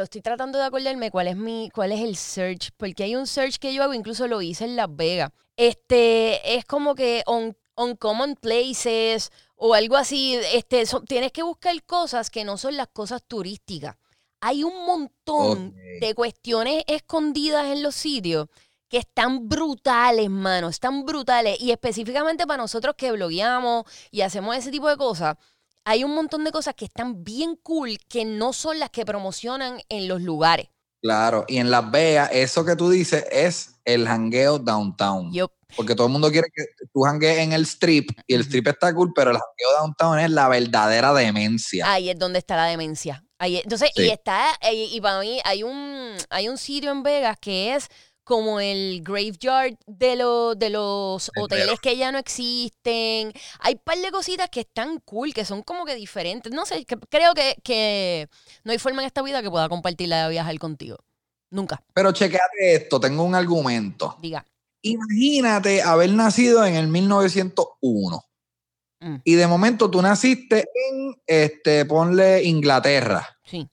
estoy 0.01 0.21
tratando 0.21 0.57
de 0.57 0.63
acordarme 0.63 1.11
cuál 1.11 1.27
es 1.27 1.35
mi, 1.35 1.69
cuál 1.71 1.91
es 1.91 1.99
el 1.99 2.15
search, 2.15 2.69
porque 2.77 3.03
hay 3.03 3.17
un 3.17 3.27
search 3.27 3.57
que 3.57 3.73
yo 3.73 3.83
hago, 3.83 3.93
incluso 3.93 4.27
lo 4.29 4.41
hice 4.41 4.63
en 4.63 4.77
Las 4.77 4.95
Vegas. 4.95 5.31
Este 5.57 6.55
es 6.55 6.63
como 6.63 6.95
que 6.95 7.21
on, 7.25 7.57
on 7.75 7.97
common 7.97 8.35
places 8.37 9.29
o 9.57 9.73
algo 9.73 9.97
así. 9.97 10.39
Este, 10.53 10.85
son- 10.85 11.03
tienes 11.03 11.33
que 11.33 11.43
buscar 11.43 11.83
cosas 11.83 12.29
que 12.29 12.45
no 12.45 12.57
son 12.57 12.77
las 12.77 12.87
cosas 12.87 13.21
turísticas. 13.27 13.97
Hay 14.41 14.63
un 14.63 14.85
montón 14.85 15.75
de 15.99 16.13
cuestiones 16.15 16.83
escondidas 16.87 17.67
en 17.67 17.83
los 17.83 17.95
sitios 17.95 18.47
que 18.89 18.97
están 18.97 19.47
brutales, 19.47 20.29
mano, 20.29 20.69
están 20.69 21.05
brutales. 21.05 21.59
Y 21.61 21.71
específicamente 21.71 22.47
para 22.47 22.61
nosotros 22.63 22.95
que 22.97 23.11
blogueamos 23.11 23.85
y 24.11 24.21
hacemos 24.21 24.55
ese 24.55 24.71
tipo 24.71 24.89
de 24.89 24.97
cosas, 24.97 25.35
hay 25.85 26.03
un 26.03 26.13
montón 26.15 26.43
de 26.43 26.51
cosas 26.51 26.73
que 26.75 26.85
están 26.85 27.23
bien 27.23 27.55
cool 27.61 27.97
que 28.07 28.25
no 28.25 28.53
son 28.53 28.79
las 28.79 28.89
que 28.89 29.05
promocionan 29.05 29.79
en 29.89 30.07
los 30.07 30.21
lugares. 30.21 30.67
Claro, 31.01 31.45
y 31.47 31.57
en 31.57 31.71
Las 31.71 31.89
Vegas, 31.91 32.29
eso 32.33 32.65
que 32.65 32.75
tú 32.75 32.89
dices 32.89 33.25
es 33.31 33.79
el 33.85 34.05
hangueo 34.05 34.59
downtown. 34.59 35.31
Yo, 35.31 35.49
Porque 35.77 35.95
todo 35.95 36.07
el 36.07 36.13
mundo 36.13 36.29
quiere 36.29 36.49
que 36.53 36.65
tú 36.93 37.05
hanguees 37.05 37.39
en 37.39 37.53
el 37.53 37.63
strip 37.63 38.09
y 38.27 38.33
el 38.33 38.41
strip 38.41 38.67
está 38.67 38.93
cool, 38.93 39.13
pero 39.15 39.31
el 39.31 39.37
hangueo 39.37 39.79
downtown 39.79 40.19
es 40.19 40.29
la 40.29 40.49
verdadera 40.49 41.13
demencia. 41.13 41.89
ahí 41.89 42.09
es 42.09 42.19
donde 42.19 42.39
está 42.39 42.57
la 42.57 42.65
demencia. 42.65 43.23
Ahí 43.39 43.57
es- 43.57 43.63
entonces, 43.63 43.89
y 43.95 44.09
está, 44.09 44.45
y, 44.71 44.95
y 44.95 45.01
para 45.01 45.19
mí 45.21 45.39
hay 45.43 45.63
un, 45.63 46.15
hay 46.29 46.47
un 46.49 46.57
sitio 46.57 46.91
en 46.91 47.01
Vegas 47.03 47.37
que 47.41 47.73
es 47.75 47.87
como 48.23 48.59
el 48.59 49.01
graveyard 49.01 49.75
de, 49.87 50.15
los 50.15 50.59
de 50.59 50.69
los 50.69 51.31
El 51.35 51.43
hoteles 51.43 51.79
que 51.79 51.97
ya 51.97 52.11
no 52.11 52.19
existen. 52.19 53.33
Hay 53.59 53.73
un 53.73 53.81
par 53.83 53.97
de 53.97 54.11
cositas 54.11 54.49
que 54.49 54.59
están 54.59 54.99
cool, 54.99 55.33
que 55.33 55.45
son 55.45 55.63
como 55.63 55.83
que 55.85 55.95
diferentes. 55.95 56.51
No 56.53 56.65
sé, 56.67 56.85
que- 56.85 56.97
creo 57.09 57.33
que, 57.33 57.55
que 57.63 58.27
no 58.63 58.71
hay 58.71 58.77
forma 58.77 59.01
en 59.01 59.07
esta 59.07 59.23
vida 59.23 59.41
que 59.41 59.49
pueda 59.49 59.67
compartirla 59.67 60.25
de 60.25 60.29
viajar 60.29 60.59
contigo. 60.59 60.97
Nunca. 61.49 61.81
Pero 61.93 62.11
chequeate 62.11 62.75
esto, 62.75 62.99
tengo 62.99 63.23
un 63.23 63.33
argumento. 63.33 64.15
Diga. 64.21 64.45
Imagínate 64.83 65.81
haber 65.81 66.11
nacido 66.11 66.63
en 66.65 66.75
el 66.75 66.87
1901 66.87 68.23
Mm. 69.01 69.15
y 69.23 69.35
de 69.35 69.47
momento 69.47 69.89
tú 69.89 70.01
naciste 70.01 70.65
en, 70.89 71.15
este, 71.25 71.85
ponle 71.85 72.43
Inglaterra. 72.43 73.27
Sí. 73.45 73.69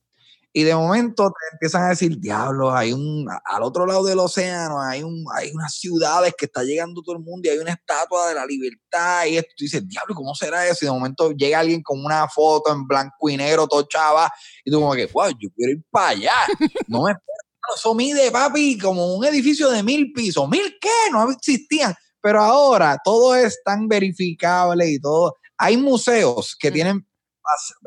Y 0.53 0.63
de 0.63 0.75
momento 0.75 1.25
te 1.29 1.55
empiezan 1.55 1.83
a 1.83 1.89
decir, 1.91 2.19
diablo, 2.19 2.75
hay 2.75 2.91
un, 2.91 3.29
al 3.45 3.63
otro 3.63 3.85
lado 3.85 4.03
del 4.05 4.19
océano 4.19 4.81
hay, 4.81 5.03
un, 5.03 5.23
hay 5.35 5.51
unas 5.53 5.75
ciudades 5.75 6.33
que 6.39 6.47
está 6.47 6.63
llegando 6.63 7.03
todo 7.03 7.17
el 7.17 7.23
mundo 7.23 7.47
y 7.47 7.53
hay 7.53 7.59
una 7.59 7.73
estatua 7.73 8.29
de 8.29 8.37
la 8.37 8.47
libertad 8.47 9.27
y 9.27 9.37
esto. 9.37 9.51
Tú 9.55 9.65
dices, 9.65 9.87
diablo, 9.87 10.15
¿cómo 10.15 10.35
será 10.35 10.67
eso? 10.67 10.79
Y 10.81 10.87
de 10.87 10.93
momento 10.93 11.33
llega 11.33 11.59
alguien 11.59 11.83
con 11.83 12.03
una 12.03 12.27
foto 12.29 12.73
en 12.73 12.87
blanco 12.87 13.29
y 13.29 13.37
negro, 13.37 13.67
todo 13.67 13.83
chava, 13.83 14.33
y 14.65 14.71
tú 14.71 14.81
como 14.81 14.95
que, 14.95 15.05
wow, 15.13 15.29
yo 15.29 15.51
quiero 15.55 15.73
ir 15.73 15.83
para 15.91 16.09
allá. 16.09 16.33
No 16.89 17.03
me 17.03 17.11
espero. 17.11 17.47
Eso 17.75 17.95
mide, 17.95 18.31
papi, 18.31 18.79
como 18.79 19.15
un 19.15 19.27
edificio 19.27 19.69
de 19.71 19.83
mil 19.83 20.11
pisos. 20.15 20.49
¿Mil 20.49 20.79
qué? 20.81 21.11
No 21.13 21.31
existían. 21.31 21.95
Pero 22.27 22.43
ahora 22.43 22.99
todo 23.05 23.37
es 23.37 23.63
tan 23.65 23.87
verificable 23.87 24.91
y 24.91 24.99
todo. 25.01 25.37
Hay 25.57 25.77
museos 25.77 26.57
que 26.59 26.71
Mm. 26.71 26.75
tienen 26.75 27.07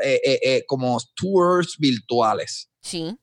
eh, 0.01 0.21
eh, 0.23 0.39
eh, 0.41 0.65
como 0.65 0.97
tours 1.13 1.75
virtuales. 1.77 2.69
Sí. 2.81 3.19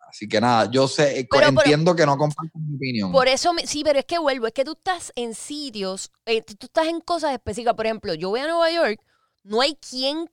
Así 0.00 0.26
que 0.26 0.40
nada, 0.40 0.68
yo 0.68 0.88
sé, 0.88 1.28
Pero- 1.30 1.46
entiendo 1.50 1.94
que 1.94 2.04
no 2.04 2.16
comparto 2.16 2.58
mi 2.58 2.74
opinión. 2.74 3.12
Por 3.12 3.28
eso, 3.28 3.52
sí, 3.64 3.84
pero 3.84 4.00
es 4.00 4.04
que 4.04 4.18
vuelvo, 4.18 4.48
es 4.48 4.52
que 4.52 4.64
tú 4.64 4.72
estás 4.72 5.12
en 5.14 5.32
sitios, 5.34 6.10
tú 6.24 6.66
estás 6.66 6.88
en 6.88 7.00
cosas 7.00 7.30
específicas. 7.32 7.74
Por 7.74 7.86
ejemplo, 7.86 8.12
yo 8.14 8.30
voy 8.30 8.40
a 8.40 8.48
Nueva 8.48 8.68
York, 8.72 9.00
no 9.44 9.60
hay 9.60 9.76
quien 9.76 10.28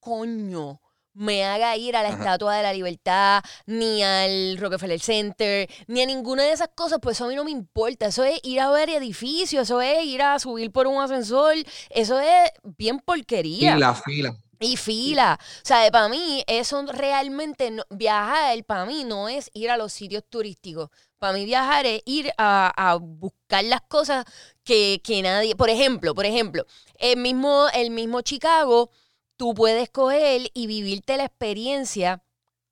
coño 0.00 0.82
me 1.14 1.44
haga 1.44 1.76
ir 1.76 1.96
a 1.96 2.02
la 2.02 2.08
Ajá. 2.10 2.18
Estatua 2.18 2.56
de 2.56 2.62
la 2.62 2.72
Libertad, 2.72 3.42
ni 3.66 4.02
al 4.02 4.56
Rockefeller 4.58 5.00
Center, 5.00 5.68
ni 5.86 6.02
a 6.02 6.06
ninguna 6.06 6.42
de 6.42 6.52
esas 6.52 6.68
cosas, 6.74 6.98
pues 7.00 7.16
eso 7.16 7.24
a 7.24 7.28
mí 7.28 7.34
no 7.36 7.44
me 7.44 7.50
importa. 7.52 8.06
Eso 8.06 8.24
es 8.24 8.38
ir 8.42 8.60
a 8.60 8.70
ver 8.70 8.90
edificios, 8.90 9.62
eso 9.62 9.80
es 9.80 10.04
ir 10.04 10.22
a 10.22 10.38
subir 10.38 10.70
por 10.72 10.86
un 10.86 11.00
ascensor, 11.02 11.54
eso 11.90 12.20
es 12.20 12.50
bien 12.76 12.98
porquería. 13.00 13.76
y 13.76 13.80
la 13.80 13.94
fila. 13.94 14.36
Y 14.60 14.76
fila. 14.76 15.38
O 15.40 15.66
sea, 15.66 15.90
para 15.90 16.08
mí, 16.08 16.42
eso 16.46 16.82
realmente, 16.86 17.70
no- 17.70 17.84
viajar 17.90 18.64
para 18.64 18.86
mí 18.86 19.04
no 19.04 19.28
es 19.28 19.50
ir 19.52 19.70
a 19.70 19.76
los 19.76 19.92
sitios 19.92 20.22
turísticos. 20.28 20.90
Para 21.18 21.32
mí 21.34 21.44
viajar 21.44 21.86
es 21.86 22.02
ir 22.06 22.32
a, 22.38 22.72
a 22.76 22.94
buscar 22.96 23.64
las 23.64 23.80
cosas 23.82 24.24
que, 24.62 25.00
que 25.04 25.22
nadie... 25.22 25.54
Por 25.56 25.70
ejemplo, 25.70 26.14
por 26.14 26.24
ejemplo, 26.26 26.64
el 26.98 27.16
mismo, 27.18 27.66
el 27.74 27.90
mismo 27.90 28.20
Chicago, 28.22 28.90
tú 29.36 29.54
puedes 29.54 29.90
coger 29.90 30.50
y 30.54 30.66
vivirte 30.66 31.16
la 31.16 31.24
experiencia 31.24 32.22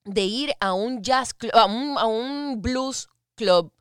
de 0.04 0.22
ir 0.22 0.52
a 0.60 0.72
un 0.72 1.02
jazz 1.02 1.34
club, 1.34 1.52
a 1.54 1.66
un, 1.66 1.98
a 1.98 2.06
un 2.06 2.60
blues 2.60 3.08
club, 3.34 3.72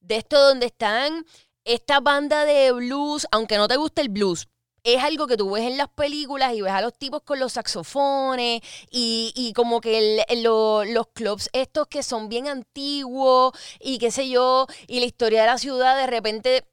de 0.00 0.16
esto 0.16 0.40
donde 0.40 0.66
están 0.66 1.26
esta 1.64 2.00
banda 2.00 2.44
de 2.44 2.72
blues, 2.72 3.26
aunque 3.32 3.56
no 3.56 3.68
te 3.68 3.76
guste 3.76 4.02
el 4.02 4.10
blues, 4.10 4.48
es 4.84 5.02
algo 5.02 5.26
que 5.26 5.38
tú 5.38 5.50
ves 5.50 5.64
en 5.64 5.78
las 5.78 5.88
películas 5.88 6.52
y 6.54 6.60
ves 6.60 6.72
a 6.72 6.82
los 6.82 6.92
tipos 6.92 7.22
con 7.22 7.40
los 7.40 7.54
saxofones 7.54 8.60
y, 8.90 9.32
y 9.34 9.54
como 9.54 9.80
que 9.80 10.24
los 10.36 11.06
clubs 11.14 11.48
estos 11.54 11.88
que 11.88 12.02
son 12.02 12.28
bien 12.28 12.48
antiguos 12.48 13.52
y 13.80 13.98
qué 13.98 14.10
sé 14.10 14.28
yo, 14.28 14.66
y 14.86 15.00
la 15.00 15.06
historia 15.06 15.40
de 15.40 15.46
la 15.46 15.58
ciudad 15.58 15.96
de 15.96 16.06
repente... 16.06 16.64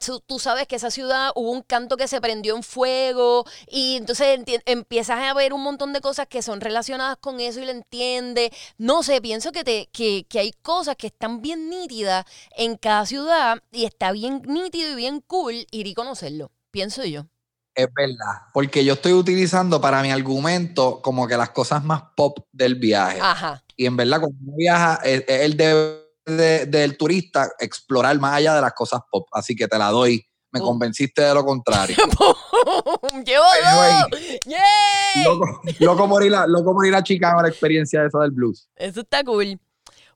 Tú, 0.00 0.20
tú 0.26 0.38
sabes 0.38 0.66
que 0.66 0.76
esa 0.76 0.90
ciudad 0.90 1.30
hubo 1.34 1.50
un 1.50 1.60
canto 1.60 1.98
que 1.98 2.08
se 2.08 2.20
prendió 2.20 2.56
en 2.56 2.62
fuego 2.62 3.44
y 3.68 3.96
entonces 3.96 4.40
empiezas 4.64 5.20
a 5.20 5.34
ver 5.34 5.52
un 5.52 5.62
montón 5.62 5.92
de 5.92 6.00
cosas 6.00 6.26
que 6.26 6.40
son 6.40 6.62
relacionadas 6.62 7.18
con 7.18 7.38
eso 7.38 7.60
y 7.60 7.66
lo 7.66 7.70
entiendes. 7.70 8.50
No 8.78 9.02
sé, 9.02 9.20
pienso 9.20 9.52
que, 9.52 9.62
te, 9.62 9.90
que, 9.92 10.24
que 10.26 10.38
hay 10.38 10.52
cosas 10.62 10.96
que 10.96 11.08
están 11.08 11.42
bien 11.42 11.68
nítidas 11.68 12.24
en 12.56 12.78
cada 12.78 13.04
ciudad 13.04 13.62
y 13.72 13.84
está 13.84 14.12
bien 14.12 14.40
nítido 14.46 14.90
y 14.92 14.94
bien 14.94 15.20
cool 15.20 15.66
ir 15.70 15.86
y 15.86 15.92
conocerlo, 15.92 16.50
pienso 16.70 17.04
yo. 17.04 17.26
Es 17.74 17.88
verdad, 17.92 18.48
porque 18.54 18.84
yo 18.84 18.94
estoy 18.94 19.12
utilizando 19.12 19.80
para 19.80 20.00
mi 20.00 20.10
argumento 20.10 21.02
como 21.02 21.26
que 21.26 21.36
las 21.36 21.50
cosas 21.50 21.84
más 21.84 22.02
pop 22.16 22.38
del 22.52 22.76
viaje. 22.76 23.18
Ajá. 23.20 23.62
Y 23.76 23.86
en 23.86 23.96
verdad, 23.96 24.20
cuando 24.20 24.38
uno 24.40 24.54
viaja, 24.56 25.00
es, 25.04 25.24
es 25.26 25.40
el 25.42 25.56
deber 25.56 26.03
de- 26.26 26.66
del 26.66 26.96
turista 26.96 27.50
explorar 27.58 28.18
más 28.18 28.34
allá 28.34 28.54
de 28.54 28.60
las 28.60 28.72
cosas 28.72 29.00
pop. 29.10 29.26
Así 29.32 29.54
que 29.54 29.68
te 29.68 29.78
la 29.78 29.90
doy. 29.90 30.24
Me 30.50 30.60
Boom. 30.60 30.70
convenciste 30.70 31.20
de 31.22 31.34
lo 31.34 31.44
contrario. 31.44 31.96
¡Llevo 33.24 33.44
Anyway. 33.64 34.38
¡Yay! 34.46 35.24
loco, 35.24 35.60
loco, 35.80 36.18
a, 36.36 36.46
loco 36.46 36.72
por 36.74 36.86
ir 36.86 36.94
a 36.94 37.02
Chicago 37.02 37.42
la 37.42 37.48
experiencia 37.48 38.04
esa 38.04 38.20
del 38.20 38.30
blues. 38.30 38.68
Eso 38.76 39.00
está 39.00 39.24
cool. 39.24 39.58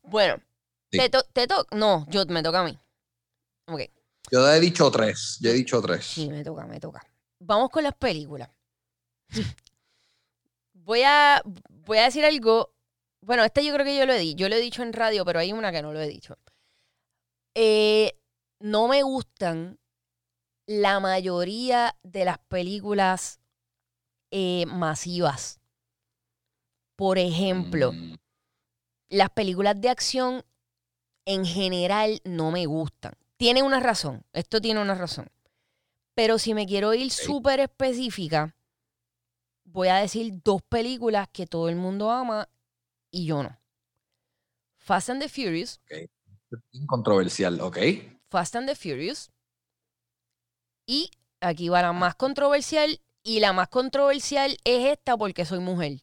Bueno, 0.04 0.36
Sí. 0.92 0.98
te, 0.98 1.10
to- 1.10 1.24
te 1.32 1.46
toca. 1.48 1.76
No, 1.76 2.06
yo 2.08 2.24
me 2.26 2.42
toca 2.42 2.60
a 2.60 2.64
mí. 2.64 2.78
Ok. 3.66 3.80
Yo 4.30 4.48
he 4.48 4.60
dicho 4.60 4.90
tres. 4.92 5.38
Yo 5.40 5.50
he 5.50 5.54
dicho 5.54 5.82
tres. 5.82 6.04
Sí, 6.06 6.28
me 6.28 6.44
toca, 6.44 6.66
me 6.66 6.78
toca. 6.78 7.02
Vamos 7.40 7.68
con 7.70 7.82
las 7.82 7.94
películas. 7.94 8.48
voy 10.72 11.02
a, 11.02 11.42
voy 11.84 11.98
a 11.98 12.04
decir 12.04 12.24
algo. 12.24 12.72
Bueno, 13.20 13.44
este 13.44 13.64
yo 13.64 13.72
creo 13.74 13.84
que 13.84 13.96
yo 13.96 14.06
lo 14.06 14.12
he 14.12 14.18
dicho. 14.18 14.36
Yo 14.38 14.48
lo 14.48 14.54
he 14.56 14.60
dicho 14.60 14.82
en 14.82 14.92
radio, 14.92 15.24
pero 15.24 15.40
hay 15.40 15.52
una 15.52 15.72
que 15.72 15.82
no 15.82 15.92
lo 15.92 16.00
he 16.00 16.08
dicho. 16.08 16.36
Eh, 17.54 18.18
no 18.60 18.88
me 18.88 19.02
gustan 19.02 19.78
la 20.66 21.00
mayoría 21.00 21.96
de 22.02 22.24
las 22.24 22.38
películas 22.38 23.40
eh, 24.30 24.66
masivas. 24.66 25.60
Por 26.96 27.18
ejemplo, 27.18 27.92
Mm, 27.92 28.16
las 29.10 29.30
películas 29.30 29.80
de 29.80 29.88
acción 29.88 30.44
en 31.24 31.44
general 31.46 32.20
no 32.24 32.50
me 32.50 32.66
gustan. 32.66 33.14
Tiene 33.36 33.62
una 33.62 33.80
razón, 33.80 34.24
esto 34.32 34.60
tiene 34.60 34.80
una 34.80 34.94
razón. 34.94 35.28
Pero 36.14 36.38
si 36.38 36.54
me 36.54 36.66
quiero 36.66 36.94
ir 36.94 37.10
súper 37.10 37.60
específica, 37.60 38.54
voy 39.64 39.88
a 39.88 39.96
decir 39.96 40.42
dos 40.42 40.62
películas 40.62 41.28
que 41.32 41.46
todo 41.46 41.68
el 41.68 41.76
mundo 41.76 42.10
ama 42.10 42.48
y 43.10 43.26
yo 43.26 43.42
no. 43.42 43.58
Fast 44.76 45.10
and 45.10 45.20
the 45.20 45.28
Furious, 45.28 45.80
Controversial, 46.86 47.60
¿ok? 47.60 47.78
Fast 48.30 48.56
and 48.56 48.68
the 48.68 48.74
Furious. 48.74 49.30
Y 50.86 51.10
aquí 51.40 51.68
va 51.68 51.82
la 51.82 51.92
más 51.92 52.14
controversial. 52.14 53.00
Y 53.22 53.40
la 53.40 53.52
más 53.52 53.68
controversial 53.68 54.56
es 54.64 54.86
esta 54.86 55.16
porque 55.16 55.44
soy 55.44 55.58
mujer. 55.58 56.00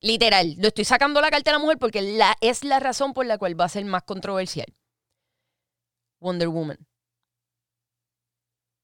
Literal, 0.00 0.54
lo 0.58 0.68
estoy 0.68 0.84
sacando 0.84 1.20
la 1.20 1.30
carta 1.30 1.50
a 1.50 1.54
la 1.54 1.58
mujer 1.58 1.78
porque 1.78 2.00
la, 2.00 2.36
es 2.40 2.62
la 2.64 2.78
razón 2.78 3.12
por 3.12 3.26
la 3.26 3.36
cual 3.36 3.60
va 3.60 3.64
a 3.64 3.68
ser 3.68 3.84
más 3.84 4.04
controversial. 4.04 4.72
Wonder 6.20 6.48
Woman. 6.48 6.78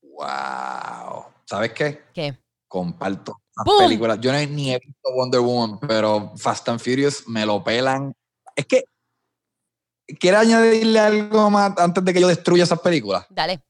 Wow. 0.03 1.27
¿Sabes 1.45 1.73
qué? 1.73 2.05
¿Qué? 2.13 2.39
Comparto. 2.67 3.41
Películas. 3.65 4.19
Yo 4.21 4.33
no 4.33 4.39
ni 4.39 4.75
he 4.75 4.79
visto 4.79 5.13
Wonder 5.15 5.41
Woman, 5.41 5.79
pero 5.81 6.33
Fast 6.37 6.69
and 6.69 6.81
Furious 6.81 7.27
me 7.27 7.47
lo 7.47 7.63
pelan. 7.63 8.13
Es 8.55 8.67
que 8.67 8.85
quiero 10.19 10.39
añadirle 10.39 10.99
algo 10.99 11.51
más 11.51 11.73
antes 11.79 12.05
de 12.05 12.13
que 12.13 12.21
yo 12.21 12.29
destruya 12.29 12.65
esas 12.65 12.81
películas. 12.81 13.27
Dale. 13.31 13.63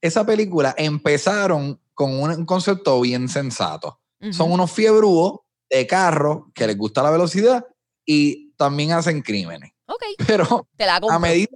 Esa 0.00 0.26
película 0.26 0.74
empezaron 0.76 1.80
con 1.94 2.18
un, 2.18 2.44
concepto 2.44 3.00
bien 3.00 3.28
sensato. 3.28 4.00
Son 4.30 4.52
unos 4.52 4.70
fiebrúos 4.70 5.40
de 5.68 5.84
carro 5.84 6.52
que 6.54 6.68
les 6.68 6.78
gusta 6.78 7.02
la 7.02 7.10
velocidad 7.10 7.66
y 8.04 8.52
también 8.52 8.92
hacen 8.92 9.20
crímenes. 9.20 9.72
Ok, 9.86 10.02
Pero 10.26 10.68
te 10.76 10.86
la 10.86 11.00
compro. 11.00 11.16
a 11.16 11.18
medida, 11.18 11.48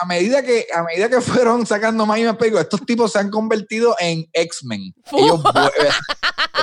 a 0.00 0.06
medida 0.06 0.42
que 0.42 0.66
a 0.74 0.82
medida 0.82 1.08
que 1.10 1.20
fueron 1.20 1.66
sacando 1.66 2.06
más 2.06 2.18
y 2.18 2.24
más 2.24 2.36
películas, 2.36 2.64
estos 2.64 2.84
tipos 2.86 3.12
se 3.12 3.18
han 3.18 3.30
convertido 3.30 3.94
en 3.98 4.26
X-Men. 4.32 4.94
Ellos 5.12 5.42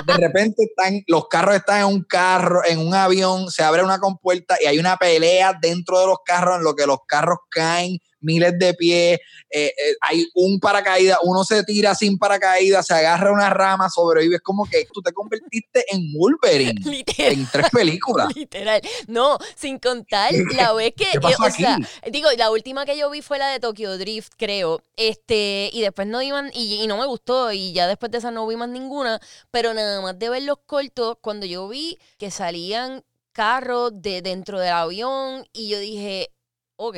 de 0.06 0.14
repente 0.14 0.64
están, 0.64 1.02
los 1.06 1.28
carros 1.28 1.56
están 1.56 1.80
en 1.80 1.86
un 1.86 2.04
carro, 2.04 2.62
en 2.64 2.78
un 2.78 2.94
avión, 2.94 3.50
se 3.50 3.62
abre 3.62 3.82
una 3.82 3.98
compuerta 3.98 4.56
y 4.60 4.66
hay 4.66 4.78
una 4.78 4.96
pelea 4.96 5.56
dentro 5.60 6.00
de 6.00 6.06
los 6.06 6.18
carros 6.24 6.58
en 6.58 6.64
lo 6.64 6.74
que 6.74 6.86
los 6.86 6.98
carros 7.06 7.38
caen 7.48 7.98
miles 8.22 8.58
de 8.58 8.74
pies, 8.74 9.20
eh, 9.50 9.66
eh, 9.66 9.94
hay 10.00 10.26
un 10.34 10.58
paracaídas, 10.58 11.18
uno 11.22 11.44
se 11.44 11.62
tira 11.64 11.94
sin 11.94 12.18
paracaídas, 12.18 12.86
se 12.86 12.94
agarra 12.94 13.32
una 13.32 13.50
rama, 13.50 13.90
sobrevive, 13.90 14.36
es 14.36 14.42
como 14.42 14.64
que 14.64 14.86
tú 14.92 15.02
te 15.02 15.12
convertiste 15.12 15.84
en 15.90 16.12
Wolverine 16.14 16.80
Literal. 16.84 17.32
en 17.32 17.46
tres 17.50 17.70
películas. 17.70 18.28
Literal. 18.36 18.80
No, 19.08 19.38
sin 19.54 19.78
contar 19.78 20.32
la 20.56 20.72
vez 20.74 20.94
que. 20.96 21.06
¿Qué 21.12 21.20
pasó 21.20 21.44
eh, 21.44 21.48
o 21.48 21.50
sea, 21.50 21.78
digo, 22.10 22.28
la 22.36 22.50
última 22.50 22.86
que 22.86 22.96
yo 22.96 23.10
vi 23.10 23.20
fue 23.22 23.38
la 23.38 23.48
de 23.48 23.60
Tokyo 23.60 23.98
Drift, 23.98 24.32
creo. 24.36 24.82
Este, 24.96 25.70
y 25.72 25.80
después 25.82 26.06
no 26.06 26.22
iban, 26.22 26.50
y, 26.54 26.82
y 26.82 26.86
no 26.86 26.96
me 26.96 27.06
gustó, 27.06 27.52
y 27.52 27.72
ya 27.72 27.86
después 27.86 28.10
de 28.10 28.18
esa 28.18 28.30
no 28.30 28.46
vi 28.46 28.56
más 28.56 28.68
ninguna. 28.68 29.20
Pero 29.50 29.74
nada 29.74 30.00
más 30.00 30.18
de 30.18 30.30
ver 30.30 30.42
los 30.44 30.58
cortos, 30.64 31.16
cuando 31.20 31.46
yo 31.46 31.68
vi 31.68 31.98
que 32.18 32.30
salían 32.30 33.04
carros 33.32 33.92
de 33.94 34.22
dentro 34.22 34.58
del 34.60 34.72
avión, 34.72 35.46
y 35.52 35.68
yo 35.68 35.78
dije, 35.78 36.30
ok, 36.76 36.96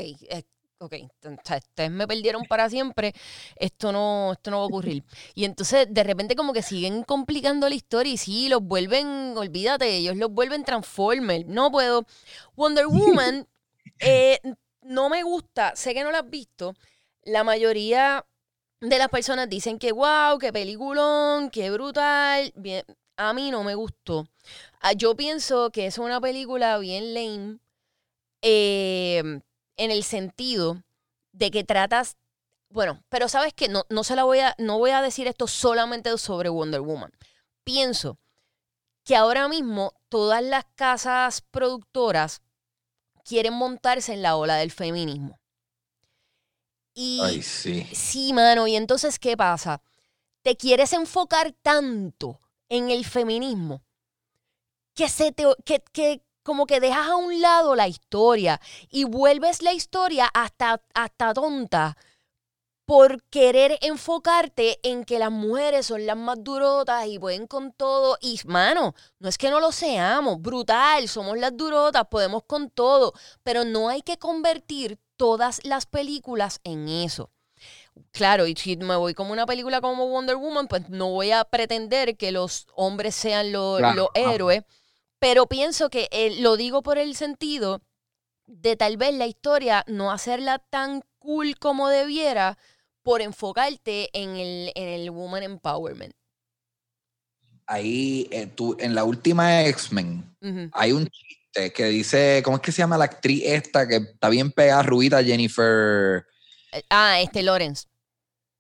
ok, 0.85 0.95
ustedes 1.24 1.91
me 1.91 2.07
perdieron 2.07 2.45
para 2.45 2.68
siempre, 2.68 3.14
esto 3.57 3.93
no, 3.93 4.32
esto 4.32 4.51
no 4.51 4.59
va 4.59 4.62
a 4.64 4.66
ocurrir. 4.66 5.05
Y 5.35 5.45
entonces 5.45 5.87
de 5.91 6.05
repente 6.05 6.37
como 6.37 6.53
que 6.53 6.62
siguen 6.62 7.03
complicando 7.05 7.68
la 7.68 7.74
historia 7.74 8.12
y 8.12 8.16
sí, 8.16 8.49
los 8.49 8.62
vuelven, 8.62 9.35
olvídate, 9.37 9.97
ellos 9.97 10.16
los 10.16 10.30
vuelven 10.30 10.64
Transformers. 10.64 11.47
No 11.47 11.70
puedo. 11.70 12.07
Wonder 12.57 12.87
Woman 12.87 13.47
eh, 14.01 14.41
no 14.82 15.09
me 15.09 15.22
gusta, 15.22 15.74
sé 15.76 15.95
que 15.95 16.05
no 16.05 16.11
la 16.12 16.20
has 16.20 16.30
visto. 16.30 16.74
La 17.22 17.45
mayoría 17.45 18.24
de 18.80 18.99
las 18.99 19.09
personas 19.09 19.49
dicen 19.49 19.78
que 19.78 19.93
wow, 19.93 20.39
qué 20.39 20.53
peliculón, 20.53 21.51
qué 21.51 21.70
brutal. 21.70 22.53
Bien, 22.57 22.85
a 23.16 23.32
mí 23.32 23.51
no 23.51 23.64
me 23.64 23.74
gustó. 23.74 24.26
Ah, 24.80 24.93
Yo 24.93 25.16
pienso 25.16 25.70
que 25.70 25.87
es 25.87 25.99
una 25.99 26.20
película 26.20 26.78
bien 26.78 27.14
lame 27.14 27.59
eh, 28.43 29.41
en 29.77 29.91
el 29.91 30.05
sentido 30.05 30.83
de 31.33 31.51
que 31.51 31.64
tratas, 31.64 32.16
bueno, 32.68 33.03
pero 33.09 33.29
sabes 33.29 33.53
que 33.55 33.68
no, 33.68 33.85
no 33.89 34.05
se 34.05 34.16
la 34.16 34.25
voy 34.25 34.41
a, 34.41 34.55
no 34.59 34.79
voy 34.79 34.91
a 34.91 35.03
decir 35.03 35.27
esto 35.27 35.47
solamente 35.47 36.16
sobre 36.18 36.49
Wonder 36.49 36.81
Woman. 36.81 37.12
Pienso 37.64 38.18
que 39.05 39.16
ahora 39.16 39.49
mismo 39.49 39.93
todas 40.09 40.43
las 40.43 40.64
casas 40.75 41.43
productoras 41.51 42.43
quieren 43.25 43.55
montarse 43.55 44.12
en 44.12 44.22
la 44.22 44.37
ola 44.37 44.57
del 44.57 44.70
feminismo. 44.70 45.39
Y 46.95 47.20
Ay, 47.22 47.43
sí. 47.43 47.87
Sí, 47.93 48.33
mano. 48.33 48.66
Y 48.66 48.77
entonces, 48.77 49.18
¿qué 49.18 49.37
pasa? 49.37 49.83
Te 50.43 50.57
quieres 50.57 50.93
enfocar 50.93 51.53
tanto 51.62 52.41
en 52.68 52.91
el 52.91 53.05
feminismo 53.05 53.83
que 54.95 55.09
se 55.09 55.33
te 55.33 55.45
que, 55.64 55.83
que 55.93 56.22
como 56.45 56.66
que 56.66 56.78
dejas 56.78 57.09
a 57.09 57.16
un 57.16 57.40
lado 57.40 57.74
la 57.74 57.88
historia 57.88 58.61
y 58.90 59.03
vuelves 59.03 59.62
la 59.62 59.72
historia 59.72 60.30
hasta, 60.32 60.80
hasta 60.95 61.34
tonta 61.34 61.97
por 62.86 63.22
querer 63.24 63.78
enfocarte 63.80 64.78
en 64.82 65.05
que 65.05 65.18
las 65.18 65.30
mujeres 65.30 65.86
son 65.86 66.07
las 66.07 66.16
más 66.16 66.36
durotas 66.45 67.07
y 67.07 67.18
pueden 67.18 67.47
con 67.47 67.72
todo. 67.72 68.18
Y, 68.20 68.38
mano, 68.45 68.95
no 69.18 69.28
es 69.28 69.38
que 69.38 69.51
no 69.51 69.59
lo 69.59 69.72
seamos, 69.72 70.40
brutal, 70.40 71.09
somos 71.09 71.38
las 71.38 71.57
durotas, 71.57 72.07
podemos 72.11 72.42
con 72.47 72.68
todo, 72.70 73.14
pero 73.42 73.64
no 73.64 73.88
hay 73.88 74.03
que 74.03 74.18
convertir 74.18 74.99
todas 75.16 75.64
las 75.64 75.86
películas 75.86 76.61
en 76.62 76.88
eso. 76.88 77.30
Claro, 78.11 78.47
y 78.47 78.55
si 78.55 78.76
me 78.76 78.97
voy 78.97 79.14
como 79.14 79.32
una 79.32 79.47
película 79.47 79.80
como 79.80 80.09
Wonder 80.09 80.36
Woman, 80.36 80.68
pues 80.68 80.88
no 80.88 81.11
voy 81.11 81.30
a 81.30 81.45
pretender 81.45 82.16
que 82.16 82.32
los 82.32 82.66
hombres 82.74 83.14
sean 83.14 83.51
Claro, 83.51 83.95
los 83.95 84.09
ajá. 84.14 84.34
héroes, 84.34 84.62
pero 85.25 85.47
pienso 85.47 85.89
que 85.89 86.07
eh, 86.12 86.39
lo 86.43 86.59
digo 86.59 86.83
por 86.83 86.99
el 86.99 87.16
sentido 87.16 87.81
de 88.47 88.77
tal 88.77 88.99
vez 88.99 89.14
la 89.14 89.27
historia 89.27 89.83
no 89.87 90.12
hacerla 90.12 90.59
tan 90.59 91.01
cool 91.18 91.57
como 91.59 91.89
debiera 91.89 92.59
por 93.03 93.22
enfocarte 93.22 94.11
en 94.12 94.37
el, 94.37 94.70
en 94.75 94.89
el 94.89 95.11
woman 95.11 95.43
empowerment. 95.43 96.12
Ahí, 97.66 98.29
eh, 98.33 98.49
tú, 98.49 98.77
en 98.79 98.95
la 98.95 99.05
última 99.05 99.64
X-Men, 99.64 100.37
hay 100.75 100.93
un 100.93 101.07
chiste 101.07 101.72
que 101.72 101.87
dice, 101.87 102.43
¿cómo 102.45 102.59
es 102.59 102.62
que 102.62 102.72
se 102.72 102.83
llama 102.83 102.99
la 102.99 103.07
actriz 103.07 103.45
esta 103.47 103.89
que 103.89 103.97
está 103.97 104.29
bien 104.29 104.53
pegada, 104.53 104.83
rubita, 104.83 105.25
Jennifer, 105.25 106.27
Eh, 106.70 106.83
Ah, 106.91 107.18
este 107.22 107.43
Lawrence. 107.43 107.87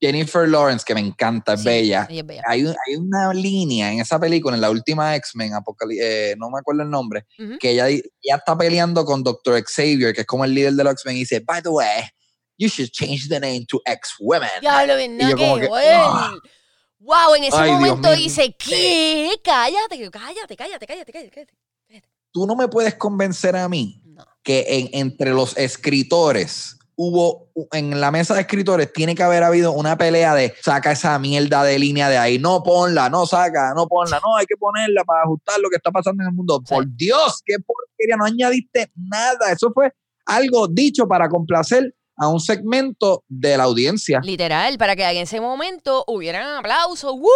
Jennifer 0.06 0.48
Lawrence, 0.48 0.84
que 0.86 0.94
me 0.94 1.00
encanta, 1.00 1.54
es 1.54 1.60
Sí, 1.60 1.66
bella. 1.66 2.06
ella 2.10 2.20
es 2.20 2.26
bella. 2.26 2.42
Hay, 2.46 2.64
un- 2.64 2.74
hay 2.86 2.96
una 2.96 3.32
línea 3.32 3.92
en 3.92 4.00
esa 4.00 4.18
película, 4.20 4.54
en 4.54 4.60
la 4.60 4.70
última 4.70 5.14
X-Men, 5.16 5.52
eh, 6.00 6.34
no 6.38 6.50
me 6.50 6.58
acuerdo 6.58 6.82
el 6.82 6.90
nombre, 6.90 7.26
que 7.58 7.70
ella, 7.70 7.88
ella 7.88 8.04
está 8.36 8.56
peleando 8.58 9.04
con 9.04 9.22
Dr. 9.22 9.62
Xavier, 9.64 10.12
que 10.14 10.22
es 10.22 10.26
como 10.26 10.44
el 10.44 10.52
líder 10.54 10.74
de 10.74 10.84
los 10.84 10.92
X-Men, 10.94 11.16
y 11.16 11.20
dice, 11.20 11.40
by 11.40 11.62
the 11.62 11.68
way, 11.70 12.02
you 12.58 12.68
should 12.68 12.90
change 12.90 13.28
the 13.28 13.40
name 13.40 13.64
to 13.66 13.80
X-Women. 13.84 14.50
Diablo, 14.60 14.96
bien, 14.96 15.14
Y 15.14 15.16
nada 15.16 15.30
yo 15.30 15.36
como 15.38 15.54
que 15.56 15.68
ver. 15.70 15.94
ah. 15.96 16.34
Wow, 16.98 17.34
en 17.36 17.44
ese 17.44 17.56
Ay, 17.56 17.70
momento 17.72 18.12
dice, 18.14 18.54
¿qué? 18.58 19.30
Cállate, 19.44 20.10
cállate, 20.10 20.56
cállate, 20.56 20.86
cállate, 20.86 21.12
cállate. 21.12 21.46
Tú 22.32 22.46
no 22.46 22.56
me 22.56 22.66
puedes 22.68 22.94
convencer 22.94 23.54
a 23.56 23.68
mí 23.68 24.02
No. 24.06 24.24
que 24.42 24.64
en- 24.68 24.88
entre 24.92 25.30
los 25.30 25.56
escritores 25.56 26.73
hubo, 26.96 27.50
en 27.72 28.00
la 28.00 28.10
mesa 28.10 28.34
de 28.34 28.42
escritores 28.42 28.92
tiene 28.92 29.14
que 29.14 29.22
haber 29.22 29.42
habido 29.42 29.72
una 29.72 29.96
pelea 29.96 30.34
de 30.34 30.54
saca 30.62 30.92
esa 30.92 31.18
mierda 31.18 31.64
de 31.64 31.78
línea 31.78 32.08
de 32.08 32.18
ahí, 32.18 32.38
no 32.38 32.62
ponla, 32.62 33.08
no 33.10 33.26
saca, 33.26 33.72
no 33.74 33.86
ponla, 33.86 34.20
no, 34.24 34.36
hay 34.36 34.46
que 34.46 34.56
ponerla 34.56 35.04
para 35.04 35.22
ajustar 35.22 35.58
lo 35.60 35.68
que 35.70 35.76
está 35.76 35.90
pasando 35.90 36.22
en 36.22 36.28
el 36.28 36.34
mundo. 36.34 36.60
Sí. 36.64 36.74
Por 36.74 36.86
Dios, 36.96 37.42
qué 37.44 37.56
porquería, 37.58 38.16
no 38.16 38.24
añadiste 38.24 38.90
nada. 38.94 39.52
Eso 39.52 39.70
fue 39.72 39.92
algo 40.26 40.68
dicho 40.68 41.06
para 41.06 41.28
complacer 41.28 41.94
a 42.16 42.28
un 42.28 42.40
segmento 42.40 43.24
de 43.28 43.56
la 43.56 43.64
audiencia. 43.64 44.20
Literal, 44.22 44.78
para 44.78 44.94
que 44.94 45.04
en 45.04 45.16
ese 45.18 45.40
momento 45.40 46.04
hubieran 46.06 46.58
aplausos. 46.58 47.12
¡Wow! 47.12 47.28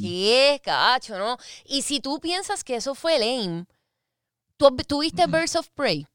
¿Qué 0.00 0.60
cacho, 0.62 1.18
no? 1.18 1.36
Y 1.64 1.82
si 1.82 2.00
tú 2.00 2.20
piensas 2.20 2.62
que 2.62 2.76
eso 2.76 2.94
fue 2.94 3.18
lame, 3.18 3.66
¿tú 4.56 4.74
tuviste 4.86 5.26
Birds 5.26 5.56
of 5.56 5.68
Prey? 5.74 6.06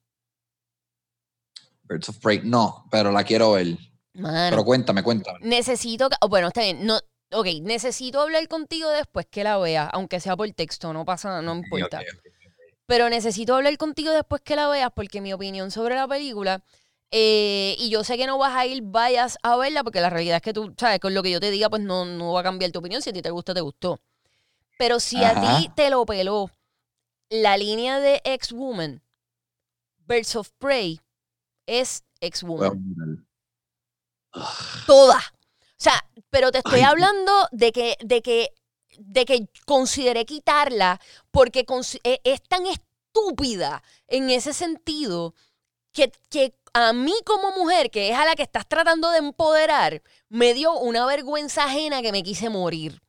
Birds 1.90 2.08
of 2.10 2.20
Prey, 2.20 2.42
no, 2.44 2.86
pero 2.92 3.12
la 3.12 3.24
quiero 3.24 3.54
ver. 3.54 3.78
Mano, 4.14 4.50
Pero 4.52 4.64
cuéntame, 4.64 5.04
cuéntame. 5.04 5.40
necesito, 5.42 6.08
oh, 6.22 6.30
bueno, 6.30 6.48
está 6.50 6.62
bien, 6.62 6.86
no, 6.86 7.00
ok, 7.32 7.48
necesito 7.64 8.22
hablar 8.22 8.48
contigo 8.48 8.90
después 8.90 9.26
que 9.30 9.44
la 9.44 9.58
veas, 9.58 9.90
aunque 9.94 10.20
sea 10.20 10.38
por 10.38 10.50
texto, 10.52 10.94
no 10.94 11.06
pasa, 11.06 11.42
no 11.42 11.56
importa. 11.56 12.02
Pero 12.86 13.10
necesito 13.10 13.56
hablar 13.56 13.78
contigo 13.78 14.12
después 14.12 14.42
que 14.42 14.56
la 14.56 14.68
veas 14.68 14.92
porque 14.96 15.22
mi 15.22 15.34
opinión 15.34 15.72
sobre 15.72 15.96
la 15.96 16.08
película, 16.08 16.64
eh, 17.12 17.76
y 17.80 17.90
yo 17.90 18.04
sé 18.04 18.18
que 18.18 18.28
no 18.28 18.38
vas 18.38 18.56
a 18.56 18.66
ir, 18.66 18.82
vayas 18.84 19.38
a 19.42 19.56
verla 19.58 19.84
porque 19.84 20.02
la 20.02 20.10
realidad 20.10 20.38
es 20.38 20.42
que 20.42 20.54
tú, 20.54 20.74
sabes, 20.78 21.00
con 21.00 21.14
lo 21.14 21.24
que 21.24 21.32
yo 21.32 21.40
te 21.40 21.52
diga, 21.52 21.70
pues 21.70 21.82
no, 21.82 22.06
no 22.06 22.34
va 22.34 22.42
a 22.42 22.44
cambiar 22.44 22.72
tu 22.72 22.80
opinión. 22.80 23.02
Si 23.02 23.10
a 23.10 23.14
ti 23.14 23.22
te 23.22 23.32
gusta, 23.32 23.54
te 23.54 23.62
gustó. 23.62 24.00
Pero 24.78 25.00
si 25.00 25.24
a 25.24 25.34
ti 25.40 25.70
te 25.76 25.90
lo 25.90 26.06
peló 26.06 26.52
la 27.30 27.58
línea 27.58 28.00
de 28.00 28.22
X-Woman, 28.24 29.02
Birds 30.08 30.36
of 30.36 30.50
Prey 30.58 31.00
es 31.70 32.04
Voy 32.20 32.26
a 32.26 32.28
X-Woman. 32.28 32.84
mirar. 32.96 33.26
Toda. 34.86 35.18
O 35.18 35.82
sea, 35.82 35.94
pero 36.30 36.52
te 36.52 36.60
estoy 36.60 36.80
Ay. 36.80 36.86
hablando 36.86 37.32
de 37.52 37.72
que, 37.72 37.96
de 38.04 38.22
que, 38.22 38.50
de 38.98 39.26
que 39.26 39.48
consideré 39.66 40.26
quitarla 40.26 41.00
porque 41.32 41.66
e- 42.04 42.22
es 42.24 42.42
tan 42.44 42.66
estúpida 42.68 43.82
en 44.08 44.30
ese 44.30 44.54
sentido 44.54 45.34
que, 45.94 46.12
que 46.30 46.54
a 46.74 46.94
mí 46.94 47.14
como 47.26 47.52
mujer, 47.52 47.90
que 47.92 48.10
es 48.12 48.18
a 48.18 48.26
la 48.26 48.36
que 48.36 48.44
estás 48.44 48.68
tratando 48.68 49.10
de 49.12 49.20
empoderar, 49.20 50.04
me 50.28 50.54
dio 50.54 50.74
una 50.78 51.06
vergüenza 51.06 51.64
ajena 51.64 52.02
que 52.02 52.12
me 52.12 52.24
quise 52.24 52.50
morir. 52.50 53.02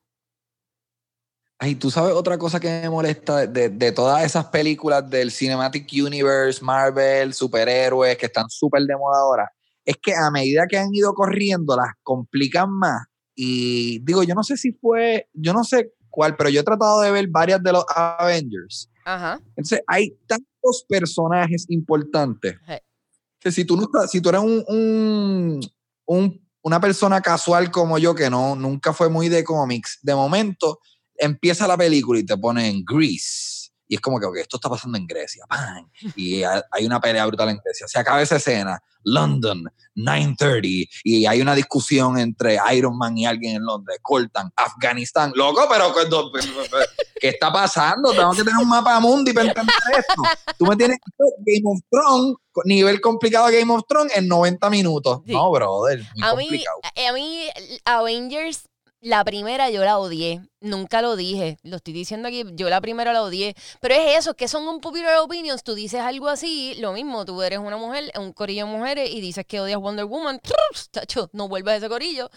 Ay, 1.63 1.75
tú 1.75 1.91
sabes 1.91 2.15
otra 2.15 2.39
cosa 2.39 2.59
que 2.59 2.69
me 2.69 2.89
molesta 2.89 3.47
de, 3.47 3.69
de 3.69 3.93
todas 3.93 4.25
esas 4.25 4.47
películas 4.47 5.09
del 5.11 5.31
Cinematic 5.31 5.87
Universe, 5.93 6.65
Marvel, 6.65 7.35
superhéroes 7.35 8.17
que 8.17 8.25
están 8.27 8.49
súper 8.49 8.83
de 8.85 8.97
moda 8.97 9.21
ahora, 9.21 9.51
es 9.85 9.97
que 10.03 10.15
a 10.15 10.31
medida 10.31 10.67
que 10.67 10.79
han 10.79 10.89
ido 10.95 11.13
corriendo 11.13 11.77
las 11.77 11.93
complican 12.03 12.71
más. 12.71 13.03
Y 13.35 13.99
digo, 14.05 14.23
yo 14.23 14.35
no 14.35 14.43
sé 14.43 14.57
si 14.57 14.73
fue, 14.73 15.29
yo 15.35 15.53
no 15.53 15.63
sé 15.63 15.93
cuál, 16.09 16.35
pero 16.35 16.49
yo 16.49 16.61
he 16.63 16.65
tratado 16.65 17.03
de 17.03 17.11
ver 17.11 17.29
varias 17.29 17.63
de 17.63 17.73
los 17.73 17.85
Avengers. 17.95 18.91
Ajá. 19.05 19.39
Entonces 19.49 19.83
hay 19.87 20.17
tantos 20.27 20.87
personajes 20.89 21.67
importantes 21.69 22.57
Sí. 22.67 22.75
que 23.39 23.53
si 23.53 23.65
tú 23.67 23.77
no 23.77 23.83
estás, 23.83 24.11
si 24.11 24.23
tú 24.23 24.31
eres 24.31 24.41
un, 24.41 24.65
un- 24.67 25.61
un- 26.07 26.49
una 26.63 26.81
persona 26.81 27.21
casual 27.21 27.71
como 27.71 27.99
yo 27.99 28.15
que 28.15 28.31
no 28.31 28.57
nunca 28.57 28.95
fue 28.95 29.11
muy 29.11 29.29
de 29.29 29.45
cómics, 29.45 29.99
de 30.03 30.15
momento 30.15 30.79
empieza 31.21 31.67
la 31.69 31.77
película 31.77 32.19
y 32.19 32.25
te 32.27 32.37
ponen 32.37 32.85
Greece. 32.85 33.61
Y 33.87 33.97
es 33.97 34.01
como 34.01 34.21
que, 34.21 34.27
ok, 34.27 34.37
esto 34.37 34.57
está 34.57 34.69
pasando 34.71 34.97
en 34.99 35.05
Grecia. 35.07 35.45
¡pam! 35.49 35.91
Y 36.15 36.43
hay 36.45 36.87
una 36.87 37.01
pelea 37.01 37.27
brutal 37.27 37.49
en 37.49 37.59
Grecia. 37.65 37.89
Se 37.89 37.99
acaba 37.99 38.23
esa 38.23 38.37
escena. 38.37 38.81
London, 39.03 39.65
9.30. 39.97 40.89
Y 41.03 41.27
hay 41.27 41.41
una 41.41 41.57
discusión 41.57 42.17
entre 42.17 42.57
Iron 42.73 42.97
Man 42.97 43.19
y 43.19 43.27
alguien 43.27 43.57
en 43.57 43.65
Londres. 43.65 43.99
Cortan. 44.01 44.53
Afganistán. 44.55 45.33
Loco, 45.35 45.67
pero 45.69 45.93
¿qué 47.21 47.29
está 47.31 47.53
pasando? 47.53 48.13
Tengo 48.13 48.31
que 48.31 48.45
tener 48.45 48.59
un 48.63 48.69
mapa 48.69 49.01
mundi 49.01 49.33
para 49.33 49.49
entender 49.49 49.75
esto. 49.99 50.23
Tú 50.57 50.67
me 50.67 50.77
tienes 50.77 50.99
Game 51.45 51.63
of 51.65 51.81
Thrones, 51.91 52.37
nivel 52.67 53.01
complicado 53.01 53.49
de 53.49 53.59
Game 53.59 53.73
of 53.75 53.83
Thrones 53.89 54.17
en 54.17 54.29
90 54.29 54.71
minutos. 54.71 55.21
Sí. 55.27 55.33
No, 55.33 55.51
brother. 55.51 55.99
Muy 56.15 56.23
A 56.23 56.35
mí, 56.35 56.45
complicado. 56.47 56.81
a 57.09 57.13
mí, 57.13 57.49
Avengers, 57.87 58.69
la 59.01 59.25
primera 59.25 59.71
yo 59.71 59.85
la 59.85 59.99
odié. 59.99 60.43
Nunca 60.61 61.03
lo 61.03 61.17
dije. 61.17 61.59
Lo 61.63 61.77
estoy 61.77 61.95
diciendo 61.95 62.29
aquí. 62.29 62.45
Yo 62.55 62.69
la 62.69 62.81
primera 62.81 63.13
la 63.13 63.23
odié. 63.23 63.55
Pero 63.81 63.95
es 63.95 64.19
eso, 64.19 64.35
que 64.35 64.49
son 64.49 64.69
un 64.69 64.81
popular 64.81 65.19
opinions. 65.19 65.63
Tú 65.63 65.75
dices 65.75 66.01
algo 66.01 66.29
así, 66.29 66.75
lo 66.79 66.93
mismo. 66.93 67.25
Tú 67.25 67.43
eres 67.43 67.59
una 67.59 67.77
mujer, 67.77 68.13
un 68.19 68.33
corillo 68.33 68.67
de 68.67 68.73
mujeres, 68.73 69.11
y 69.11 69.21
dices 69.21 69.47
que 69.47 69.61
odias 69.61 69.81
Wonder 69.81 70.05
Woman. 70.05 70.41
Chacho, 70.93 71.31
no 71.33 71.49
vuelvas 71.49 71.75
a 71.75 71.77
ese 71.79 71.89
corillo. 71.89 72.31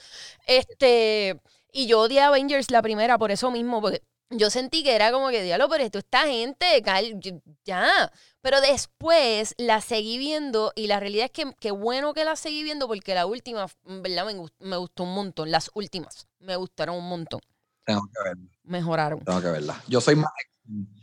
Este. 0.47 1.39
Y 1.71 1.87
yo 1.87 2.01
odié 2.01 2.21
Avengers 2.21 2.69
la 2.71 2.81
primera 2.81 3.17
por 3.17 3.31
eso 3.31 3.49
mismo, 3.51 3.81
porque 3.81 4.03
yo 4.37 4.49
sentí 4.49 4.83
que 4.83 4.95
era 4.95 5.11
como 5.11 5.29
que, 5.29 5.41
diablo, 5.43 5.67
pero 5.69 5.83
esto 5.83 5.99
esta 5.99 6.23
gente, 6.27 6.81
cal- 6.83 7.19
ya. 7.65 8.11
Pero 8.41 8.59
después 8.61 9.55
la 9.57 9.79
seguí 9.81 10.17
viendo 10.17 10.73
y 10.75 10.87
la 10.87 10.99
realidad 10.99 11.25
es 11.25 11.31
que 11.31 11.53
qué 11.59 11.71
bueno 11.71 12.13
que 12.13 12.25
la 12.25 12.35
seguí 12.35 12.63
viendo 12.63 12.87
porque 12.87 13.13
la 13.15 13.25
última, 13.25 13.67
en 13.85 14.01
¿verdad? 14.03 14.25
Me, 14.25 14.33
gust- 14.35 14.53
me 14.59 14.77
gustó 14.77 15.03
un 15.03 15.13
montón. 15.13 15.49
Las 15.51 15.71
últimas 15.73 16.27
me 16.39 16.55
gustaron 16.55 16.95
un 16.97 17.07
montón. 17.07 17.39
Tengo 17.85 18.01
que 18.07 18.23
verla. 18.29 18.49
Mejoraron. 18.63 19.19
Tengo 19.23 19.41
que 19.41 19.47
verla. 19.49 19.81
Yo 19.87 20.01
soy 20.01 20.15
más, 20.15 20.31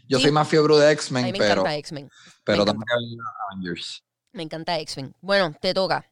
yo 0.09 0.19
Sí. 0.19 0.25
soy 0.25 0.33
más 0.33 0.49
fiebre 0.49 0.77
de 0.77 0.93
X-Men, 0.93 1.25
mí 1.27 1.33
me 1.33 1.39
pero, 1.39 1.53
encanta 1.53 1.77
X-Men. 1.77 2.11
pero 2.45 2.65
tengo 2.65 2.81
que 2.81 2.95
ver 2.95 3.19
Avengers. 3.51 4.03
Me 4.33 4.43
encanta 4.43 4.79
X-Men. 4.79 5.15
Bueno, 5.21 5.55
te 5.61 5.75
toca. 5.75 6.07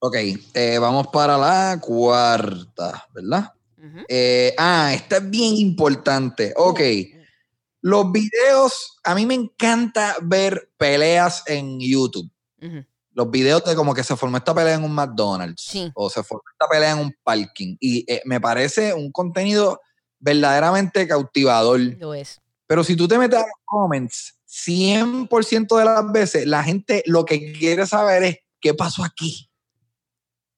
Ok, 0.00 0.16
eh, 0.54 0.78
vamos 0.78 1.06
para 1.08 1.38
la 1.38 1.78
cuarta, 1.80 3.06
¿verdad? 3.14 3.54
Eh, 4.08 4.54
ah, 4.58 4.92
esta 4.94 5.18
es 5.18 5.30
bien 5.30 5.54
importante. 5.56 6.52
Ok, 6.56 6.80
los 7.80 8.10
videos, 8.12 8.96
a 9.04 9.14
mí 9.14 9.26
me 9.26 9.34
encanta 9.34 10.16
ver 10.22 10.70
peleas 10.76 11.42
en 11.46 11.78
YouTube. 11.80 12.30
Los 13.12 13.30
videos 13.30 13.62
de 13.64 13.74
como 13.76 13.94
que 13.94 14.02
se 14.02 14.16
formó 14.16 14.38
esta 14.38 14.54
pelea 14.54 14.74
en 14.74 14.84
un 14.84 14.92
McDonald's 14.92 15.62
Sí. 15.62 15.92
o 15.94 16.08
se 16.10 16.22
formó 16.22 16.42
esta 16.52 16.66
pelea 16.66 16.92
en 16.92 16.98
un 16.98 17.14
parking. 17.22 17.76
Y 17.78 18.10
eh, 18.12 18.22
me 18.24 18.40
parece 18.40 18.92
un 18.94 19.12
contenido 19.12 19.80
verdaderamente 20.18 21.06
cautivador. 21.06 21.78
Lo 21.80 22.14
es. 22.14 22.40
Pero 22.66 22.82
si 22.82 22.96
tú 22.96 23.06
te 23.06 23.18
metes 23.18 23.38
a 23.38 23.42
los 23.42 23.50
comments, 23.66 24.38
100% 24.46 25.76
de 25.76 25.84
las 25.84 26.10
veces 26.10 26.46
la 26.46 26.64
gente 26.64 27.02
lo 27.06 27.24
que 27.24 27.52
quiere 27.52 27.86
saber 27.86 28.22
es 28.22 28.36
qué 28.60 28.72
pasó 28.74 29.04
aquí. 29.04 29.50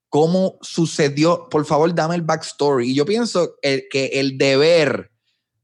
¿Cómo 0.09 0.59
sucedió? 0.63 1.49
Por 1.49 1.65
favor, 1.67 1.95
dame 1.95 2.15
el 2.15 2.23
backstory. 2.23 2.91
Y 2.91 2.95
yo 2.95 3.05
pienso 3.05 3.57
el- 3.63 3.85
que 3.91 4.07
el 4.07 4.39
deber, 4.39 5.11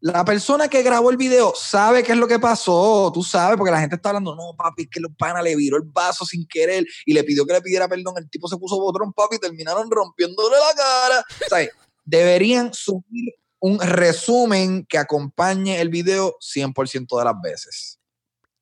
la 0.01 0.25
persona 0.25 0.69
que 0.69 0.83
grabó 0.83 1.11
el 1.11 1.17
video 1.17 1.53
sabe 1.57 2.03
qué 2.03 2.13
es 2.13 2.19
lo 2.19 2.27
que 2.27 2.39
pasó. 2.41 3.11
Tú 3.15 3.23
sabes, 3.23 3.57
porque 3.57 3.71
la 3.71 3.81
gente 3.81 3.97
está 3.97 4.09
hablando, 4.11 4.35
no, 4.35 4.55
papi, 4.57 4.83
es 4.83 4.89
que 4.91 5.01
los 5.01 5.13
pana 5.17 5.41
le 5.43 5.55
viró 5.55 5.77
el 5.77 5.85
vaso 5.85 6.25
sin 6.27 6.47
querer 6.49 6.85
y 7.07 7.13
le 7.15 7.23
pidió 7.25 7.47
que 7.47 7.53
le 7.53 7.63
pidiera 7.63 7.89
perdón. 7.89 8.15
El 8.19 8.29
tipo 8.29 8.49
se 8.49 8.57
puso 8.57 8.79
botrón, 8.81 9.13
papi, 9.13 9.37
y 9.37 9.39
terminaron 9.39 9.89
rompiéndole 9.91 10.57
la 10.57 10.75
cara. 10.75 11.25
Sea, 11.49 11.69
deberían 12.05 12.75
subir 12.75 13.35
un 13.61 13.79
resumen 13.79 14.85
que 14.89 14.99
acompañe 14.99 15.81
el 15.81 15.89
video 15.89 16.37
100% 16.41 17.17
de 17.17 17.25
las 17.25 17.35
veces. 17.41 18.01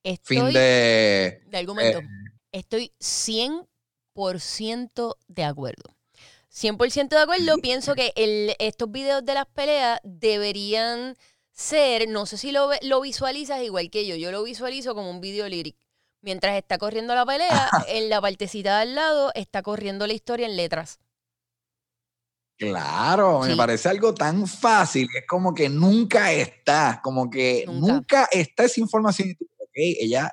Estoy 0.03 0.37
Fin 0.37 0.47
de... 0.53 1.41
de 1.47 1.59
argumento. 1.59 1.99
eh, 2.01 2.09
Estoy 2.53 2.93
100% 3.01 3.67
de 5.29 5.45
acuerdo. 5.45 5.97
100% 6.53 7.09
de 7.09 7.19
acuerdo. 7.19 7.59
Pienso 7.63 7.95
que 7.95 8.13
el, 8.17 8.55
estos 8.59 8.91
videos 8.91 9.25
de 9.25 9.35
las 9.35 9.47
peleas 9.47 10.01
deberían 10.03 11.17
ser, 11.53 12.09
no 12.09 12.27
sé 12.27 12.37
si 12.37 12.53
lo, 12.53 12.71
visualizas 13.01 13.63
igual 13.63 13.91
que 13.91 14.07
yo, 14.07 14.17
yo 14.17 14.33
lo 14.33 14.43
visualizo 14.43 14.95
como 14.95 15.11
un 15.11 15.21
video 15.21 15.49
lyric. 15.49 15.77
Mientras 16.23 16.57
está 16.57 16.77
corriendo 16.79 17.15
la 17.15 17.25
pelea, 17.25 17.71
en 17.89 18.11
la 18.11 18.21
partecita 18.21 18.77
de 18.77 18.83
al 18.83 18.95
lado 18.95 19.31
está 19.35 19.63
corriendo 19.63 20.07
la 20.07 20.13
historia 20.13 20.47
en 20.47 20.57
letras. 20.57 20.99
Claro, 22.59 23.41
me 23.41 23.57
parece 23.57 23.89
algo 23.89 24.13
tan 24.13 24.47
fácil. 24.47 25.09
Es 25.17 25.25
como 25.27 25.55
que 25.55 25.71
nunca 25.71 26.31
está, 26.31 27.01
como 27.03 27.31
que 27.31 27.65
Nunca. 27.67 27.93
nunca, 27.95 28.29
está 28.31 28.65
esa 28.65 28.81
información. 28.81 29.31
Y 29.31 29.35
tú, 29.35 29.47
ok, 29.59 29.71
ella, 29.75 30.31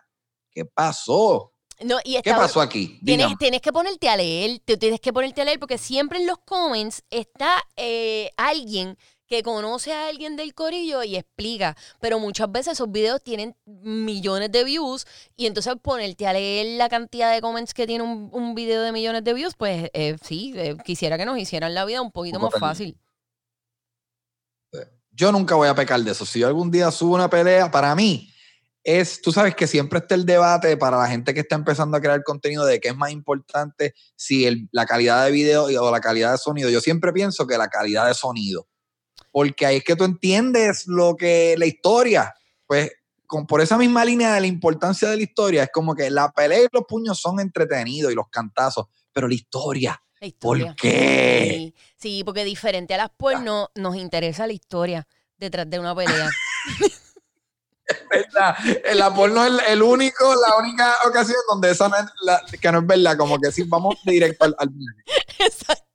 ¿qué 0.51 0.65
pasó? 0.65 1.53
No, 1.83 1.97
y 2.03 2.19
¿Qué 2.21 2.31
pasó 2.31 2.59
aquí? 2.59 2.99
Tienes, 3.05 3.61
que 3.61 3.71
ponerte 3.71 4.09
a 4.09 4.17
leer, 4.17 4.59
te 4.65 4.77
tienes 4.77 4.99
que 4.99 5.13
ponerte 5.13 5.41
a 5.41 5.45
leer 5.45 5.59
porque 5.59 5.77
siempre 5.77 6.19
en 6.19 6.25
los 6.25 6.39
comments 6.39 7.03
está 7.11 7.63
eh, 7.75 8.31
alguien 8.35 8.97
que 9.27 9.43
conoce 9.43 9.93
a 9.93 10.07
alguien 10.07 10.35
del 10.37 10.53
corillo 10.53 11.03
y 11.03 11.17
explica, 11.17 11.75
pero 11.99 12.17
muchas 12.17 12.51
veces 12.51 12.73
esos 12.73 12.91
videos 12.91 13.21
tienen 13.21 13.55
millones 13.65 14.51
de 14.51 14.63
views 14.63 15.05
y 15.35 15.45
entonces 15.45 15.75
ponerte 15.81 16.25
a 16.25 16.33
leer 16.33 16.77
la 16.77 16.89
cantidad 16.89 17.31
de 17.31 17.41
comments 17.41 17.73
que 17.73 17.85
tiene 17.85 18.03
un, 18.03 18.29
un 18.31 18.55
video 18.55 18.81
de 18.81 18.91
millones 18.91 19.23
de 19.23 19.33
views, 19.33 19.53
pues 19.55 19.89
eh, 19.93 20.15
sí, 20.23 20.53
eh, 20.55 20.77
quisiera 20.83 21.17
que 21.17 21.25
nos 21.25 21.37
hicieran 21.37 21.75
la 21.75 21.85
vida 21.85 22.01
un 22.01 22.11
poquito 22.11 22.39
más 22.39 22.53
fácil. 22.57 22.97
Yo 25.11 25.31
nunca 25.31 25.55
voy 25.55 25.67
a 25.67 25.75
pecar 25.75 25.99
de 25.99 26.11
eso. 26.11 26.25
Si 26.25 26.39
yo 26.39 26.47
algún 26.47 26.69
día 26.69 26.91
subo 26.91 27.15
una 27.15 27.29
pelea, 27.29 27.69
para 27.71 27.95
mí 27.95 28.31
es, 28.87 29.21
tú 29.21 29.33
sabes 29.33 29.53
que 29.53 29.67
siempre 29.67 29.99
está 29.99 30.15
el 30.15 30.25
debate 30.25 30.77
para 30.77 30.97
la 30.97 31.07
gente 31.07 31.33
que 31.33 31.41
está 31.41 31.55
empezando 31.55 31.97
a 31.97 32.01
crear 32.01 32.23
contenido 32.23 32.65
de 32.65 32.79
qué 32.79 32.87
es 32.87 32.95
más 32.95 33.11
importante, 33.11 33.93
si 34.15 34.45
el- 34.45 34.69
la 34.71 34.85
calidad 34.85 35.25
de 35.25 35.31
video 35.31 35.65
o 35.65 35.91
la 35.91 35.99
calidad 35.99 36.31
de 36.31 36.37
sonido. 36.37 36.69
Yo 36.69 36.79
siempre 36.79 37.11
pienso 37.11 37.45
que 37.45 37.57
la 37.57 37.67
calidad 37.67 38.07
de 38.07 38.13
sonido, 38.13 38.65
porque 39.29 39.65
ahí 39.65 39.75
es 39.77 39.83
que 39.83 39.97
tú 39.97 40.05
entiendes 40.05 40.87
lo 40.87 41.17
que 41.17 41.55
la 41.57 41.65
historia, 41.65 42.33
pues 42.65 42.89
con, 43.25 43.45
por 43.45 43.59
esa 43.59 43.77
misma 43.77 44.05
línea 44.05 44.33
de 44.33 44.39
la 44.39 44.47
importancia 44.47 45.09
de 45.09 45.17
la 45.17 45.23
historia, 45.23 45.63
es 45.63 45.69
como 45.73 45.93
que 45.93 46.09
la 46.09 46.31
pelea 46.31 46.61
y 46.63 46.67
los 46.71 46.85
puños 46.87 47.19
son 47.19 47.41
entretenidos 47.41 48.09
y 48.09 48.15
los 48.15 48.29
cantazos, 48.29 48.85
pero 49.11 49.27
la 49.27 49.33
historia, 49.33 50.01
La 50.21 50.27
historia. 50.27 50.67
¿por 50.67 50.75
qué? 50.77 51.51
Sí, 51.51 51.75
sí, 51.97 52.23
porque 52.23 52.45
diferente 52.45 52.93
a 52.93 52.97
las 52.97 53.09
porno, 53.09 53.69
nos 53.75 53.97
interesa 53.97 54.47
la 54.47 54.53
historia 54.53 55.05
detrás 55.37 55.69
de 55.69 55.77
una 55.77 55.93
pelea. 55.93 56.29
¿verdad? 58.09 58.55
El 58.83 59.01
amor 59.01 59.31
no 59.31 59.45
es 59.45 59.53
el, 59.67 59.81
único, 59.81 60.35
la 60.35 60.57
única 60.57 60.95
ocasión 61.05 61.37
donde 61.49 61.71
esa 61.71 61.87
no 61.89 61.95
es 61.97 62.59
que 62.59 62.71
no 62.71 62.79
es 62.79 62.87
verdad, 62.87 63.17
como 63.17 63.39
que 63.39 63.51
sí, 63.51 63.63
vamos 63.63 63.95
directo 64.05 64.45
al, 64.45 64.55
al 64.59 64.69
Exacto. 65.39 65.87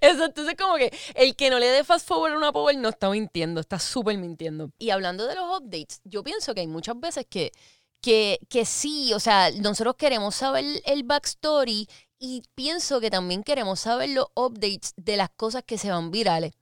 Exacto. 0.00 0.24
Entonces, 0.26 0.54
como 0.58 0.76
que 0.76 0.92
el 1.14 1.36
que 1.36 1.50
no 1.50 1.58
le 1.58 1.66
dé 1.66 1.84
fast 1.84 2.06
forward 2.06 2.32
a 2.32 2.36
una 2.36 2.52
power 2.52 2.76
no 2.76 2.88
está 2.88 3.10
mintiendo, 3.10 3.60
está 3.60 3.78
súper 3.78 4.18
mintiendo. 4.18 4.70
Y 4.78 4.90
hablando 4.90 5.26
de 5.26 5.34
los 5.34 5.44
updates, 5.60 6.00
yo 6.04 6.22
pienso 6.22 6.54
que 6.54 6.60
hay 6.60 6.66
muchas 6.66 6.98
veces 6.98 7.26
que, 7.28 7.52
que, 8.00 8.38
que 8.48 8.64
sí, 8.64 9.12
o 9.14 9.20
sea, 9.20 9.50
nosotros 9.52 9.96
queremos 9.96 10.34
saber 10.36 10.64
el 10.84 11.02
backstory 11.04 11.88
y 12.18 12.42
pienso 12.54 13.00
que 13.00 13.10
también 13.10 13.42
queremos 13.42 13.80
saber 13.80 14.10
los 14.10 14.26
updates 14.34 14.92
de 14.96 15.16
las 15.16 15.30
cosas 15.30 15.62
que 15.64 15.78
se 15.78 15.90
van 15.90 16.10
virales. 16.10 16.52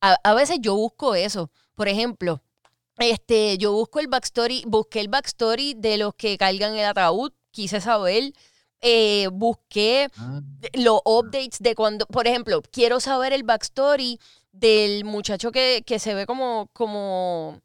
A, 0.00 0.16
a 0.24 0.34
veces 0.34 0.58
yo 0.60 0.74
busco 0.74 1.14
eso. 1.14 1.50
Por 1.74 1.88
ejemplo, 1.88 2.42
este, 3.00 3.58
yo 3.58 3.72
busco 3.72 4.00
el 4.00 4.08
backstory, 4.08 4.64
busqué 4.66 5.00
el 5.00 5.08
backstory 5.08 5.74
de 5.74 5.98
los 5.98 6.14
que 6.14 6.36
cargan 6.38 6.74
el 6.74 6.84
ataúd, 6.84 7.32
quise 7.50 7.80
saber. 7.80 8.32
Eh, 8.82 9.28
busqué 9.30 10.08
los 10.72 11.02
updates 11.04 11.58
de 11.60 11.74
cuando, 11.74 12.06
por 12.06 12.26
ejemplo, 12.26 12.62
quiero 12.72 12.98
saber 12.98 13.34
el 13.34 13.42
backstory 13.42 14.18
del 14.52 15.04
muchacho 15.04 15.52
que, 15.52 15.82
que 15.86 15.98
se 15.98 16.14
ve 16.14 16.24
como, 16.24 16.70
como, 16.72 17.60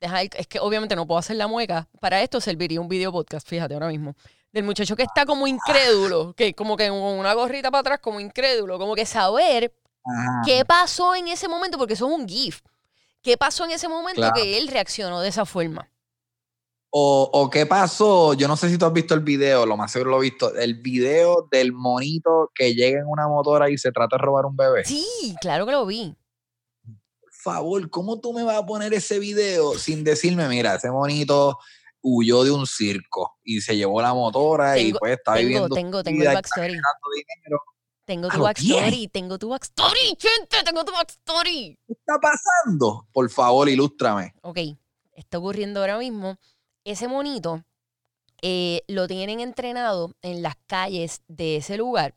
deja 0.00 0.22
es 0.22 0.46
que 0.46 0.60
obviamente 0.60 0.96
no 0.96 1.06
puedo 1.06 1.18
hacer 1.18 1.36
la 1.36 1.46
mueca, 1.46 1.88
para 2.00 2.22
esto 2.22 2.40
serviría 2.40 2.80
un 2.80 2.88
video 2.88 3.12
podcast, 3.12 3.48
fíjate 3.48 3.74
ahora 3.74 3.88
mismo, 3.88 4.14
del 4.52 4.64
muchacho 4.64 4.96
que 4.96 5.02
está 5.02 5.26
como 5.26 5.46
incrédulo, 5.46 6.34
que 6.34 6.54
como 6.54 6.76
que 6.76 6.88
con 6.88 6.98
una 6.98 7.34
gorrita 7.34 7.70
para 7.70 7.80
atrás 7.80 7.98
como 8.00 8.20
incrédulo, 8.20 8.78
como 8.78 8.94
que 8.94 9.06
saber 9.06 9.72
qué 10.44 10.64
pasó 10.64 11.14
en 11.14 11.28
ese 11.28 11.48
momento, 11.48 11.78
porque 11.78 11.94
eso 11.94 12.06
es 12.06 12.18
un 12.18 12.28
GIF, 12.28 12.60
qué 13.28 13.36
pasó 13.36 13.66
en 13.66 13.72
ese 13.72 13.88
momento 13.88 14.22
Claro. 14.22 14.34
que 14.36 14.56
él 14.56 14.68
reaccionó 14.68 15.20
de 15.20 15.28
esa 15.28 15.44
forma. 15.44 15.86
O, 16.90 17.28
o 17.30 17.50
qué 17.50 17.66
pasó, 17.66 18.32
yo 18.32 18.48
no 18.48 18.56
sé 18.56 18.70
si 18.70 18.78
tú 18.78 18.86
has 18.86 18.92
visto 18.94 19.12
el 19.12 19.20
video, 19.20 19.66
lo 19.66 19.76
más 19.76 19.92
seguro 19.92 20.12
lo 20.12 20.18
he 20.20 20.30
visto, 20.30 20.54
el 20.54 20.76
video 20.80 21.46
del 21.50 21.74
monito 21.74 22.50
que 22.54 22.74
llega 22.74 23.00
en 23.00 23.06
una 23.06 23.28
motora 23.28 23.68
y 23.68 23.76
se 23.76 23.92
trata 23.92 24.16
de 24.16 24.22
robar 24.22 24.46
un 24.46 24.56
bebé. 24.56 24.86
Sí, 24.86 25.36
claro 25.42 25.66
que 25.66 25.72
lo 25.72 25.84
vi. 25.84 26.16
Por 27.20 27.32
favor, 27.34 27.90
¿cómo 27.90 28.18
tú 28.18 28.32
me 28.32 28.42
vas 28.44 28.56
a 28.56 28.64
poner 28.64 28.94
ese 28.94 29.18
video 29.18 29.74
sin 29.74 30.02
decirme, 30.04 30.48
mira, 30.48 30.76
ese 30.76 30.90
monito 30.90 31.58
huyó 32.00 32.44
de 32.44 32.50
un 32.52 32.66
circo 32.66 33.36
y 33.44 33.60
se 33.60 33.76
llevó 33.76 34.00
la 34.00 34.14
motora 34.14 34.78
y 34.78 34.94
pues 34.94 35.18
está 35.18 35.34
Tengo, 35.34 35.46
viviendo 35.46 35.74
tengo, 35.74 36.02
tengo 36.02 36.22
el 36.22 36.26
está 36.28 36.34
backstory. 36.34 36.68
dinero. 36.72 37.60
Tengo 38.08 38.28
A 38.28 38.30
tu 38.30 38.40
backstory, 38.40 39.08
tengo 39.08 39.38
tu 39.38 39.50
backstory, 39.50 40.16
gente, 40.18 40.62
tengo 40.64 40.82
tu 40.82 40.92
backstory. 40.92 41.78
¿Qué 41.86 41.92
está 41.92 42.14
pasando? 42.18 43.06
Por 43.12 43.28
favor, 43.28 43.68
ilústrame. 43.68 44.32
Ok, 44.40 44.56
está 45.12 45.36
ocurriendo 45.36 45.80
ahora 45.80 45.98
mismo. 45.98 46.38
Ese 46.84 47.06
monito 47.06 47.62
eh, 48.40 48.80
lo 48.88 49.06
tienen 49.08 49.40
entrenado 49.40 50.14
en 50.22 50.40
las 50.42 50.54
calles 50.66 51.20
de 51.28 51.56
ese 51.56 51.76
lugar 51.76 52.14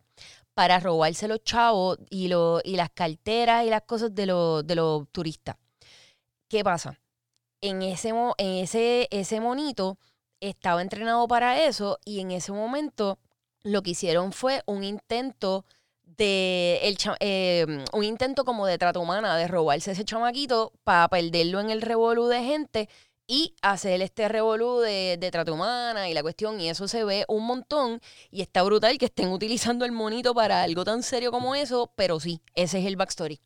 para 0.53 0.79
robarse 0.79 1.27
los 1.27 1.43
chavos 1.43 1.97
y, 2.09 2.29
lo- 2.29 2.61
y 2.63 2.77
las 2.77 2.89
carteras 2.91 3.65
y 3.65 3.69
las 3.69 3.81
cosas 3.81 4.15
de, 4.15 4.27
los 4.27 4.65
de 4.65 4.75
los 4.75 5.09
turistas. 5.11 5.57
¿Qué 6.47 6.63
pasa? 6.63 6.97
En 7.59 7.81
ese, 7.81 8.09
en 8.37 8.37
ese, 8.63 9.09
ese 9.11 9.41
monito 9.41 9.97
estaba 10.39 10.81
entrenado 10.81 11.27
para 11.27 11.61
eso 11.65 11.99
y 12.05 12.21
en 12.21 12.31
ese 12.31 12.53
momento 12.53 13.19
lo 13.63 13.81
que 13.83 13.89
hicieron 13.91 14.31
fue 14.31 14.63
un 14.67 14.85
intento 14.85 15.65
de 16.17 16.79
el 16.83 16.97
eh, 17.19 17.85
un 17.93 18.03
intento 18.03 18.45
como 18.45 18.65
de 18.65 18.77
trata 18.77 18.99
humana 18.99 19.37
de 19.37 19.47
robarse 19.47 19.91
ese 19.91 20.05
chamaquito 20.05 20.73
para 20.83 21.07
perderlo 21.07 21.59
en 21.59 21.69
el 21.69 21.81
revolú 21.81 22.27
de 22.27 22.43
gente 22.43 22.89
y 23.27 23.55
hacer 23.61 24.01
este 24.01 24.27
revolú 24.27 24.79
de, 24.79 25.17
de 25.19 25.31
trata 25.31 25.51
humana 25.51 26.09
y 26.09 26.13
la 26.13 26.21
cuestión 26.21 26.59
y 26.59 26.69
eso 26.69 26.87
se 26.87 27.03
ve 27.03 27.25
un 27.27 27.45
montón 27.45 28.01
y 28.29 28.41
está 28.41 28.63
brutal 28.63 28.97
que 28.97 29.05
estén 29.05 29.29
utilizando 29.29 29.85
el 29.85 29.91
monito 29.91 30.33
para 30.33 30.63
algo 30.63 30.83
tan 30.83 31.03
serio 31.03 31.31
como 31.31 31.55
eso 31.55 31.91
pero 31.95 32.19
sí 32.19 32.41
ese 32.55 32.79
es 32.79 32.85
el 32.85 32.97
backstory 32.97 33.39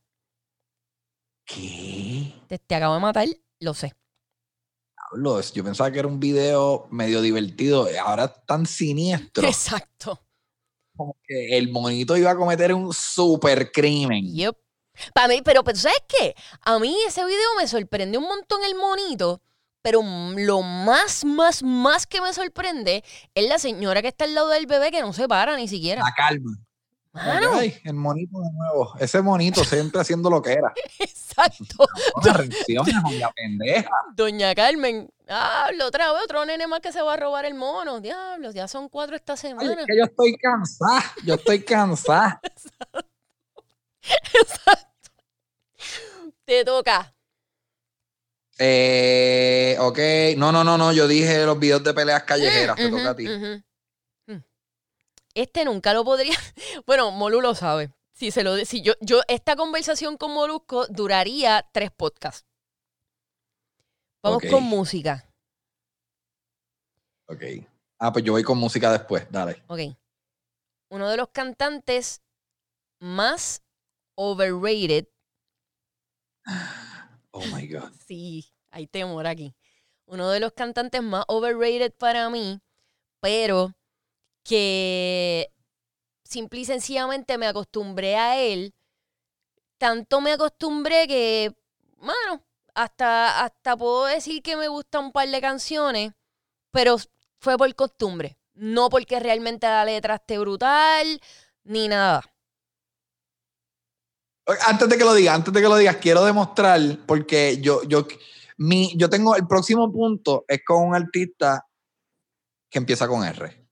¿Qué? 1.45 2.33
te, 2.47 2.57
te 2.57 2.75
acabo 2.75 2.95
de 2.95 3.01
matar 3.01 3.27
lo 3.59 3.73
sé 3.73 3.93
yo 5.53 5.63
pensaba 5.63 5.91
que 5.91 5.99
era 5.99 6.07
un 6.07 6.19
video 6.19 6.87
medio 6.91 7.21
divertido, 7.21 7.87
ahora 8.03 8.27
tan 8.27 8.65
siniestro. 8.65 9.47
exacto 9.47 10.24
como 10.95 11.17
que 11.27 11.57
el 11.57 11.71
monito 11.71 12.17
iba 12.17 12.31
a 12.31 12.35
cometer 12.35 12.73
un 12.73 12.93
super 12.93 13.71
crimen. 13.71 14.33
Yep. 14.33 14.55
Para 15.13 15.27
mí, 15.27 15.41
pero, 15.43 15.63
pero 15.63 15.77
¿sabes 15.77 16.03
qué? 16.07 16.35
A 16.61 16.79
mí 16.79 16.95
ese 17.07 17.25
video 17.25 17.49
me 17.57 17.67
sorprendió 17.67 18.19
un 18.19 18.27
montón 18.27 18.63
el 18.63 18.75
monito, 18.75 19.41
pero 19.81 20.01
lo 20.01 20.61
más, 20.61 21.25
más, 21.25 21.63
más 21.63 22.07
que 22.07 22.21
me 22.21 22.33
sorprende 22.33 23.03
es 23.33 23.47
la 23.47 23.59
señora 23.59 24.01
que 24.01 24.07
está 24.07 24.25
al 24.25 24.33
lado 24.33 24.49
del 24.49 24.67
bebé 24.67 24.91
que 24.91 25.01
no 25.01 25.13
se 25.13 25.27
para 25.27 25.55
ni 25.57 25.67
siquiera. 25.67 26.01
La 26.01 26.13
calma. 26.15 26.51
Mano, 27.15 27.49
Ay, 27.53 27.79
el 27.85 27.93
monito 27.93 28.39
de 28.41 28.51
nuevo. 28.51 28.93
Ese 28.99 29.21
monito 29.21 29.63
siempre 29.63 30.01
haciendo 30.01 30.29
lo 30.29 30.41
que 30.41 30.51
era. 30.51 30.73
exacto. 30.99 31.87
Una 32.21 32.33
reacción, 32.33 32.85
la 33.19 33.31
pendeja. 33.31 33.89
Doña 34.13 34.53
Carmen, 34.53 35.09
diablo, 35.25 35.87
otra 35.87 36.11
vez 36.11 36.23
otro 36.25 36.45
nene 36.45 36.67
más 36.67 36.81
que 36.81 36.91
se 36.91 37.01
va 37.01 37.13
a 37.13 37.17
robar 37.17 37.45
el 37.45 37.53
mono. 37.53 38.01
Diablo, 38.01 38.51
ya 38.51 38.67
son 38.67 38.89
cuatro 38.89 39.15
esta 39.15 39.33
Ay, 39.33 39.37
semana. 39.39 39.71
es 39.81 39.87
que 39.87 39.97
yo 39.97 40.03
estoy 40.03 40.35
cansada. 40.37 41.03
Yo 41.23 41.35
estoy 41.35 41.63
cansada. 41.63 42.41
Exacto. 44.33 45.11
Te 46.43 46.65
toca. 46.65 47.15
Eh, 48.59 49.77
ok. 49.79 49.99
No, 50.37 50.51
no, 50.51 50.63
no, 50.63 50.77
no. 50.77 50.91
Yo 50.91 51.07
dije 51.07 51.45
los 51.45 51.57
videos 51.57 51.83
de 51.83 51.93
peleas 51.93 52.23
callejeras. 52.23 52.75
Te 52.75 52.87
Ujú, 52.87 52.97
toca 52.97 53.09
a 53.11 53.15
ti. 53.15 53.27
Mm. 53.27 53.63
Este 55.35 55.65
nunca 55.65 55.93
lo 55.93 56.03
podría. 56.03 56.33
Bueno, 56.87 57.11
Molu 57.11 57.41
lo 57.41 57.53
sabe. 57.53 57.93
Si 58.13 58.31
se 58.31 58.43
lo 58.43 58.55
si 58.63 58.81
yo, 58.81 58.93
yo, 59.01 59.21
esta 59.27 59.55
conversación 59.55 60.17
con 60.17 60.33
Molusco 60.33 60.87
duraría 60.87 61.67
tres 61.73 61.91
podcasts. 61.91 62.47
Vamos 64.23 64.41
con 64.49 64.63
música. 64.63 65.29
Ok. 67.27 67.43
Ah, 67.99 68.11
pues 68.13 68.23
yo 68.23 68.31
voy 68.31 68.43
con 68.43 68.57
música 68.57 68.91
después. 68.91 69.29
Dale. 69.29 69.63
Ok. 69.67 69.79
Uno 70.89 71.09
de 71.09 71.17
los 71.17 71.29
cantantes 71.29 72.21
más 72.99 73.61
overrated. 74.15 75.07
Oh 77.31 77.45
my 77.53 77.67
God. 77.67 77.91
Sí, 78.07 78.53
hay 78.69 78.87
temor 78.87 79.27
aquí. 79.27 79.53
Uno 80.05 80.29
de 80.29 80.39
los 80.39 80.53
cantantes 80.53 81.01
más 81.01 81.25
overrated 81.27 81.93
para 81.93 82.29
mí, 82.29 82.61
pero 83.19 83.73
que 84.45 85.51
simple 86.23 86.61
y 86.61 86.65
sencillamente 86.65 87.37
me 87.37 87.47
acostumbré 87.47 88.15
a 88.15 88.39
él. 88.39 88.73
Tanto 89.77 90.21
me 90.21 90.33
acostumbré 90.33 91.07
que, 91.07 91.53
mano, 91.97 92.43
hasta, 92.73 93.43
hasta 93.43 93.75
puedo 93.75 94.05
decir 94.05 94.41
que 94.41 94.55
me 94.55 94.67
gustan 94.69 95.05
un 95.05 95.11
par 95.11 95.27
de 95.27 95.41
canciones, 95.41 96.13
pero 96.71 96.97
fue 97.39 97.57
por 97.57 97.73
costumbre. 97.75 98.37
No 98.53 98.89
porque 98.89 99.19
realmente 99.19 99.67
la 99.67 99.83
letra 99.83 100.15
esté 100.15 100.37
brutal, 100.37 101.19
ni 101.63 101.87
nada. 101.87 102.23
Antes 104.67 104.87
de 104.87 104.97
que 104.97 105.03
lo 105.03 105.13
digas, 105.15 105.35
antes 105.35 105.53
de 105.53 105.61
que 105.61 105.67
lo 105.67 105.75
digas, 105.75 105.97
quiero 105.97 106.23
demostrar, 106.23 106.79
porque 107.07 107.59
yo, 107.59 107.83
yo, 107.83 108.07
mi, 108.57 108.95
yo 108.95 109.09
tengo 109.09 109.35
el 109.35 109.47
próximo 109.47 109.91
punto, 109.91 110.45
es 110.47 110.61
con 110.63 110.87
un 110.87 110.95
artista 110.95 111.65
que 112.69 112.77
empieza 112.77 113.07
con 113.07 113.25
R. 113.25 113.64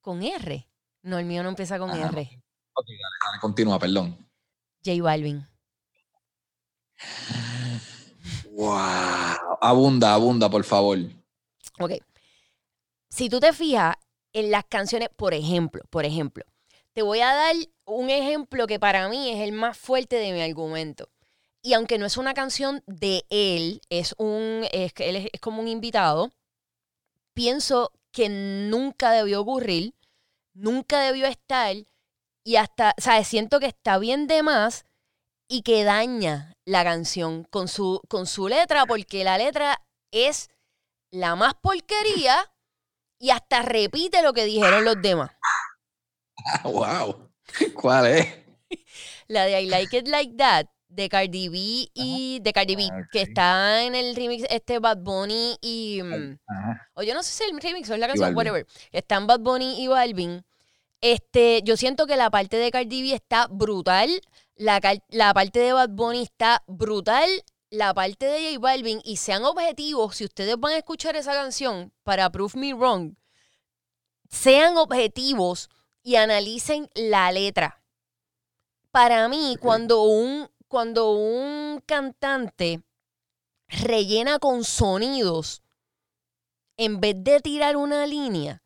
¿Con 0.00 0.22
R? 0.22 0.66
No, 1.02 1.18
el 1.18 1.26
mío 1.26 1.42
no 1.42 1.50
empieza 1.50 1.78
con 1.78 1.90
R. 1.90 2.00
Ok, 2.00 2.86
dale, 2.86 3.16
dale, 3.24 3.40
continúa, 3.40 3.78
perdón. 3.78 4.16
J 4.84 5.02
Balvin. 5.02 5.46
Wow. 8.52 9.58
Abunda, 9.60 10.14
abunda, 10.14 10.50
por 10.50 10.64
favor. 10.64 10.98
Ok. 11.78 11.92
Si 13.08 13.28
tú 13.28 13.40
te 13.40 13.52
fijas 13.52 13.96
en 14.32 14.50
las 14.50 14.64
canciones, 14.64 15.08
por 15.16 15.34
ejemplo, 15.34 15.82
por 15.90 16.04
ejemplo, 16.04 16.44
te 16.92 17.02
voy 17.02 17.20
a 17.20 17.34
dar 17.34 17.54
un 17.84 18.10
ejemplo 18.10 18.66
que 18.66 18.78
para 18.78 19.08
mí 19.08 19.30
es 19.30 19.40
el 19.40 19.52
más 19.52 19.76
fuerte 19.76 20.16
de 20.16 20.32
mi 20.32 20.40
argumento. 20.40 21.08
Y 21.62 21.74
aunque 21.74 21.98
no 21.98 22.06
es 22.06 22.16
una 22.16 22.32
canción 22.32 22.82
de 22.86 23.24
él, 23.28 23.82
es 23.90 24.14
un 24.18 24.66
es, 24.72 24.92
él 24.98 25.16
es, 25.16 25.28
es 25.32 25.40
como 25.40 25.60
un 25.60 25.68
invitado, 25.68 26.30
pienso 27.34 27.92
que 28.12 28.28
nunca 28.28 29.12
debió 29.12 29.40
ocurrir, 29.40 29.94
nunca 30.54 31.00
debió 31.00 31.26
estar 31.26 31.74
y 32.44 32.56
hasta, 32.56 32.94
¿sabes? 32.98 33.28
Siento 33.28 33.60
que 33.60 33.66
está 33.66 33.98
bien 33.98 34.26
de 34.26 34.42
más 34.42 34.84
y 35.48 35.62
que 35.62 35.84
daña 35.84 36.56
la 36.64 36.84
canción 36.84 37.44
con 37.44 37.68
su, 37.68 38.00
con 38.08 38.26
su 38.26 38.48
letra, 38.48 38.86
porque 38.86 39.24
la 39.24 39.38
letra 39.38 39.82
es 40.10 40.48
la 41.10 41.36
más 41.36 41.54
porquería 41.54 42.52
y 43.18 43.30
hasta 43.30 43.62
repite 43.62 44.22
lo 44.22 44.32
que 44.32 44.44
dijeron 44.44 44.84
los 44.84 45.00
demás. 45.02 45.30
wow. 46.64 47.30
¿Cuál 47.74 48.06
es? 48.06 48.34
La 49.28 49.44
de 49.44 49.60
I 49.60 49.66
Like 49.66 49.98
It 49.98 50.08
Like 50.08 50.34
That 50.36 50.66
de 50.90 51.08
Cardi 51.08 51.48
B 51.48 51.88
y 51.94 52.40
de 52.42 52.52
Cardi 52.52 52.76
B, 52.76 52.88
Ah, 52.92 53.02
que 53.10 53.22
está 53.22 53.84
en 53.84 53.94
el 53.94 54.14
remix 54.14 54.44
este 54.50 54.78
Bad 54.78 54.98
Bunny 54.98 55.56
y 55.62 56.02
mm, 56.02 56.38
Ajá. 56.46 56.88
o 56.94 57.02
yo 57.02 57.14
no 57.14 57.22
sé 57.22 57.32
si 57.32 57.50
el 57.50 57.60
remix 57.60 57.88
o 57.90 57.94
es 57.94 58.00
la 58.00 58.08
canción, 58.08 58.36
whatever. 58.36 58.66
Están 58.92 59.26
Bad 59.26 59.40
Bunny 59.40 59.82
y 59.82 59.86
Balvin. 59.86 60.44
Este, 61.00 61.62
yo 61.64 61.76
siento 61.76 62.06
que 62.06 62.16
la 62.16 62.28
parte 62.30 62.56
de 62.58 62.70
Cardi 62.70 63.02
B 63.02 63.14
está 63.14 63.46
brutal, 63.48 64.10
la, 64.56 64.80
la 65.08 65.32
parte 65.32 65.60
de 65.60 65.72
Bad 65.72 65.90
Bunny 65.90 66.22
está 66.22 66.62
brutal, 66.66 67.30
la 67.70 67.94
parte 67.94 68.26
de 68.26 68.48
J 68.54 68.58
Balvin 68.58 69.00
y 69.04 69.16
sean 69.16 69.44
objetivos, 69.44 70.16
si 70.16 70.24
ustedes 70.24 70.58
van 70.58 70.72
a 70.72 70.78
escuchar 70.78 71.16
esa 71.16 71.32
canción 71.32 71.92
para 72.02 72.28
Prove 72.30 72.58
Me 72.58 72.74
Wrong, 72.74 73.14
sean 74.28 74.76
objetivos 74.76 75.70
y 76.02 76.16
analicen 76.16 76.88
la 76.94 77.30
letra. 77.32 77.82
Para 78.90 79.28
mí, 79.28 79.56
cuando 79.60 80.02
un 80.02 80.50
cuando 80.70 81.10
un 81.10 81.82
cantante 81.84 82.80
rellena 83.66 84.38
con 84.38 84.62
sonidos 84.62 85.62
en 86.76 87.00
vez 87.00 87.16
de 87.18 87.40
tirar 87.40 87.76
una 87.76 88.06
línea, 88.06 88.62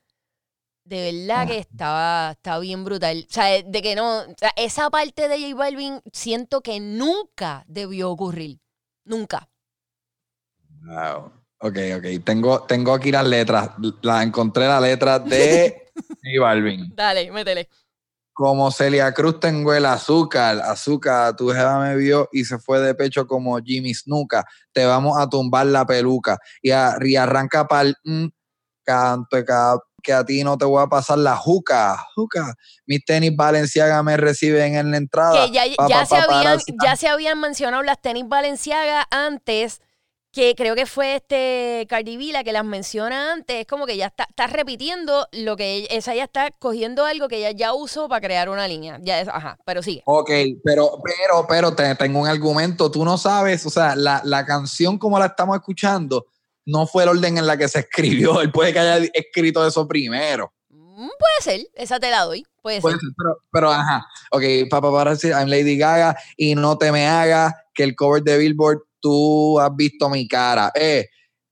de 0.85 1.13
verdad 1.13 1.49
que 1.49 1.59
está, 1.59 2.33
está 2.33 2.59
bien 2.59 2.85
brutal. 2.85 3.27
O 3.29 3.33
sea, 3.33 3.63
de 3.63 3.83
que 3.83 3.97
no, 3.97 4.19
o 4.19 4.35
sea, 4.37 4.53
esa 4.57 4.91
parte 4.91 5.29
de 5.29 5.41
J 5.41 5.57
Balvin 5.57 6.03
siento 6.13 6.61
que 6.61 6.79
nunca 6.79 7.65
debió 7.67 8.11
ocurrir. 8.11 8.61
Nunca. 9.07 9.49
Wow. 10.83 11.33
Ok, 11.61 11.79
ok. 11.97 12.23
Tengo, 12.23 12.63
tengo 12.65 12.93
aquí 12.93 13.11
las 13.13 13.27
letras. 13.27 13.71
La 14.03 14.23
encontré 14.23 14.67
la 14.67 14.79
letra 14.79 15.19
de 15.19 15.91
J 16.23 16.39
Balvin. 16.39 16.95
Dale, 16.95 17.33
métele. 17.33 17.67
Como 18.35 18.71
Celia 18.73 19.13
Cruz 19.15 19.39
tengo 19.39 19.73
el 19.73 19.87
azúcar, 19.87 20.61
azúcar, 20.61 21.35
tu 21.37 21.51
jeva 21.51 21.79
me 21.79 21.97
vio 21.97 22.29
y 22.33 22.45
se 22.45 22.59
fue 22.59 22.81
de 22.81 22.95
pecho 22.95 23.27
como 23.29 23.57
Jimmy 23.63 23.95
Snuka, 23.95 24.45
te 24.73 24.85
vamos 24.85 25.17
a 25.19 25.29
tumbar 25.29 25.67
la 25.67 25.87
peluca 25.87 26.37
y, 26.61 26.73
a- 26.73 26.97
y 27.01 27.15
arranca 27.15 27.67
pa'l 27.69 27.95
mm, 28.05 28.27
canto 28.85 29.37
que 30.03 30.13
a 30.13 30.25
ti 30.25 30.45
no 30.45 30.59
te 30.59 30.65
voy 30.67 30.83
a 30.83 30.87
pasar 30.87 31.17
la 31.17 31.35
juca, 31.37 31.97
juca. 32.15 32.55
Mis 32.87 33.03
tenis 33.07 33.35
Valenciaga 33.35 34.03
me 34.03 34.17
reciben 34.19 34.75
en 34.75 34.91
la 34.91 34.99
entrada. 34.99 35.47
Que 35.47 35.53
ya, 35.53 35.63
Pa, 35.77 35.89
ya 35.89 35.99
pa, 36.01 36.07
se 36.07 36.15
pa, 36.17 36.23
habían, 36.41 36.59
ya 36.83 36.97
se 36.97 37.09
habían 37.09 37.41
mencionado 37.41 37.83
las 37.83 38.01
tenis 38.03 38.29
Balenciaga 38.29 39.07
antes, 39.11 39.81
que 40.35 40.55
creo 40.57 40.75
que 40.75 40.85
fue 40.85 41.15
este 41.17 41.87
Cardi 41.89 42.17
B 42.17 42.33
la 42.33 42.43
que 42.43 42.53
las 42.53 42.65
menciona 42.65 43.33
antes. 43.33 43.57
Es 43.61 43.67
como 43.69 43.87
que 43.87 43.97
ya 43.97 44.07
está, 44.07 44.25
está 44.29 44.49
repitiendo 44.49 45.29
lo 45.33 45.57
que 45.57 45.75
ella- 45.75 45.89
esa 45.91 46.15
ya 46.15 46.25
está 46.25 46.51
cogiendo 46.59 47.05
algo 47.05 47.29
que 47.29 47.37
ella 47.37 47.53
ya 47.53 47.73
usó 47.73 48.09
para 48.09 48.21
crear 48.27 48.49
una 48.49 48.67
línea. 48.67 48.99
Ya 49.01 49.21
es, 49.21 49.29
ajá, 49.29 49.57
pero 49.65 49.81
sigue. 49.83 50.03
Ok, 50.07 50.31
pero, 50.65 50.99
pero, 51.05 51.47
pero 51.49 51.75
te, 51.77 51.95
tengo 51.95 52.19
un 52.21 52.27
argumento. 52.27 52.91
Tú 52.91 53.05
no 53.05 53.17
sabes, 53.17 53.65
o 53.65 53.71
sea, 53.71 53.95
la, 53.95 54.21
la 54.25 54.45
canción 54.45 54.99
como 54.99 55.19
la 55.21 55.27
estamos 55.27 55.57
escuchando 55.57 56.27
no 56.67 56.87
fue 56.87 57.05
el 57.05 57.11
orden 57.11 57.39
en 57.39 57.47
la 57.47 57.57
que 57.57 57.69
se 57.69 57.79
escribió. 57.81 58.41
Él 58.43 58.51
puede 58.51 58.73
que 58.73 58.81
haya 58.81 59.09
escrito 59.15 59.65
eso 59.65 59.87
primero. 59.87 60.53
Mm, 60.71 61.09
Puede 61.09 61.59
ser, 61.59 61.67
esa 61.75 62.01
te 62.01 62.11
la 62.11 62.23
doy. 62.25 62.45
Puede 62.61 62.81
Puede 62.81 62.95
ser. 62.97 63.01
ser, 63.03 63.11
pero, 63.17 63.37
pero 63.53 63.71
ajá. 63.71 64.05
Ok, 64.33 64.43
papá, 64.69 64.91
para 64.91 65.11
decir, 65.13 65.31
I'm 65.31 65.49
Lady 65.49 65.77
Gaga 65.79 66.17
y 66.37 66.55
no 66.57 66.77
te 66.77 66.91
me 66.91 67.07
hagas 67.07 67.55
que 67.73 67.85
el 67.85 67.95
cover 67.95 68.23
de 68.23 68.39
Billboard 68.39 68.79
tú 69.05 69.61
has 69.61 69.77
visto 69.77 70.09
mi 70.09 70.27
cara. 70.27 70.73
Eh, 70.75 71.07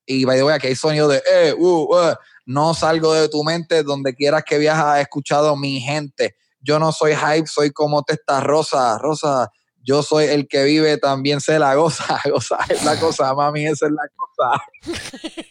y 0.06 0.24
by 0.24 0.38
the 0.38 0.44
way, 0.44 0.54
aquí 0.54 0.68
hay 0.68 0.74
sonido 0.74 1.06
de 1.06 1.22
eh, 1.30 1.52
uh, 1.52 1.82
uh, 1.82 2.14
no 2.46 2.72
salgo 2.72 3.12
de 3.12 3.28
tu 3.28 3.44
mente 3.44 3.82
donde 3.82 4.14
quieras 4.14 4.42
que 4.42 4.56
viajas, 4.56 4.98
he 4.98 5.02
escuchado 5.02 5.54
mi 5.54 5.78
gente. 5.78 6.34
Yo 6.60 6.78
no 6.78 6.92
soy 6.92 7.14
hype, 7.14 7.46
soy 7.46 7.70
como 7.70 8.02
testa 8.04 8.40
rosa, 8.40 8.96
rosa. 8.96 9.50
Yo 9.84 10.02
soy 10.02 10.26
el 10.26 10.48
que 10.48 10.64
vive, 10.64 10.96
también 10.96 11.42
se 11.42 11.58
la 11.58 11.74
goza, 11.74 12.18
goza 12.30 12.56
es 12.68 12.84
la 12.84 12.98
cosa, 12.98 13.34
mami, 13.34 13.66
esa 13.66 13.86
es 13.86 13.92
la 13.92 14.08
cosa. 14.16 14.64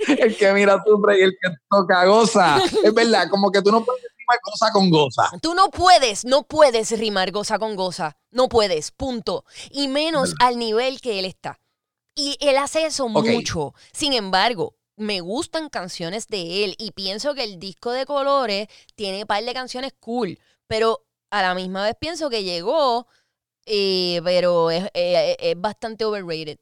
el 0.24 0.36
que 0.36 0.54
mira 0.54 0.82
sufre 0.84 1.20
y 1.20 1.22
el 1.22 1.32
que 1.32 1.49
toca 1.70 2.06
goza. 2.06 2.60
Es 2.84 2.93
verdad, 2.95 3.30
como 3.30 3.52
que 3.52 3.62
tú 3.62 3.72
no 3.72 3.86
puedes 3.86 4.02
decir 4.02 4.22
cosa 4.41 4.72
con 4.72 4.89
goza. 4.89 5.30
Tú 5.41 5.54
no 5.54 5.70
puedes, 5.70 6.26
no 6.26 6.43
puedes 6.43 6.97
rimar 6.97 7.32
goza 7.32 7.60
con 7.60 7.76
goza. 7.76 8.18
No 8.32 8.47
puedes, 8.47 8.91
punto. 8.91 9.45
Y 9.70 9.88
menos 9.88 10.34
al 10.39 10.58
nivel 10.58 11.02
que 11.02 11.20
él 11.20 11.26
está. 11.26 11.61
Y 12.16 12.38
él 12.41 12.57
hace 12.57 12.86
eso 12.86 13.07
mucho. 13.07 13.74
Sin 13.93 14.14
embargo, 14.14 14.76
me 14.97 15.22
gustan 15.22 15.70
canciones 15.70 16.28
de 16.28 16.66
él 16.66 16.76
y 16.78 16.91
pienso 16.91 17.34
que 17.34 17.43
el 17.43 17.59
disco 17.59 17.91
de 17.91 18.05
colores 18.05 18.68
tiene 18.95 19.22
un 19.22 19.28
par 19.28 19.43
de 19.43 19.53
canciones 19.53 19.93
cool, 19.99 20.38
pero 20.68 21.05
a 21.30 21.41
la 21.41 21.55
misma 21.55 21.86
vez 21.86 21.95
pienso 21.99 22.30
que 22.30 22.43
llegó, 22.43 23.07
eh, 23.66 24.22
pero 24.24 24.70
es, 24.70 24.89
eh, 24.93 25.38
es 25.39 25.59
bastante 25.59 26.05
overrated. 26.05 26.59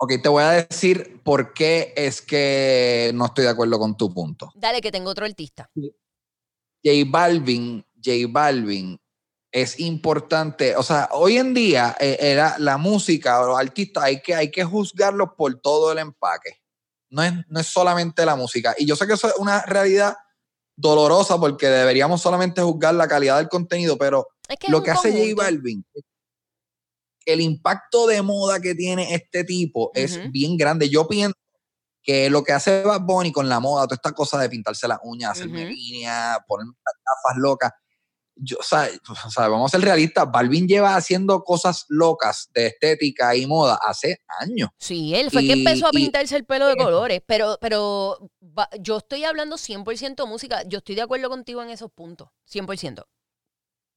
Ok, 0.00 0.12
te 0.22 0.28
voy 0.28 0.44
a 0.44 0.50
decir 0.50 1.20
por 1.24 1.52
qué 1.52 1.92
es 1.96 2.22
que 2.22 3.10
no 3.14 3.26
estoy 3.26 3.44
de 3.44 3.50
acuerdo 3.50 3.80
con 3.80 3.96
tu 3.96 4.14
punto. 4.14 4.52
Dale, 4.54 4.80
que 4.80 4.92
tengo 4.92 5.10
otro 5.10 5.24
artista. 5.24 5.68
J 5.74 7.04
Balvin, 7.06 7.84
J 7.96 8.12
Balvin 8.28 9.00
es 9.50 9.80
importante, 9.80 10.76
o 10.76 10.82
sea, 10.82 11.08
hoy 11.12 11.38
en 11.38 11.54
día 11.54 11.96
eh, 11.98 12.16
era 12.20 12.56
la 12.58 12.76
música 12.76 13.40
o 13.40 13.48
los 13.48 13.58
artistas 13.58 14.04
hay 14.04 14.20
que, 14.20 14.34
hay 14.34 14.50
que 14.50 14.64
juzgarlos 14.64 15.30
por 15.36 15.60
todo 15.60 15.92
el 15.92 15.98
empaque. 15.98 16.60
No 17.10 17.22
es, 17.22 17.32
no 17.48 17.60
es 17.60 17.66
solamente 17.66 18.26
la 18.26 18.36
música. 18.36 18.74
Y 18.78 18.86
yo 18.86 18.94
sé 18.94 19.06
que 19.06 19.14
eso 19.14 19.28
es 19.28 19.36
una 19.38 19.62
realidad 19.62 20.16
dolorosa 20.76 21.38
porque 21.38 21.66
deberíamos 21.66 22.20
solamente 22.20 22.60
juzgar 22.60 22.94
la 22.94 23.08
calidad 23.08 23.38
del 23.38 23.48
contenido, 23.48 23.96
pero 23.96 24.28
Es 24.48 24.58
que 24.58 24.66
es 24.66 24.70
lo 24.70 24.82
que 24.82 24.90
hace 24.90 25.10
J. 25.10 25.42
Balvin, 25.42 25.84
el 27.24 27.40
impacto 27.40 28.06
de 28.06 28.22
moda 28.22 28.60
que 28.60 28.74
tiene 28.74 29.14
este 29.14 29.44
tipo 29.44 29.90
es 29.94 30.18
bien 30.30 30.56
grande. 30.56 30.88
Yo 30.88 31.06
pienso 31.08 31.36
que 32.02 32.30
lo 32.30 32.42
que 32.42 32.52
hace 32.52 32.82
Bad 32.82 33.02
Bunny 33.02 33.32
con 33.32 33.48
la 33.48 33.60
moda, 33.60 33.84
toda 33.84 33.96
esta 33.96 34.12
cosa 34.12 34.38
de 34.38 34.48
pintarse 34.48 34.88
las 34.88 34.98
uñas, 35.02 35.32
hacerme 35.32 35.64
Ujú. 35.64 35.72
líneas, 35.72 36.38
ponerme 36.46 36.72
las 36.84 36.94
gafas 37.04 37.38
locas. 37.38 37.72
Yo, 38.40 38.56
o, 38.58 38.62
sea, 38.62 38.88
o 39.26 39.30
sea, 39.30 39.48
vamos 39.48 39.72
a 39.72 39.76
ser 39.78 39.84
realistas, 39.84 40.30
Balvin 40.30 40.66
lleva 40.68 40.94
haciendo 40.96 41.42
cosas 41.44 41.84
locas 41.88 42.48
de 42.54 42.68
estética 42.68 43.34
y 43.36 43.46
moda 43.46 43.78
hace 43.84 44.22
años. 44.40 44.70
Sí, 44.78 45.14
él 45.14 45.30
fue 45.30 45.42
que 45.42 45.48
Y- 45.48 45.52
empezó 45.66 45.86
a 45.86 45.90
y- 45.92 45.96
pintarse 45.96 46.36
el 46.36 46.44
pelo 46.44 46.66
de 46.66 46.76
colores, 46.76 47.20
pero, 47.26 47.58
pero 47.60 48.30
yo 48.80 48.98
estoy 48.98 49.24
hablando 49.24 49.56
100% 49.56 50.26
música, 50.26 50.62
yo 50.66 50.78
estoy 50.78 50.94
de 50.94 51.02
acuerdo 51.02 51.28
contigo 51.28 51.62
en 51.62 51.70
esos 51.70 51.90
puntos, 51.90 52.28
100%. 52.46 53.04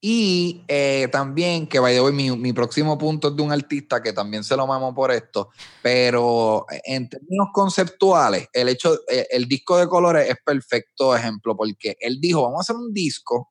Y 0.04 0.66
eh, 0.68 1.10
también, 1.12 1.68
que 1.68 1.78
by 1.80 1.94
the 1.94 2.02
way, 2.02 2.12
mi, 2.12 2.32
mi 2.36 2.54
próximo 2.54 2.98
punto 2.98 3.28
es 3.28 3.36
de 3.36 3.44
un 3.44 3.52
artista 3.52 4.02
que 4.02 4.14
también 4.14 4.44
se 4.44 4.58
lo 4.58 4.66
mamo 4.66 4.96
por 4.96 5.12
esto, 5.12 5.50
pero 5.84 6.66
en 6.86 7.08
términos 7.08 7.50
conceptuales, 7.54 8.48
el 8.52 8.70
hecho, 8.70 8.96
eh, 9.08 9.28
el 9.30 9.48
disco 9.48 9.78
de 9.78 9.88
colores 9.88 10.28
es 10.28 10.38
perfecto 10.44 11.16
ejemplo, 11.16 11.56
porque 11.56 11.98
él 12.00 12.18
dijo, 12.20 12.42
vamos 12.42 12.58
a 12.58 12.62
hacer 12.62 12.78
un 12.78 12.92
disco 12.92 13.51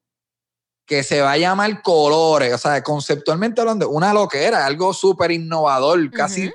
que 0.91 1.05
se 1.05 1.21
va 1.21 1.31
a 1.31 1.39
llamar 1.39 1.83
Colores, 1.83 2.53
o 2.53 2.59
sea, 2.59 2.83
conceptualmente 2.83 3.61
hablando, 3.61 3.89
una 3.91 4.13
loquera, 4.13 4.67
algo 4.67 4.93
súper 4.93 5.31
innovador, 5.31 6.11
casi 6.11 6.51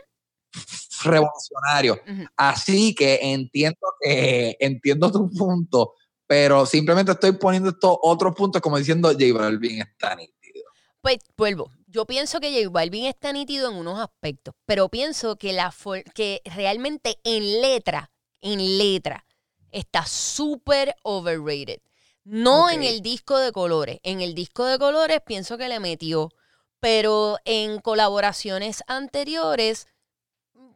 revolucionario. 1.05 2.01
Así 2.36 2.93
que 2.93 3.17
entiendo 3.21 3.79
que 4.01 4.57
entiendo 4.59 5.09
tu 5.09 5.31
punto, 5.31 5.93
pero 6.27 6.65
simplemente 6.65 7.13
estoy 7.13 7.31
poniendo 7.31 7.69
estos 7.69 7.95
otros 8.01 8.36
puntos 8.36 8.61
como 8.61 8.77
diciendo 8.77 9.07
J 9.07 9.23
Balvin 9.33 9.83
está 9.83 10.13
nítido. 10.17 10.65
Pues 10.99 11.19
vuelvo, 11.38 11.71
Yo 11.88 12.05
pienso 12.05 12.41
que 12.41 12.51
J 12.51 12.69
Balvin 12.69 13.05
está 13.05 13.31
nítido 13.31 13.71
en 13.71 13.77
unos 13.77 14.01
aspectos, 14.01 14.53
pero 14.65 14.89
pienso 14.89 15.38
que, 15.38 15.53
la 15.53 15.73
que 16.13 16.41
realmente 16.43 17.19
en 17.23 17.61
letra, 17.61 18.11
en 18.41 18.77
letra, 18.77 19.25
está 19.71 20.05
súper 20.05 20.93
overrated. 21.03 21.79
No 22.26 22.69
en 22.69 22.82
el 22.84 23.01
disco 23.01 23.38
de 23.38 23.51
colores. 23.51 23.99
En 24.03 24.19
el 24.19 24.34
disco 24.36 24.65
de 24.65 24.78
colores 24.80 25.21
pienso 25.26 25.57
que 25.57 25.69
le 25.69 25.80
metió, 25.80 26.32
pero 26.80 27.38
en 27.45 27.80
colaboraciones 27.80 28.84
anteriores, 28.88 29.88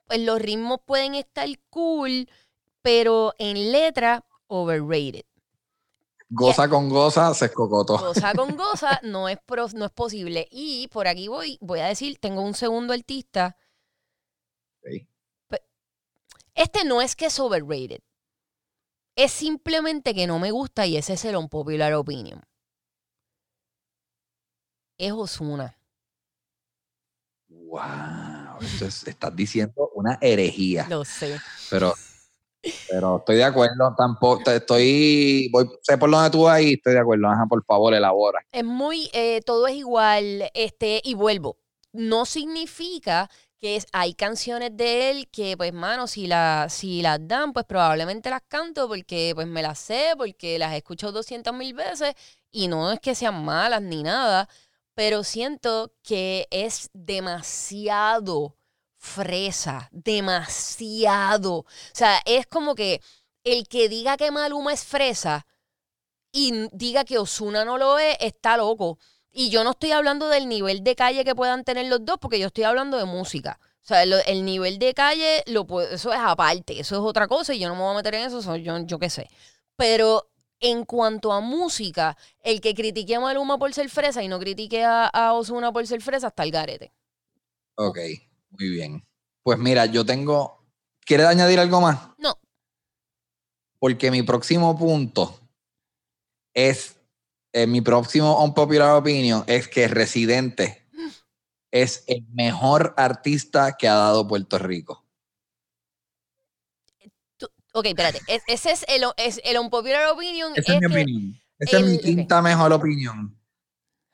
pues 0.07 0.19
los 0.21 0.39
ritmos 0.41 0.79
pueden 0.85 1.15
estar 1.15 1.47
cool, 1.69 2.29
pero 2.81 3.33
en 3.39 3.71
letra, 3.71 4.23
overrated. 4.47 5.23
Goza 6.29 6.69
con 6.69 6.89
goza, 6.89 7.33
se 7.33 7.45
escocotó. 7.45 7.97
Goza 7.97 8.33
con 8.35 8.55
goza 8.55 8.99
no 9.01 9.27
es, 9.27 9.39
pro- 9.43 9.67
no 9.73 9.85
es 9.85 9.91
posible. 9.91 10.47
Y 10.51 10.87
por 10.89 11.07
aquí 11.07 11.27
voy, 11.27 11.57
voy 11.61 11.79
a 11.79 11.87
decir, 11.87 12.19
tengo 12.19 12.41
un 12.43 12.53
segundo 12.53 12.93
artista. 12.93 13.57
Este 16.53 16.83
no 16.83 17.01
es 17.01 17.15
que 17.15 17.27
es 17.27 17.39
overrated. 17.39 18.01
Es 19.19 19.33
simplemente 19.33 20.13
que 20.15 20.27
no 20.27 20.39
me 20.39 20.49
gusta 20.51 20.85
y 20.85 20.95
ese 20.95 21.11
es 21.11 21.25
el 21.25 21.35
unpopular 21.35 21.93
opinion. 21.93 22.41
Es 24.97 25.11
Osuna. 25.11 25.77
Wow, 27.49 28.61
es- 28.61 29.05
estás 29.05 29.35
diciendo 29.35 29.91
una 29.93 30.17
herejía. 30.21 30.87
Lo 30.87 31.03
sé. 31.03 31.37
Pero, 31.69 31.93
pero 32.89 33.17
estoy 33.17 33.35
de 33.35 33.43
acuerdo, 33.43 33.93
tampoco 33.97 34.51
estoy, 34.51 35.49
voy, 35.51 35.69
sé 35.81 35.97
por 35.97 36.09
dónde 36.09 36.29
tú 36.29 36.43
vas 36.43 36.61
y 36.61 36.75
estoy 36.75 36.93
de 36.93 36.99
acuerdo. 36.99 37.27
Ajá, 37.27 37.45
por 37.49 37.61
favor, 37.65 37.93
elabora. 37.93 38.39
Es 38.53 38.63
muy, 38.63 39.09
eh, 39.11 39.41
todo 39.45 39.67
es 39.67 39.75
igual, 39.75 40.49
este, 40.53 41.01
y 41.03 41.13
vuelvo. 41.15 41.57
No 41.91 42.25
significa 42.25 43.29
que 43.59 43.81
hay 43.93 44.13
canciones 44.13 44.75
de 44.75 45.09
él 45.11 45.29
que, 45.29 45.57
pues, 45.57 45.73
mano, 45.73 46.07
si, 46.07 46.27
la, 46.27 46.67
si 46.69 47.01
las 47.01 47.19
dan, 47.27 47.53
pues 47.53 47.65
probablemente 47.65 48.29
las 48.29 48.41
canto 48.47 48.87
porque, 48.87 49.33
pues, 49.35 49.47
me 49.47 49.61
las 49.61 49.79
sé, 49.79 50.13
porque 50.17 50.57
las 50.59 50.73
he 50.73 50.77
escuchado 50.77 51.11
200 51.13 51.53
mil 51.53 51.73
veces 51.73 52.15
y 52.51 52.67
no 52.67 52.91
es 52.91 52.99
que 52.99 53.15
sean 53.15 53.43
malas 53.43 53.81
ni 53.81 54.03
nada, 54.03 54.49
pero 54.95 55.23
siento 55.23 55.93
que 56.03 56.47
es 56.51 56.89
demasiado 56.93 58.55
fresa, 58.97 59.89
demasiado. 59.91 61.59
O 61.59 61.65
sea, 61.93 62.21
es 62.25 62.47
como 62.47 62.75
que 62.75 63.01
el 63.43 63.67
que 63.67 63.89
diga 63.89 64.17
que 64.17 64.31
Maluma 64.31 64.73
es 64.73 64.83
fresa 64.83 65.45
y 66.31 66.67
diga 66.73 67.05
que 67.05 67.17
Osuna 67.17 67.65
no 67.65 67.77
lo 67.77 67.97
es, 67.99 68.17
está 68.19 68.57
loco. 68.57 68.99
Y 69.31 69.49
yo 69.49 69.63
no 69.63 69.71
estoy 69.71 69.91
hablando 69.91 70.27
del 70.27 70.47
nivel 70.49 70.83
de 70.83 70.95
calle 70.95 71.23
que 71.23 71.35
puedan 71.35 71.63
tener 71.63 71.85
los 71.87 72.03
dos, 72.03 72.17
porque 72.19 72.39
yo 72.39 72.47
estoy 72.47 72.63
hablando 72.63 72.97
de 72.97 73.05
música. 73.05 73.59
O 73.83 73.87
sea, 73.89 74.05
lo- 74.05 74.17
el 74.25 74.43
nivel 74.45 74.79
de 74.79 74.93
calle, 74.93 75.43
lo, 75.47 75.65
eso 75.81 76.11
es 76.13 76.19
aparte, 76.19 76.79
eso 76.79 76.95
es 76.95 77.01
otra 77.01 77.27
cosa 77.27 77.53
y 77.53 77.59
yo 77.59 77.69
no 77.69 77.75
me 77.75 77.81
voy 77.81 77.91
a 77.93 77.97
meter 77.97 78.15
en 78.15 78.25
eso, 78.27 78.41
soy 78.41 78.63
yo, 78.63 78.77
yo 78.85 78.99
qué 78.99 79.09
sé. 79.09 79.29
Pero 79.75 80.29
en 80.59 80.83
cuanto 80.85 81.31
a 81.31 81.39
música, 81.41 82.17
el 82.43 82.59
que 82.59 82.73
critique 82.75 83.15
a 83.15 83.19
Maluma 83.19 83.57
por 83.57 83.73
ser 83.73 83.89
fresa 83.89 84.21
y 84.21 84.27
no 84.27 84.39
critique 84.39 84.83
a, 84.83 85.05
a 85.07 85.33
Osuna 85.33 85.71
por 85.71 85.85
ser 85.87 86.01
fresa, 86.01 86.27
está 86.27 86.43
el 86.43 86.51
garete. 86.51 86.91
Ok, 87.75 87.97
muy 88.51 88.69
bien. 88.69 89.07
Pues 89.41 89.57
mira, 89.57 89.85
yo 89.85 90.05
tengo. 90.05 90.65
¿Quieres 91.05 91.27
añadir 91.27 91.59
algo 91.59 91.79
más? 91.81 92.09
No. 92.17 92.37
Porque 93.79 94.11
mi 94.11 94.21
próximo 94.23 94.77
punto 94.77 95.39
es. 96.53 96.98
Eh, 97.53 97.67
mi 97.67 97.81
próximo 97.81 98.43
unpopular 98.43 98.95
opinion 98.95 99.43
es 99.47 99.67
que 99.67 99.87
Residente 99.87 100.87
es 101.71 102.03
el 102.07 102.25
mejor 102.33 102.93
artista 102.97 103.75
que 103.77 103.87
ha 103.87 103.95
dado 103.95 104.27
Puerto 104.27 104.57
Rico. 104.57 105.05
Ok, 107.73 107.85
espérate. 107.85 108.19
es- 108.27 108.43
ese 108.47 108.71
es 108.71 108.85
el, 108.87 109.03
es 109.17 109.39
el 109.43 109.57
unpopular 109.59 110.11
opinion. 110.11 110.51
Esa 110.55 110.73
es 110.73 110.79
mi 110.79 110.85
opinión. 110.87 111.41
Esa 111.59 111.79
es 111.79 111.85
mi 111.85 111.99
quinta 111.99 112.41
mejor 112.41 112.71
opinión. 112.73 113.37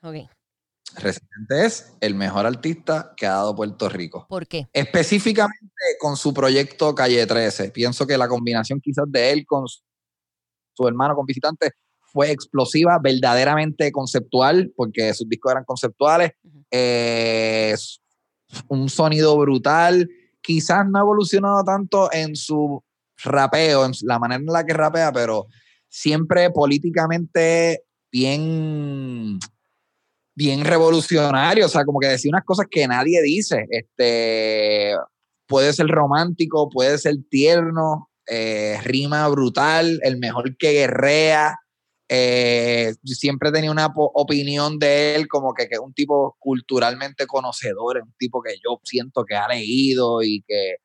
Ok, 0.02 0.16
Residente 0.96 1.64
es 1.66 1.92
el 2.00 2.14
mejor 2.14 2.44
artista 2.46 3.14
que 3.16 3.26
ha 3.26 3.30
dado 3.30 3.54
Puerto 3.56 3.88
Rico. 3.88 4.26
¿por 4.28 4.46
qué? 4.46 4.66
Específicamente 4.72 5.72
con 5.98 6.16
su 6.16 6.32
proyecto 6.34 6.94
Calle 6.94 7.26
13. 7.26 7.70
Pienso 7.70 8.06
que 8.06 8.18
la 8.18 8.28
combinación 8.28 8.80
quizás 8.80 9.04
de 9.08 9.32
él 9.32 9.46
con 9.46 9.66
su, 9.68 9.80
su 10.74 10.86
hermano, 10.86 11.14
con 11.16 11.24
visitante, 11.26 11.72
fue 12.16 12.30
explosiva, 12.30 12.98
verdaderamente 12.98 13.92
conceptual, 13.92 14.72
porque 14.74 15.12
sus 15.12 15.28
discos 15.28 15.52
eran 15.52 15.64
conceptuales. 15.64 16.32
Eh, 16.70 17.74
un 18.68 18.88
sonido 18.88 19.36
brutal. 19.36 20.08
Quizás 20.40 20.88
no 20.88 20.96
ha 20.98 21.02
evolucionado 21.02 21.62
tanto 21.62 22.10
en 22.10 22.34
su 22.34 22.82
rapeo, 23.22 23.84
en 23.84 23.92
la 24.04 24.18
manera 24.18 24.40
en 24.40 24.46
la 24.46 24.64
que 24.64 24.72
rapea, 24.72 25.12
pero 25.12 25.46
siempre 25.90 26.48
políticamente 26.50 27.82
bien 28.10 29.38
bien 30.34 30.64
revolucionario, 30.64 31.66
o 31.66 31.68
sea, 31.68 31.84
como 31.84 32.00
que 32.00 32.08
decía 32.08 32.30
unas 32.30 32.44
cosas 32.44 32.66
que 32.70 32.88
nadie 32.88 33.20
dice. 33.20 33.66
Este 33.68 34.94
puede 35.46 35.74
ser 35.74 35.88
romántico, 35.88 36.70
puede 36.70 36.96
ser 36.96 37.16
tierno, 37.28 38.08
eh, 38.26 38.78
rima 38.84 39.28
brutal, 39.28 40.00
el 40.02 40.16
mejor 40.16 40.56
que 40.56 40.72
guerrea. 40.72 41.58
Eh, 42.08 42.94
siempre 43.04 43.50
tenía 43.50 43.70
una 43.70 43.92
opinión 43.96 44.78
de 44.78 45.16
él 45.16 45.26
como 45.26 45.52
que, 45.54 45.64
es 45.68 45.78
un 45.78 45.92
tipo 45.92 46.36
culturalmente 46.38 47.26
conocedor, 47.26 47.98
es 47.98 48.04
un 48.04 48.14
tipo 48.16 48.40
que 48.42 48.54
yo 48.64 48.80
siento 48.84 49.24
que 49.24 49.34
ha 49.34 49.48
leído 49.48 50.22
y 50.22 50.42
que, 50.46 50.76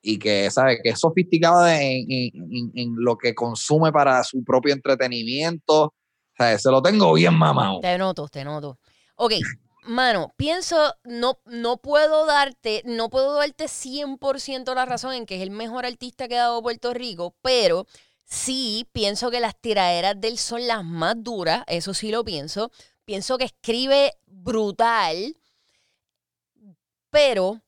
y 0.00 0.18
que 0.18 0.50
sabe 0.50 0.80
que 0.82 0.90
es 0.90 1.00
sofisticado 1.00 1.66
en, 1.66 2.94
lo 2.96 3.16
que 3.16 3.34
consume 3.34 3.92
para 3.92 4.22
su 4.22 4.44
propio 4.44 4.72
entretenimiento. 4.72 5.94
O 6.38 6.58
se 6.58 6.70
lo 6.70 6.80
tengo 6.80 7.12
bien 7.12 7.34
mamado. 7.34 7.80
Te 7.80 7.98
noto, 7.98 8.28
te 8.28 8.44
noto. 8.44 8.78
Ok, 9.16 9.34
mano, 9.84 10.32
pienso, 10.36 10.94
no, 11.04 11.38
no 11.44 11.78
puedo 11.78 12.24
darte, 12.24 12.82
no 12.86 13.10
puedo 13.10 13.34
darte 13.34 13.64
100% 13.64 14.74
la 14.74 14.86
razón 14.86 15.12
en 15.14 15.26
que 15.26 15.36
es 15.36 15.42
el 15.42 15.50
mejor 15.50 15.84
artista 15.84 16.28
que 16.28 16.38
ha 16.38 16.44
dado 16.44 16.62
Puerto 16.62 16.94
Rico, 16.94 17.34
pero 17.42 17.86
sí 18.30 18.88
pienso 18.92 19.30
que 19.30 19.40
las 19.40 19.60
tiraderas 19.60 20.20
de 20.20 20.28
él 20.28 20.38
son 20.38 20.66
las 20.68 20.84
más 20.84 21.16
duras, 21.22 21.64
eso 21.68 21.94
sí 21.94 22.10
lo 22.12 22.24
pienso. 22.24 22.72
Pienso 23.06 23.38
que 23.38 23.44
escribe 23.44 24.14
brutal, 24.26 25.36
pero 27.10 27.60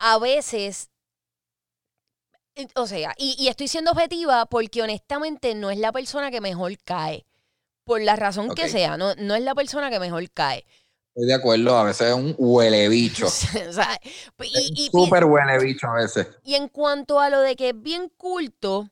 a 0.00 0.18
veces, 0.18 0.90
eh, 2.56 2.68
o 2.76 2.86
sea, 2.86 3.14
y, 3.18 3.36
y 3.38 3.48
estoy 3.48 3.68
siendo 3.68 3.90
objetiva 3.92 4.46
porque 4.46 4.82
honestamente 4.82 5.54
no 5.54 5.70
es 5.70 5.78
la 5.78 5.92
persona 5.92 6.30
que 6.30 6.40
mejor 6.40 6.76
cae. 6.84 7.26
Por 7.84 8.02
la 8.02 8.16
razón 8.16 8.54
que 8.54 8.68
sea, 8.68 8.96
no, 8.96 9.14
no 9.16 9.34
es 9.34 9.42
la 9.42 9.54
persona 9.54 9.90
que 9.90 10.00
mejor 10.00 10.30
cae. 10.32 10.66
Estoy 11.14 11.26
de 11.28 11.34
acuerdo, 11.34 11.76
a 11.76 11.84
veces 11.84 12.08
es 12.08 12.14
un 12.14 12.34
huele 12.38 12.88
bicho. 12.90 13.26
O 13.26 13.30
sea, 13.30 13.98
y, 14.42 14.58
Es 14.58 14.72
y- 14.74 14.90
súper 14.90 15.24
huele 15.24 15.58
bicho 15.58 15.86
a 15.88 15.94
veces. 15.94 16.28
y 16.42 16.54
en 16.54 16.68
cuanto 16.68 17.20
a 17.20 17.30
lo 17.30 17.40
de 17.40 17.56
que 17.56 17.70
es 17.70 17.82
bien 17.82 18.08
culto, 18.16 18.90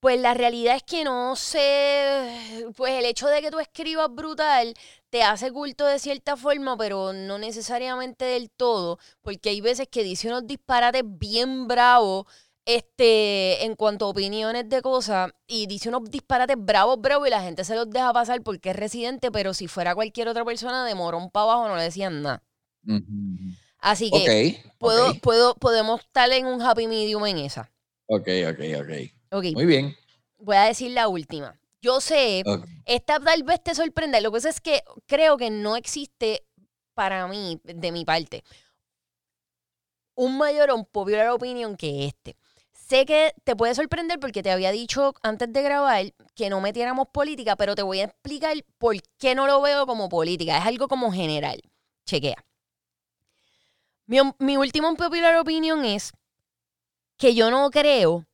pues 0.00 0.20
la 0.20 0.34
realidad 0.34 0.76
es 0.76 0.82
que 0.84 1.02
no 1.02 1.34
sé, 1.34 2.66
pues 2.76 2.92
el 2.92 3.04
hecho 3.04 3.26
de 3.26 3.40
que 3.40 3.50
tú 3.50 3.58
escribas 3.58 4.08
brutal 4.10 4.74
te 5.10 5.22
hace 5.22 5.50
culto 5.50 5.86
de 5.86 5.98
cierta 5.98 6.36
forma, 6.36 6.76
pero 6.76 7.12
no 7.12 7.38
necesariamente 7.38 8.24
del 8.24 8.50
todo, 8.50 8.98
porque 9.22 9.50
hay 9.50 9.60
veces 9.60 9.88
que 9.88 10.04
dice 10.04 10.28
unos 10.28 10.46
disparates 10.46 11.02
bien 11.04 11.66
bravos, 11.66 12.26
este, 12.64 13.64
en 13.64 13.74
cuanto 13.74 14.04
a 14.04 14.08
opiniones 14.08 14.68
de 14.68 14.82
cosas, 14.82 15.32
y 15.46 15.66
dice 15.66 15.88
unos 15.88 16.10
disparates 16.10 16.56
bravos, 16.58 17.00
bravos, 17.00 17.26
y 17.26 17.30
la 17.30 17.42
gente 17.42 17.64
se 17.64 17.74
los 17.74 17.90
deja 17.90 18.12
pasar 18.12 18.42
porque 18.42 18.70
es 18.70 18.76
residente, 18.76 19.32
pero 19.32 19.52
si 19.54 19.66
fuera 19.66 19.94
cualquier 19.94 20.28
otra 20.28 20.44
persona 20.44 20.84
de 20.84 20.94
morón 20.94 21.30
para 21.30 21.44
abajo 21.44 21.68
no 21.68 21.76
le 21.76 21.82
decían 21.82 22.22
nada. 22.22 22.42
Así 23.80 24.10
que 24.10 24.62
puedo, 24.78 25.14
puedo, 25.14 25.54
podemos 25.54 26.00
estar 26.00 26.30
en 26.30 26.46
un 26.46 26.62
happy 26.62 26.86
medium 26.86 27.26
en 27.26 27.38
esa. 27.38 27.72
ok, 28.06 28.28
ok, 28.50 28.60
ok. 28.80 29.17
Ok, 29.30 29.44
Muy 29.54 29.66
bien. 29.66 29.96
voy 30.38 30.56
a 30.56 30.62
decir 30.64 30.90
la 30.92 31.08
última. 31.08 31.58
Yo 31.80 32.00
sé, 32.00 32.42
Ok. 32.46 32.66
esta 32.86 33.20
tal 33.20 33.42
vez 33.44 33.62
te 33.62 33.74
sorprenda. 33.74 34.20
Lo 34.20 34.30
que 34.30 34.36
pasa 34.38 34.48
es 34.48 34.60
que 34.60 34.82
creo 35.06 35.36
que 35.36 35.50
no 35.50 35.76
existe 35.76 36.44
para 36.94 37.26
mí, 37.28 37.60
de 37.62 37.92
mi 37.92 38.04
parte, 38.04 38.42
un 40.14 40.36
mayor 40.36 40.72
unpopular 40.72 41.28
opinion 41.28 41.76
que 41.76 42.06
este. 42.06 42.36
Sé 42.72 43.04
que 43.04 43.34
te 43.44 43.54
puede 43.54 43.74
sorprender 43.74 44.18
porque 44.18 44.42
te 44.42 44.50
había 44.50 44.72
dicho 44.72 45.12
antes 45.22 45.52
de 45.52 45.62
grabar 45.62 46.06
que 46.34 46.48
no 46.48 46.60
metiéramos 46.60 47.08
política, 47.12 47.54
pero 47.54 47.74
te 47.74 47.82
voy 47.82 48.00
a 48.00 48.04
explicar 48.04 48.56
por 48.78 48.96
qué 49.18 49.34
no 49.34 49.46
lo 49.46 49.60
veo 49.60 49.86
como 49.86 50.08
política. 50.08 50.56
Es 50.58 50.64
algo 50.64 50.88
como 50.88 51.12
general. 51.12 51.60
Chequea. 52.06 52.42
Mi, 54.06 54.18
mi 54.38 54.56
última 54.56 54.88
unpopular 54.88 55.36
opinion 55.36 55.84
es 55.84 56.12
que 57.18 57.34
yo 57.34 57.50
no 57.50 57.70
creo 57.70 58.26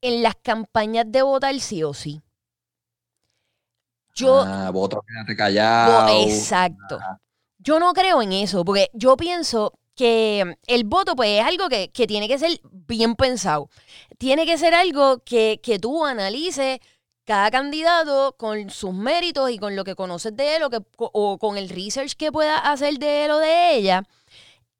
en 0.00 0.22
las 0.22 0.34
campañas 0.36 1.04
de 1.08 1.22
votar 1.22 1.58
sí 1.60 1.82
o 1.82 1.94
sí. 1.94 2.20
Yo, 4.14 4.40
Ah, 4.42 4.70
voto, 4.70 5.02
quédate 5.06 5.36
callado. 5.36 6.08
exacto. 6.24 6.98
yo 7.58 7.78
no 7.78 7.92
creo 7.92 8.20
en 8.22 8.32
eso, 8.32 8.64
porque 8.64 8.88
yo 8.92 9.16
pienso 9.16 9.72
que 9.94 10.56
el 10.66 10.84
voto 10.84 11.14
pues 11.16 11.40
es 11.40 11.44
algo 11.46 11.68
que, 11.68 11.90
que 11.90 12.06
tiene 12.06 12.28
que 12.28 12.38
ser 12.38 12.60
bien 12.62 13.14
pensado. 13.16 13.68
Tiene 14.18 14.46
que 14.46 14.58
ser 14.58 14.74
algo 14.74 15.18
que, 15.24 15.60
que 15.62 15.78
tú 15.78 16.04
analices 16.06 16.78
cada 17.24 17.50
candidato 17.50 18.34
con 18.38 18.70
sus 18.70 18.94
méritos 18.94 19.50
y 19.50 19.58
con 19.58 19.76
lo 19.76 19.84
que 19.84 19.94
conoces 19.96 20.34
de 20.36 20.56
él 20.56 20.62
o, 20.62 20.70
que, 20.70 20.80
o 20.96 21.38
con 21.38 21.56
el 21.58 21.68
research 21.68 22.14
que 22.14 22.32
pueda 22.32 22.58
hacer 22.58 22.94
de 22.98 23.24
él 23.26 23.30
o 23.32 23.38
de 23.38 23.74
ella. 23.76 24.04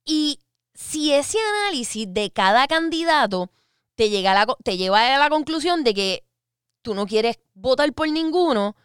Y 0.04 0.40
si 0.74 1.12
ese 1.12 1.38
análisis 1.64 2.06
de 2.12 2.30
cada 2.30 2.66
candidato 2.68 3.50
te, 3.98 4.10
llega 4.10 4.32
la, 4.32 4.46
te 4.62 4.76
lleva 4.76 5.12
a 5.12 5.18
la 5.18 5.28
conclusión 5.28 5.82
de 5.82 5.92
que 5.92 6.24
tú 6.82 6.94
no 6.94 7.04
quieres 7.04 7.40
votar 7.54 7.92
por 7.92 8.08
ninguno, 8.08 8.76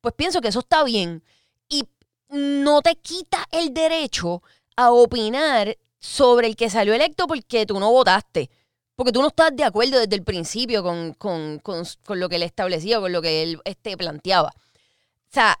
pues 0.00 0.14
pienso 0.14 0.40
que 0.40 0.46
eso 0.46 0.60
está 0.60 0.84
bien. 0.84 1.24
Y 1.68 1.82
no 2.28 2.80
te 2.80 2.94
quita 2.94 3.44
el 3.50 3.74
derecho 3.74 4.44
a 4.76 4.92
opinar 4.92 5.76
sobre 5.98 6.46
el 6.46 6.54
que 6.54 6.70
salió 6.70 6.94
electo 6.94 7.26
porque 7.26 7.66
tú 7.66 7.80
no 7.80 7.90
votaste. 7.90 8.48
Porque 8.94 9.10
tú 9.10 9.22
no 9.22 9.28
estás 9.28 9.50
de 9.56 9.64
acuerdo 9.64 9.98
desde 9.98 10.14
el 10.14 10.22
principio 10.22 10.84
con, 10.84 11.14
con, 11.14 11.58
con, 11.58 11.84
con 12.04 12.20
lo 12.20 12.28
que 12.28 12.36
él 12.36 12.44
establecía, 12.44 13.00
con 13.00 13.10
lo 13.10 13.20
que 13.20 13.42
él 13.42 13.60
este, 13.64 13.96
planteaba. 13.96 14.50
O 14.50 15.32
sea, 15.32 15.58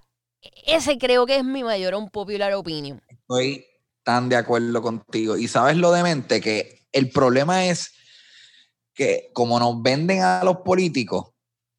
ese 0.66 0.98
creo 0.98 1.26
que 1.26 1.36
es 1.36 1.44
mi 1.44 1.64
mayor 1.64 1.96
un 1.96 2.10
popular 2.10 2.52
opinion. 2.54 3.02
Estoy 3.08 3.66
tan 4.04 4.28
de 4.28 4.36
acuerdo 4.36 4.80
contigo. 4.80 5.36
Y 5.36 5.48
sabes 5.48 5.76
lo 5.76 5.90
demente, 5.90 6.40
que 6.40 6.86
el 6.92 7.10
problema 7.10 7.66
es 7.66 7.97
que 8.98 9.30
como 9.32 9.60
nos 9.60 9.80
venden 9.80 10.22
a 10.22 10.42
los 10.42 10.56
políticos, 10.58 11.28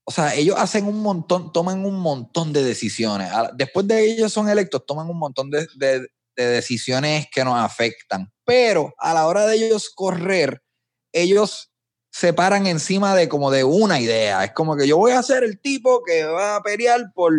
o 0.05 0.11
sea, 0.11 0.33
ellos 0.33 0.55
hacen 0.57 0.85
un 0.85 1.03
montón, 1.03 1.51
toman 1.51 1.85
un 1.85 1.99
montón 1.99 2.53
de 2.53 2.63
decisiones. 2.63 3.29
Después 3.55 3.85
de 3.85 4.05
ellos 4.05 4.31
son 4.31 4.47
electos, 4.47 4.85
toman 4.87 5.09
un 5.09 5.19
montón 5.19 5.51
de, 5.51 5.67
de, 5.75 6.07
de 6.35 6.45
decisiones 6.47 7.27
que 7.31 7.43
nos 7.43 7.59
afectan. 7.59 8.31
Pero 8.45 8.93
a 8.97 9.13
la 9.13 9.27
hora 9.27 9.45
de 9.45 9.57
ellos 9.57 9.91
correr, 9.93 10.63
ellos 11.11 11.71
se 12.09 12.33
paran 12.33 12.65
encima 12.65 13.13
de 13.15 13.27
como 13.27 13.51
de 13.51 13.65
una 13.65 13.99
idea. 13.99 14.45
Es 14.45 14.53
como 14.53 14.77
que 14.77 14.87
yo 14.87 14.97
voy 14.97 15.11
a 15.11 15.21
ser 15.21 15.43
el 15.43 15.59
tipo 15.59 16.01
que 16.03 16.23
va 16.23 16.55
a 16.55 16.63
pelear 16.63 17.11
por, 17.13 17.33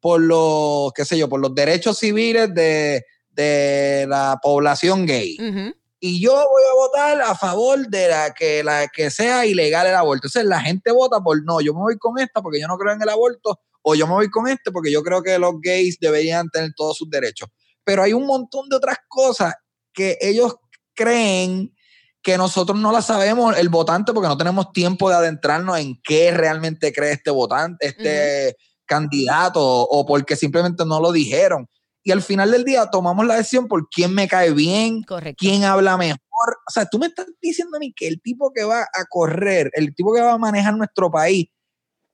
por 0.00 0.20
los, 0.20 0.92
qué 0.94 1.04
sé 1.04 1.18
yo, 1.18 1.28
por 1.28 1.40
los 1.40 1.54
derechos 1.54 1.98
civiles 1.98 2.52
de, 2.54 3.04
de 3.28 4.06
la 4.08 4.40
población 4.42 5.06
gay. 5.06 5.36
Uh 5.38 5.42
-huh. 5.42 5.74
Y 6.06 6.20
yo 6.20 6.30
voy 6.30 6.62
a 6.70 6.74
votar 6.74 7.20
a 7.20 7.34
favor 7.34 7.88
de 7.88 8.08
la 8.08 8.32
que, 8.32 8.62
la 8.62 8.86
que 8.86 9.10
sea 9.10 9.44
ilegal 9.44 9.88
el 9.88 9.94
aborto. 9.96 10.28
Entonces 10.28 10.44
la 10.44 10.60
gente 10.60 10.92
vota 10.92 11.20
por 11.20 11.42
no, 11.44 11.60
yo 11.60 11.74
me 11.74 11.80
voy 11.80 11.98
con 11.98 12.16
esta 12.20 12.40
porque 12.40 12.60
yo 12.60 12.68
no 12.68 12.78
creo 12.78 12.94
en 12.94 13.02
el 13.02 13.08
aborto, 13.08 13.58
o 13.82 13.96
yo 13.96 14.06
me 14.06 14.12
voy 14.12 14.30
con 14.30 14.46
este 14.46 14.70
porque 14.70 14.92
yo 14.92 15.02
creo 15.02 15.20
que 15.20 15.36
los 15.36 15.54
gays 15.60 15.98
deberían 15.98 16.48
tener 16.48 16.70
todos 16.76 16.96
sus 16.96 17.10
derechos. 17.10 17.48
Pero 17.82 18.04
hay 18.04 18.12
un 18.12 18.24
montón 18.24 18.68
de 18.68 18.76
otras 18.76 18.98
cosas 19.08 19.54
que 19.92 20.16
ellos 20.20 20.54
creen 20.94 21.74
que 22.22 22.38
nosotros 22.38 22.78
no 22.78 22.92
la 22.92 23.02
sabemos, 23.02 23.58
el 23.58 23.68
votante, 23.68 24.12
porque 24.12 24.28
no 24.28 24.38
tenemos 24.38 24.72
tiempo 24.72 25.08
de 25.08 25.16
adentrarnos 25.16 25.76
en 25.76 26.00
qué 26.04 26.30
realmente 26.30 26.92
cree 26.92 27.14
este 27.14 27.32
votante, 27.32 27.84
este 27.88 28.48
uh 28.48 28.50
-huh. 28.50 28.84
candidato, 28.86 29.60
o 29.60 30.06
porque 30.06 30.36
simplemente 30.36 30.84
no 30.86 31.00
lo 31.00 31.10
dijeron. 31.10 31.68
Y 32.06 32.12
al 32.12 32.22
final 32.22 32.52
del 32.52 32.64
día 32.64 32.86
tomamos 32.86 33.26
la 33.26 33.34
decisión 33.34 33.66
por 33.66 33.88
quién 33.88 34.14
me 34.14 34.28
cae 34.28 34.52
bien, 34.52 35.02
Correcto. 35.02 35.38
quién 35.40 35.64
habla 35.64 35.96
mejor. 35.96 36.20
O 36.30 36.70
sea, 36.72 36.86
tú 36.86 37.00
me 37.00 37.08
estás 37.08 37.26
diciendo 37.42 37.76
a 37.76 37.80
mí 37.80 37.92
que 37.92 38.06
el 38.06 38.22
tipo 38.22 38.52
que 38.54 38.62
va 38.62 38.82
a 38.82 39.04
correr, 39.10 39.72
el 39.74 39.92
tipo 39.92 40.14
que 40.14 40.20
va 40.20 40.34
a 40.34 40.38
manejar 40.38 40.76
nuestro 40.76 41.10
país, 41.10 41.48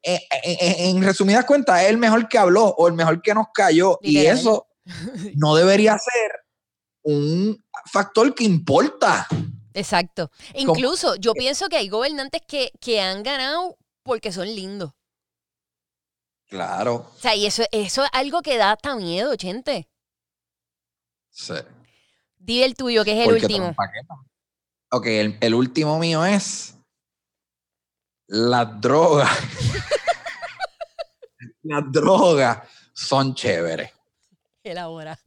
eh, 0.02 0.18
eh, 0.44 0.76
en 0.88 1.02
resumidas 1.02 1.44
cuentas, 1.44 1.82
es 1.82 1.90
el 1.90 1.98
mejor 1.98 2.26
que 2.26 2.38
habló 2.38 2.68
o 2.68 2.88
el 2.88 2.94
mejor 2.94 3.20
que 3.20 3.34
nos 3.34 3.48
cayó. 3.52 3.98
Y 4.00 4.16
eso 4.24 4.66
no 5.36 5.54
debería 5.56 5.98
ser 5.98 6.30
un 7.02 7.62
factor 7.92 8.34
que 8.34 8.44
importa. 8.44 9.28
Exacto. 9.74 10.30
Incluso 10.54 11.16
yo 11.16 11.34
pienso 11.34 11.68
que 11.68 11.76
hay 11.76 11.90
gobernantes 11.90 12.40
que, 12.48 12.72
que 12.80 13.02
han 13.02 13.22
ganado 13.22 13.76
porque 14.04 14.32
son 14.32 14.46
lindos. 14.46 14.92
Claro. 16.52 17.10
O 17.16 17.18
sea, 17.18 17.34
y 17.34 17.46
eso, 17.46 17.62
eso 17.72 18.04
es 18.04 18.10
algo 18.12 18.42
que 18.42 18.58
da 18.58 18.72
hasta 18.72 18.94
miedo, 18.94 19.32
gente. 19.38 19.88
Sí. 21.30 21.54
Dile 22.36 22.66
el 22.66 22.74
tuyo, 22.74 23.06
que 23.06 23.18
es 23.18 23.26
el 23.26 23.34
último. 23.36 23.74
Ok, 24.90 25.06
el, 25.06 25.38
el, 25.40 25.54
último 25.54 25.98
mío 25.98 26.26
es 26.26 26.74
las 28.26 28.78
drogas. 28.82 29.30
las 31.62 31.90
drogas 31.90 32.68
son 32.92 33.34
chéveres. 33.34 33.90
Elabora. 34.62 35.18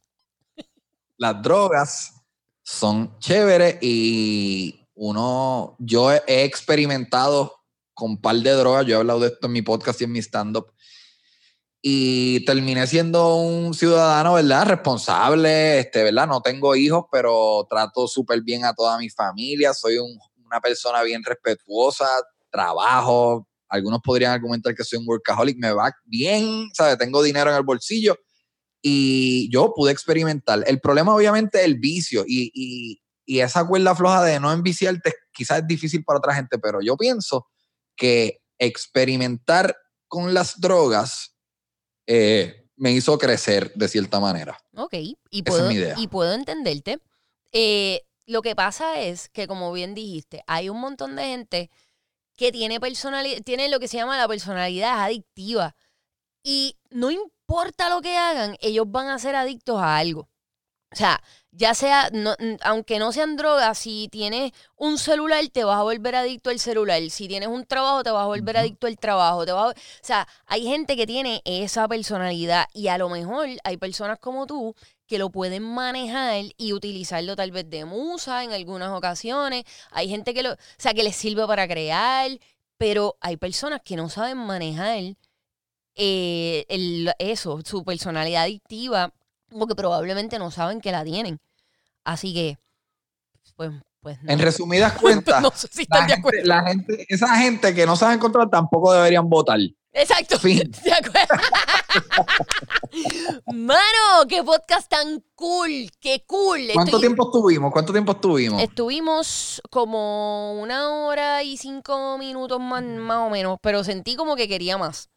Las 1.17 1.41
drogas 1.41 2.23
son 2.61 3.17
chéveres 3.17 3.79
y 3.81 4.87
uno, 4.93 5.75
yo 5.79 6.11
he 6.11 6.43
experimentado 6.43 7.65
con 7.95 8.11
un 8.11 8.21
par 8.21 8.35
de 8.35 8.51
drogas, 8.51 8.85
yo 8.85 8.97
he 8.97 8.99
hablado 8.99 9.21
de 9.21 9.29
esto 9.29 9.47
en 9.47 9.53
mi 9.53 9.63
podcast 9.63 10.01
y 10.01 10.03
en 10.03 10.11
mi 10.11 10.19
stand-up, 10.19 10.71
y 11.87 12.43
terminé 12.45 12.87
siendo 12.87 13.35
un 13.35 13.75
ciudadano, 13.75 14.33
¿verdad? 14.33 14.65
Responsable, 14.65 15.77
este, 15.77 16.01
¿verdad? 16.01 16.25
No 16.25 16.41
tengo 16.41 16.75
hijos, 16.75 17.05
pero 17.11 17.67
trato 17.69 18.07
súper 18.07 18.41
bien 18.41 18.65
a 18.65 18.73
toda 18.73 18.97
mi 18.97 19.07
familia, 19.11 19.71
soy 19.71 19.99
un, 19.99 20.17
una 20.47 20.59
persona 20.59 21.03
bien 21.03 21.23
respetuosa, 21.23 22.07
trabajo, 22.49 23.47
algunos 23.69 23.99
podrían 24.03 24.31
argumentar 24.31 24.73
que 24.73 24.83
soy 24.83 24.97
un 24.97 25.07
workaholic, 25.07 25.59
me 25.59 25.73
va 25.73 25.93
bien, 26.05 26.69
¿sabes? 26.73 26.97
Tengo 26.97 27.21
dinero 27.21 27.51
en 27.51 27.57
el 27.57 27.61
bolsillo 27.61 28.17
y 28.81 29.47
yo 29.51 29.71
pude 29.75 29.91
experimentar. 29.91 30.63
El 30.65 30.79
problema 30.79 31.13
obviamente 31.13 31.59
es 31.59 31.65
el 31.65 31.77
vicio 31.77 32.23
y, 32.27 32.49
y, 32.51 32.99
y 33.27 33.41
esa 33.41 33.63
cuerda 33.63 33.93
floja 33.93 34.23
de 34.23 34.39
no 34.39 34.51
enviciarte 34.51 35.13
quizás 35.31 35.59
es 35.59 35.67
difícil 35.67 36.03
para 36.03 36.17
otra 36.17 36.33
gente, 36.33 36.57
pero 36.57 36.81
yo 36.81 36.97
pienso 36.97 37.45
que 37.95 38.39
experimentar 38.57 39.77
con 40.07 40.33
las 40.33 40.59
drogas 40.59 41.34
eh, 42.07 42.69
me 42.75 42.91
hizo 42.91 43.17
crecer 43.17 43.73
de 43.73 43.87
cierta 43.87 44.19
manera. 44.19 44.57
Ok, 44.75 44.93
y 44.93 45.43
puedo, 45.43 45.69
y 45.71 46.07
puedo 46.07 46.33
entenderte. 46.33 46.99
Eh, 47.51 48.01
lo 48.25 48.41
que 48.41 48.55
pasa 48.55 48.99
es 49.01 49.29
que, 49.29 49.47
como 49.47 49.71
bien 49.71 49.93
dijiste, 49.93 50.43
hay 50.47 50.69
un 50.69 50.79
montón 50.79 51.15
de 51.15 51.23
gente 51.23 51.71
que 52.35 52.51
tiene, 52.51 52.79
personalidad, 52.79 53.41
tiene 53.43 53.69
lo 53.69 53.79
que 53.79 53.87
se 53.87 53.97
llama 53.97 54.17
la 54.17 54.27
personalidad 54.27 55.03
adictiva. 55.03 55.75
Y 56.43 56.77
no 56.89 57.11
importa 57.11 57.89
lo 57.89 58.01
que 58.01 58.17
hagan, 58.17 58.57
ellos 58.59 58.85
van 58.89 59.07
a 59.07 59.19
ser 59.19 59.35
adictos 59.35 59.79
a 59.79 59.97
algo. 59.97 60.29
O 60.91 60.95
sea, 60.95 61.21
ya 61.57 61.73
sea, 61.73 62.09
no, 62.11 62.35
aunque 62.61 62.99
no 62.99 63.11
sean 63.11 63.37
drogas, 63.37 63.77
si 63.77 64.09
tienes 64.11 64.51
un 64.75 64.97
celular, 64.97 65.47
te 65.49 65.63
vas 65.63 65.79
a 65.79 65.83
volver 65.83 66.15
adicto 66.15 66.49
al 66.49 66.59
celular. 66.59 67.01
Si 67.09 67.27
tienes 67.27 67.49
un 67.49 67.65
trabajo, 67.65 68.03
te 68.03 68.11
vas 68.11 68.23
a 68.23 68.27
volver 68.27 68.57
adicto 68.57 68.87
al 68.87 68.97
trabajo. 68.97 69.45
Te 69.45 69.51
vas 69.53 69.67
a, 69.67 69.69
o 69.69 69.73
sea, 70.01 70.27
hay 70.45 70.65
gente 70.65 70.95
que 70.97 71.07
tiene 71.07 71.41
esa 71.45 71.87
personalidad 71.87 72.65
y 72.73 72.87
a 72.89 72.97
lo 72.97 73.09
mejor 73.09 73.47
hay 73.63 73.77
personas 73.77 74.19
como 74.19 74.45
tú 74.47 74.75
que 75.07 75.19
lo 75.19 75.29
pueden 75.29 75.63
manejar 75.63 76.45
y 76.57 76.73
utilizarlo 76.73 77.35
tal 77.35 77.51
vez 77.51 77.69
de 77.69 77.85
musa 77.85 78.43
en 78.43 78.51
algunas 78.51 78.89
ocasiones. 78.91 79.63
Hay 79.91 80.09
gente 80.09 80.33
que 80.33 80.43
lo, 80.43 80.53
o 80.53 80.57
sea, 80.77 80.93
que 80.93 81.03
les 81.03 81.15
sirve 81.15 81.45
para 81.47 81.67
crear, 81.67 82.31
pero 82.77 83.17
hay 83.21 83.37
personas 83.37 83.81
que 83.83 83.95
no 83.95 84.09
saben 84.09 84.37
manejar 84.37 85.15
eh, 85.95 86.65
el, 86.69 87.11
eso, 87.19 87.61
su 87.63 87.83
personalidad 87.85 88.43
adictiva 88.43 89.13
porque 89.49 89.75
probablemente 89.75 90.39
no 90.39 90.51
saben 90.51 90.81
que 90.81 90.91
la 90.91 91.03
tienen. 91.03 91.39
Así 92.03 92.33
que, 92.33 92.57
pues, 93.55 93.71
pues 94.01 94.21
no. 94.21 94.31
En 94.31 94.39
resumidas 94.39 94.93
cuentas, 95.01 95.41
no 95.41 95.51
sé 95.51 95.67
si 95.71 95.83
están 95.83 96.01
la, 96.01 96.07
de 96.07 96.13
acuerdo. 96.13 96.37
Gente, 96.37 96.47
la 96.47 96.63
gente, 96.63 97.05
esa 97.09 97.35
gente 97.37 97.73
que 97.73 97.85
no 97.85 97.95
saben 97.95 98.19
controlar 98.19 98.49
tampoco 98.49 98.93
deberían 98.93 99.29
votar. 99.29 99.59
Exacto. 99.95 100.37
Fin. 100.39 100.71
¿De 100.83 100.93
acuerdo? 100.93 101.43
Mano, 103.53 104.27
qué 104.27 104.43
podcast 104.43 104.89
tan 104.89 105.23
cool, 105.35 105.89
qué 106.01 106.23
cool. 106.27 106.59
¿Cuánto 106.73 106.97
Estoy... 106.97 107.01
tiempo 107.01 107.25
estuvimos? 107.25 107.71
¿Cuánto 107.71 107.93
tiempo 107.93 108.11
estuvimos? 108.11 108.61
Estuvimos 108.61 109.61
como 109.71 110.61
una 110.61 110.89
hora 110.89 111.43
y 111.43 111.55
cinco 111.55 112.17
minutos 112.17 112.59
más, 112.59 112.83
más 112.83 113.27
o 113.27 113.29
menos, 113.29 113.57
pero 113.61 113.83
sentí 113.85 114.15
como 114.15 114.35
que 114.35 114.49
quería 114.49 114.77
más. 114.77 115.09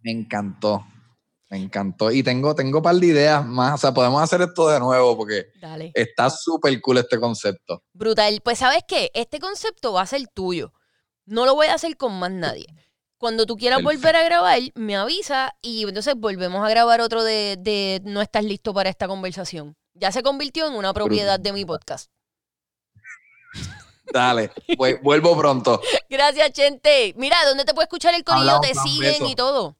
Me 0.00 0.12
encantó. 0.12 0.86
Me 1.52 1.58
encantó. 1.58 2.10
Y 2.10 2.22
tengo, 2.22 2.54
tengo 2.54 2.78
un 2.78 2.82
par 2.82 2.94
de 2.94 3.08
ideas 3.08 3.44
más. 3.44 3.74
O 3.74 3.76
sea, 3.76 3.92
podemos 3.92 4.22
hacer 4.22 4.40
esto 4.40 4.70
de 4.70 4.80
nuevo 4.80 5.14
porque 5.18 5.48
Dale. 5.60 5.92
está 5.92 6.30
súper 6.30 6.80
cool 6.80 6.96
este 6.96 7.20
concepto. 7.20 7.82
Brutal. 7.92 8.40
Pues, 8.42 8.58
¿sabes 8.58 8.84
qué? 8.88 9.10
Este 9.12 9.38
concepto 9.38 9.92
va 9.92 10.00
a 10.00 10.06
ser 10.06 10.26
tuyo. 10.32 10.72
No 11.26 11.44
lo 11.44 11.54
voy 11.54 11.66
a 11.66 11.74
hacer 11.74 11.98
con 11.98 12.18
más 12.18 12.30
nadie. 12.30 12.64
Cuando 13.18 13.44
tú 13.44 13.58
quieras 13.58 13.80
Perfecto. 13.80 13.98
volver 13.98 14.16
a 14.16 14.24
grabar, 14.24 14.60
me 14.76 14.96
avisa 14.96 15.54
y 15.60 15.82
entonces 15.86 16.14
volvemos 16.16 16.64
a 16.64 16.70
grabar 16.70 17.02
otro 17.02 17.22
de, 17.22 17.58
de 17.60 18.00
No 18.02 18.22
estás 18.22 18.44
listo 18.44 18.72
para 18.72 18.88
esta 18.88 19.06
conversación. 19.06 19.76
Ya 19.92 20.10
se 20.10 20.22
convirtió 20.22 20.66
en 20.66 20.72
una 20.72 20.94
propiedad 20.94 21.38
de 21.38 21.52
mi 21.52 21.66
podcast. 21.66 22.10
Dale, 24.10 24.50
vuelvo 25.02 25.36
pronto. 25.36 25.82
Gracias, 26.08 26.52
Chente. 26.52 27.12
Mira, 27.18 27.36
¿dónde 27.44 27.66
te 27.66 27.74
puede 27.74 27.84
escuchar 27.84 28.14
el 28.14 28.24
corrido? 28.24 28.58
Te 28.60 28.74
siguen 28.74 29.26
y 29.26 29.34
todo. 29.34 29.76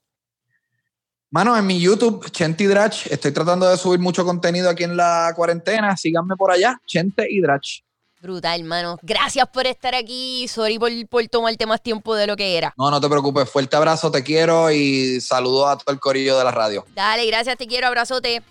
Mano, 1.32 1.56
en 1.56 1.66
mi 1.66 1.80
YouTube, 1.80 2.30
Chente 2.30 2.64
y 2.64 2.66
Drach, 2.66 3.06
estoy 3.06 3.32
tratando 3.32 3.66
de 3.66 3.78
subir 3.78 3.98
mucho 3.98 4.22
contenido 4.22 4.68
aquí 4.68 4.84
en 4.84 4.98
la 4.98 5.32
cuarentena. 5.34 5.96
Síganme 5.96 6.36
por 6.36 6.50
allá, 6.50 6.78
Chente 6.86 7.26
y 7.26 7.40
Drach. 7.40 7.80
Brutal, 8.20 8.60
hermano. 8.60 8.98
Gracias 9.00 9.48
por 9.48 9.66
estar 9.66 9.94
aquí. 9.94 10.46
Sorry 10.46 10.78
por, 10.78 10.90
por 11.08 11.26
tomarte 11.28 11.64
más 11.64 11.82
tiempo 11.82 12.14
de 12.14 12.26
lo 12.26 12.36
que 12.36 12.58
era. 12.58 12.74
No, 12.76 12.90
no 12.90 13.00
te 13.00 13.08
preocupes. 13.08 13.48
Fuerte 13.48 13.74
abrazo, 13.74 14.10
te 14.10 14.22
quiero 14.22 14.70
y 14.70 15.22
saludo 15.22 15.68
a 15.68 15.78
todo 15.78 15.94
el 15.94 15.98
corillo 15.98 16.36
de 16.36 16.44
la 16.44 16.50
radio. 16.50 16.84
Dale, 16.94 17.24
gracias, 17.24 17.56
te 17.56 17.66
quiero, 17.66 17.86
abrazote. 17.86 18.42